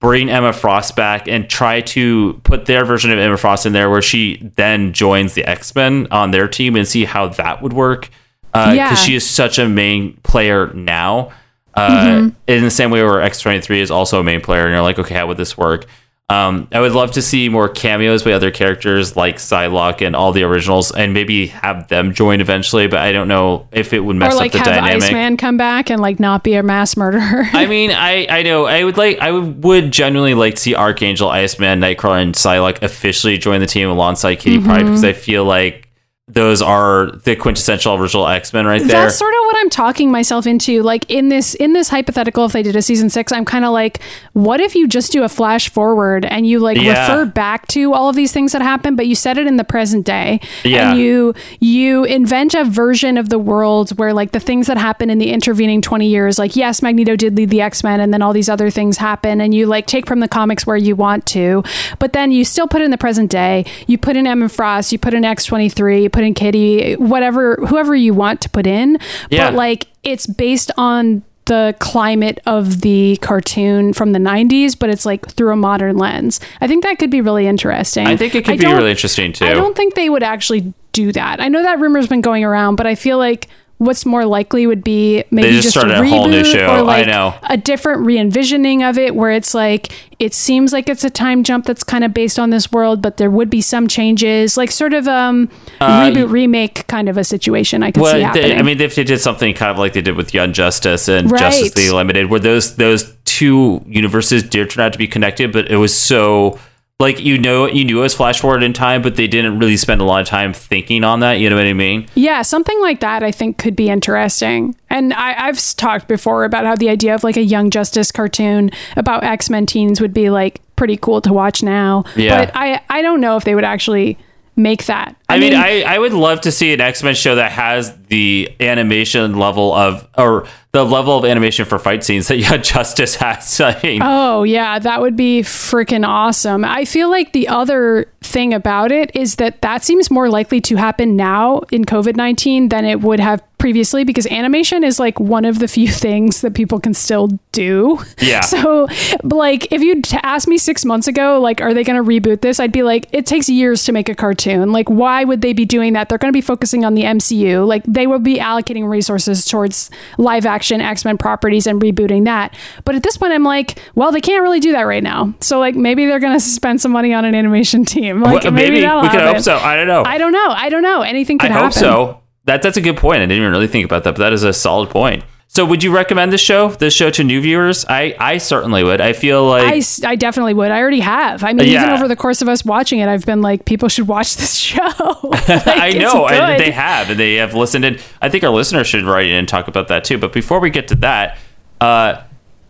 [0.02, 3.90] bring Emma Frost back and try to put their version of Emma Frost in there,
[3.90, 7.74] where she then joins the X Men on their team and see how that would
[7.74, 8.10] work.
[8.52, 8.94] Because Yeah.
[8.96, 11.32] she is such a main player now.
[11.74, 12.30] Uh, Mm-hmm.
[12.48, 14.82] In the same way where X twenty three is also a main player, and you're
[14.84, 15.86] like, okay, how would this work?
[16.30, 20.32] Um, I would love to see more cameos by other characters like Psylocke and all
[20.32, 22.88] the originals, and maybe have them join eventually.
[22.88, 25.04] But I don't know if it would mess or like up the have dynamic.
[25.04, 27.22] Iceman come back and like not be a mass murderer.
[27.54, 30.76] I mean, I I know I would like I would, would genuinely like to see
[30.76, 34.66] Archangel, Iceman, Nightcrawler, and Psylocke officially join the team alongside Kitty Mm-hmm.
[34.66, 35.83] Pryde because I feel like
[36.30, 38.88] those are the quintessential original X Men right there.
[39.04, 40.82] That's sort of what I'm talking myself into.
[40.82, 43.74] Like in this in this hypothetical, if they did a season six, I'm kind of
[43.74, 44.00] like,
[44.32, 47.02] what if you just do a flash forward and you like Yeah.
[47.12, 49.66] refer back to all of these things that happened, but you set it in the
[49.66, 50.92] present day, Yeah.
[50.92, 55.10] and you you invent a version of the world where like the things that happen
[55.10, 58.22] in the intervening 20 years, like yes, Magneto did lead the X Men, and then
[58.22, 61.26] all these other things happen, and you like take from the comics where you want
[61.26, 61.64] to,
[62.00, 63.66] but then you still put in the present day.
[63.88, 67.94] You put in Emma Frost, you put in X23, you put in Kitty, whatever, whoever
[67.94, 68.98] you want to put in.
[69.30, 69.50] Yeah.
[69.50, 75.06] But like it's based on the climate of the cartoon from the 90s, but it's
[75.06, 76.40] like through a modern lens.
[76.62, 78.08] I think that could be really interesting.
[78.08, 79.46] I think it could be really interesting too.
[79.46, 81.42] I don't think they would actually do that.
[81.42, 83.50] I know that rumor's been going around, but I feel like
[83.86, 86.72] what's more likely would be maybe just just, started a, a whole new reboot or
[86.72, 87.36] I like know.
[87.44, 91.66] a different re-envisioning of it where it's like it seems like it's a time jump
[91.66, 94.94] that's kind of based on this world but there would be some changes like sort
[94.94, 95.48] of um
[95.82, 98.80] reboot remake kind of a situation i could see Uh, well, happening they, I mean,
[98.82, 101.40] if they did something kind of like they did with Young Justice and Right.
[101.40, 105.70] Justice League Limited, where those those two universes did turn out to be connected, but
[105.72, 106.60] it was so
[107.00, 109.78] like you know you knew it was flash forward in time, but they didn't really
[109.78, 111.34] spend a lot of time thinking on that.
[111.34, 112.08] You know what I mean?
[112.16, 114.76] Yeah, something like that I think could be interesting.
[114.90, 118.72] And I, I've talked before about how the idea of like a Young Justice cartoon
[118.96, 122.04] about X Men teens would be like pretty cool to watch now.
[122.16, 122.46] Yeah.
[122.46, 124.18] But I, I don't know if they would actually
[124.56, 125.16] make that.
[125.30, 128.54] I, mean, I, I would love to see an X Men show that has the
[128.60, 133.60] animation level of, or the level of animation for fight scenes that Young Justice has.
[133.62, 136.66] I mean, Oh, yeah, that would be freaking awesome.
[136.66, 140.76] I feel like the other thing about it is that that seems more likely to
[140.76, 145.46] happen now in COVID 19 than it would have previously because animation is like one
[145.46, 147.98] of the few things that people can still do.
[148.22, 148.42] Yeah.
[148.54, 148.88] So,
[149.24, 152.60] like, if you'd asked me six months ago, like, are they going to reboot this?
[152.60, 154.72] I'd be like, it takes years to make a cartoon.
[154.72, 156.08] Like, why would they be doing that?
[156.10, 157.66] They're going to be focusing on the MCU.
[157.68, 162.56] Like, they will be allocating resources towards live action X Men properties and rebooting that.
[162.86, 165.34] But at this point, I'm like, well, they can't really do that right now.
[165.40, 168.22] So, like, maybe they're going to spend some money on an animation team.
[168.22, 169.36] Like, Well, maybe, maybe we can happen.
[169.36, 169.56] hope so.
[169.58, 170.04] I don't know.
[170.06, 170.50] I don't know.
[170.50, 171.02] I don't know.
[171.02, 171.66] Anything could I happen.
[171.72, 172.23] hope so.
[172.46, 173.18] That that's a good point.
[173.18, 175.24] I didn't even really think about that, but that is a solid point.
[175.48, 176.70] So, would you recommend this show?
[176.70, 177.86] This show to new viewers?
[177.88, 179.00] I I certainly would.
[179.00, 180.72] I feel like I definitely would.
[180.72, 181.44] I already have.
[181.44, 184.08] I mean, even over the course of us watching it, I've been like, people should
[184.08, 184.80] watch this show.
[185.48, 187.86] Like, I know, and they have, and they have listened.
[187.86, 190.18] And I think our listeners should write in and talk about that too.
[190.18, 191.38] But before we get to that,
[191.82, 192.24] Uh,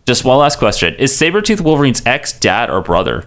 [0.06, 3.26] just one last question: Is Sabretooth Wolverine's ex, dad, or brother?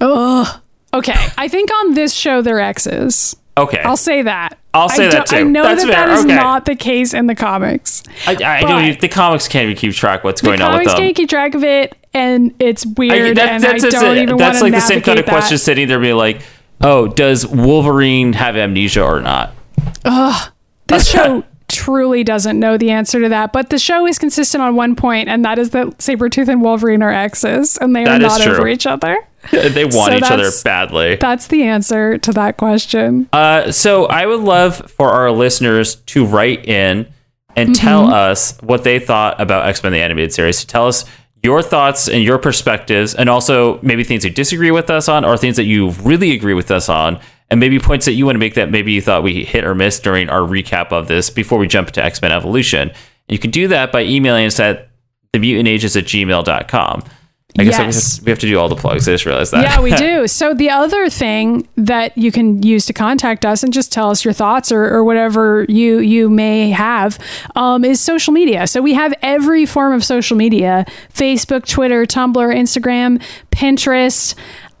[0.00, 0.60] Ugh.
[0.94, 3.36] Okay, I think on this show they're exes.
[3.58, 4.58] Okay, I'll say that.
[4.72, 6.06] I'll say I that don't- I know That's that fair.
[6.06, 6.34] that is Okay.
[6.34, 8.02] not the case in the comics.
[8.26, 11.00] I, I you, the comics can't even keep track what's going on with comics them.
[11.02, 14.22] can't keep track of it, and it's I- weird, that- and that's I don't it.
[14.22, 15.32] even That's like the same kind of that.
[15.32, 16.40] question sitting there being like,
[16.80, 19.52] oh, does Wolverine have amnesia or not?
[20.86, 21.42] This show
[21.78, 25.28] truly doesn't know the answer to that, but the show is consistent on one point,
[25.28, 28.52] and that is that Sabretooth and Wolverine are exes, and they are not true.
[28.54, 29.16] over each other.
[29.52, 31.16] they want So each other badly.
[31.16, 33.28] That's the answer to that question.
[33.32, 37.06] Uh, so I would love for our listeners to write in
[37.56, 37.72] and Mm-hmm.
[37.86, 40.60] tell us what they thought about X Men the animated series.
[40.60, 41.04] To tell us
[41.42, 45.36] your thoughts and your perspectives, and also maybe things you disagree with us on, or
[45.36, 48.40] things that you really agree with us on, and maybe points that you want to
[48.40, 51.58] make that maybe you thought we hit or missed during our recap of this before
[51.58, 52.90] we jump into X Men Evolution.
[53.28, 54.88] You can do that by emailing us at
[55.34, 57.02] themutantages at gmail.com.
[57.58, 58.22] I guess Yes.
[58.22, 59.08] we have to do all the plugs.
[59.08, 59.62] I just realized that.
[59.62, 60.28] Yeah, we do.
[60.28, 64.22] So the other thing that you can use to contact us and just tell us
[64.24, 67.18] your thoughts or, or whatever you you may have
[67.56, 68.66] um, is social media.
[68.66, 73.20] So we have every form of social media: Facebook, Twitter, Tumblr, Instagram,
[73.50, 74.34] Pinterest.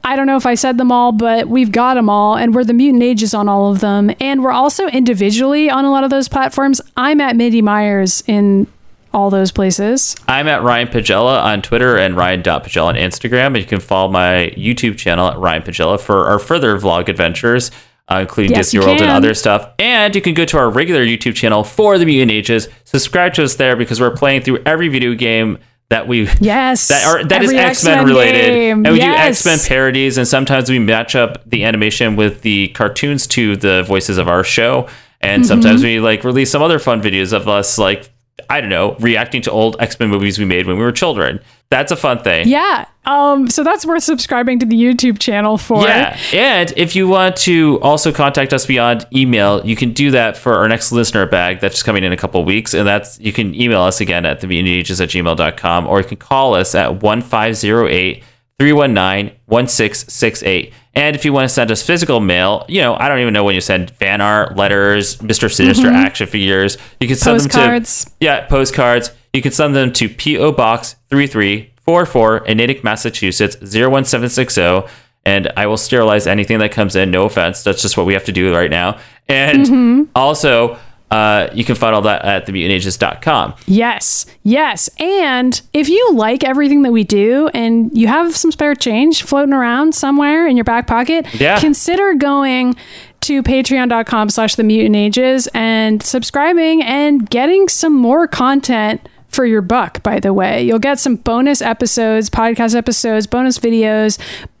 [0.04, 2.64] I don't know if I said them all, but we've got them all, and we're
[2.64, 4.10] the Mutant Ages on all of them.
[4.20, 6.80] And we're also individually on a lot of those platforms.
[6.96, 8.66] I'm at MIDImyers in
[9.12, 10.16] all those places.
[10.26, 13.48] I'm at Ryan Pagella on Twitter and Ryan.Pagella on Instagram.
[13.48, 17.70] And you can follow my YouTube channel at Ryan Pagella for our further vlog adventures,
[18.08, 19.70] uh, including Yes, Disney World and other stuff.
[19.78, 22.68] And you can go to our regular YouTube channel for the Mutant Ages.
[22.84, 25.58] Subscribe to us there because we're playing through every video game
[25.90, 28.84] that we Yes, that are that is Every X Men X-Men related, game.
[28.86, 29.42] and we Yes.
[29.42, 33.56] do X Men parodies, and sometimes we match up the animation with the cartoons to
[33.56, 34.86] the voices of our show,
[35.20, 35.48] and Mm-hmm.
[35.48, 38.10] sometimes we like release some other fun videos of us like
[38.50, 41.40] I don't know reacting to old X Men movies we made when we were children.
[41.70, 42.48] That's a fun thing.
[42.48, 42.86] Yeah.
[43.04, 45.82] Um, so that's worth subscribing to the YouTube channel for.
[45.82, 50.36] Yeah, and if you want to also contact us beyond email, you can do that
[50.36, 52.72] for our next listener bag that's coming in a couple weeks.
[52.72, 56.54] And that's you can email us again at themutantages at gmail.com or you can call
[56.54, 58.24] us at 1508
[58.58, 60.72] 319 1668.
[60.94, 63.44] And if you want to send us physical mail, you know, I don't even know
[63.44, 65.52] when you send fan art, letters, Mr.
[65.52, 65.96] Sinister mm-hmm.
[65.96, 66.76] action figures.
[67.00, 69.12] You can send them to yeah, postcards.
[69.32, 70.52] You can send them to P.O.
[70.52, 74.92] Box 3344 in Natick, Massachusetts 01760.
[75.24, 77.10] And I will sterilize anything that comes in.
[77.12, 77.62] No offense.
[77.62, 78.98] That's just what we have to do right now.
[79.28, 80.02] And mm-hmm.
[80.16, 80.78] also,
[81.10, 83.54] uh, you can find all that at themutantages.com.
[83.66, 84.26] Yes.
[84.42, 84.88] Yes.
[85.00, 89.52] And if you like everything that we do and you have some spare change floating
[89.54, 91.58] around somewhere in your back pocket, Yeah.
[91.60, 92.76] consider going
[93.22, 99.60] to patreon.com slash the mutant ages and subscribing and getting some more content for your
[99.60, 104.18] buck by the way you'll get some bonus episodes podcast episodes bonus videos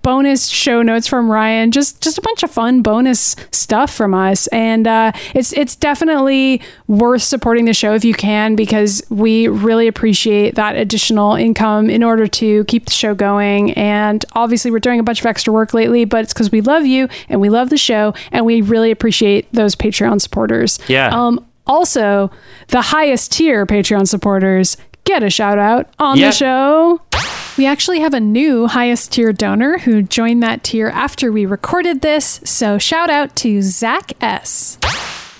[0.08, 1.70] bonus show notes from ryan.
[1.70, 4.46] Just just a bunch of fun bonus stuff from us.
[4.46, 9.86] And uh, it's it's definitely worth supporting the show if you can because we really
[9.86, 13.72] appreciate that additional income in order to keep the show going.
[13.72, 16.86] And obviously we're doing a bunch of extra work lately but it's because we love
[16.86, 20.78] you and we love the show and we really appreciate those patreon supporters.
[20.88, 21.10] Yeah.
[21.12, 22.30] um also,
[22.68, 27.02] the highest tier Patreon supporters get a shout out on the show.
[27.58, 32.02] We actually have a new highest tier donor who joined that tier after we recorded
[32.02, 32.40] this.
[32.44, 34.78] So, shout out to Zach S.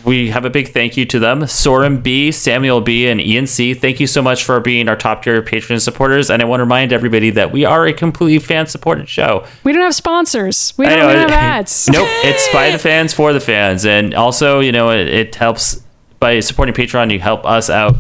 [0.05, 3.73] We have a big thank you to them Soren B, Samuel B, and Ian C.
[3.73, 6.29] Thank you so much for being our top tier patron supporters.
[6.29, 9.47] And I want to remind everybody that we are a completely fan supported show.
[9.63, 11.31] We don't have sponsors, we don't, know, we don't have
[11.61, 11.89] ads.
[11.89, 15.85] nope, it's by the fans for the fans, and also you know it, it helps
[16.19, 17.13] by supporting Patreon.
[17.13, 17.95] You help us out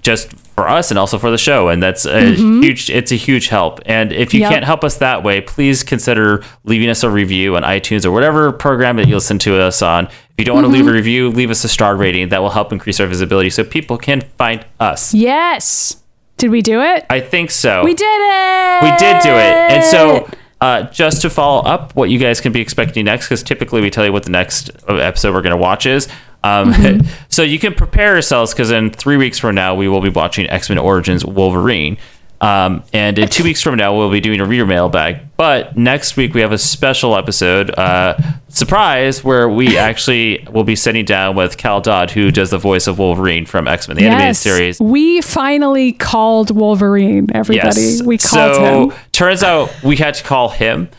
[0.00, 2.90] just for us and also for the show, and that's a huge.
[2.90, 3.80] It's a huge help.
[3.86, 4.42] And if you Mm-hmm.
[4.42, 4.50] Yep.
[4.52, 8.52] can't help us that way, please consider leaving us a review on iTunes or whatever
[8.52, 10.06] program that you listen to us on.
[10.06, 10.94] If you don't want to leave a Mm-hmm.
[10.96, 12.28] review, leave us a star rating.
[12.30, 15.14] That will help increase our visibility so people can find us.
[15.14, 16.02] Yes.
[16.36, 17.06] Did we do it?
[17.08, 17.84] I think so.
[17.84, 18.82] we did it.
[18.82, 19.54] We did do it.
[19.72, 20.28] And so,
[20.60, 23.90] uh, just to follow up what you guys can be expecting next, because typically we
[23.90, 26.08] tell you what the next episode we're going to watch is.
[26.44, 27.06] Um, Mm-hmm.
[27.28, 30.48] so you can prepare yourselves because in three weeks from now we will be watching
[30.48, 31.96] X Men Origins Wolverine.
[32.40, 35.36] Um, and in two weeks from now we'll be doing a reader mailbag.
[35.36, 38.16] But next week we have a special episode, uh,
[38.48, 42.86] surprise, where we actually will be sitting down with Cal Dodd, who does the voice
[42.86, 44.38] of Wolverine from X Men the animated yes.
[44.40, 44.80] series.
[44.80, 48.00] We finally called Wolverine, everybody.
[48.04, 48.98] We called so him.
[49.12, 50.90] turns out we had to call him.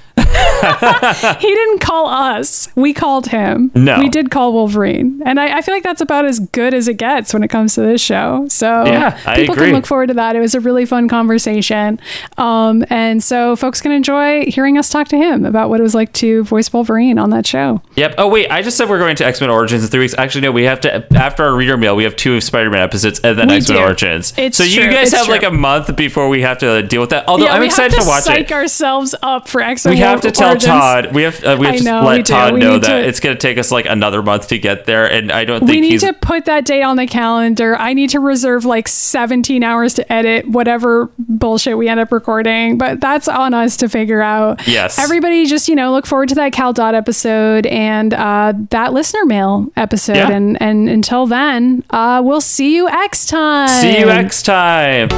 [1.39, 2.67] he didn't call us.
[2.75, 3.71] We called him.
[3.75, 3.99] No.
[3.99, 5.21] We did call Wolverine.
[5.25, 7.75] And I, I feel like that's about as good as it gets when it comes
[7.75, 8.47] to this show.
[8.49, 10.35] So Yeah, people can look forward to that.
[10.35, 11.99] It was a really fun conversation.
[12.37, 15.95] Um, and so folks can enjoy hearing us talk to him about what it was
[15.95, 17.81] like to voice Wolverine on that show.
[17.95, 18.15] Yep.
[18.17, 20.15] Oh wait, I just said we're going to X Men Origins in three weeks.
[20.17, 20.51] Actually, no.
[20.51, 21.95] We have to after our reader mail.
[21.95, 23.77] We have two Spider Man episodes and then X Men.
[23.77, 24.33] Origins.
[24.37, 27.09] It's so you guys It's have like a month before we have to deal with
[27.11, 27.27] that.
[27.27, 28.51] Although I'm excited to, to, watch psych it.
[28.51, 29.95] ourselves up for X Men.
[29.95, 31.13] we have to tell Todd.
[31.13, 32.25] We have uh, we have I to know, we let.
[32.25, 34.85] Todd We know that to- it's going to take us like another month to get
[34.85, 36.01] there, and I don't think We need he's.
[36.01, 37.75] to put that date on the calendar.
[37.77, 42.77] I need to reserve like 17 hours to edit whatever bullshit we end up recording,
[42.77, 44.65] but that's on us to figure out.
[44.67, 44.97] Yes.
[44.99, 49.25] Everybody just, you know, look forward to that Cal Dodd episode and uh, that listener
[49.25, 50.15] mail episode.
[50.15, 50.31] Yeah.
[50.31, 53.67] And, and until then, uh, we'll see you X time.
[53.69, 55.09] See you next time.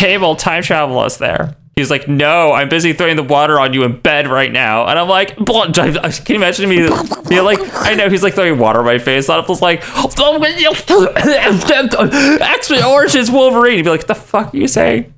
[0.00, 1.54] Cable, time travel us there.
[1.76, 4.86] He's like, no, I'm busy throwing the water on you in bed right now.
[4.86, 6.88] And I'm like, can you imagine me?
[7.28, 9.28] Be like, I know he's like throwing water on my face.
[9.28, 9.82] And I was like,
[12.40, 13.76] X Men Origins Wolverine.
[13.76, 15.12] He'd be like, what the fuck are you saying?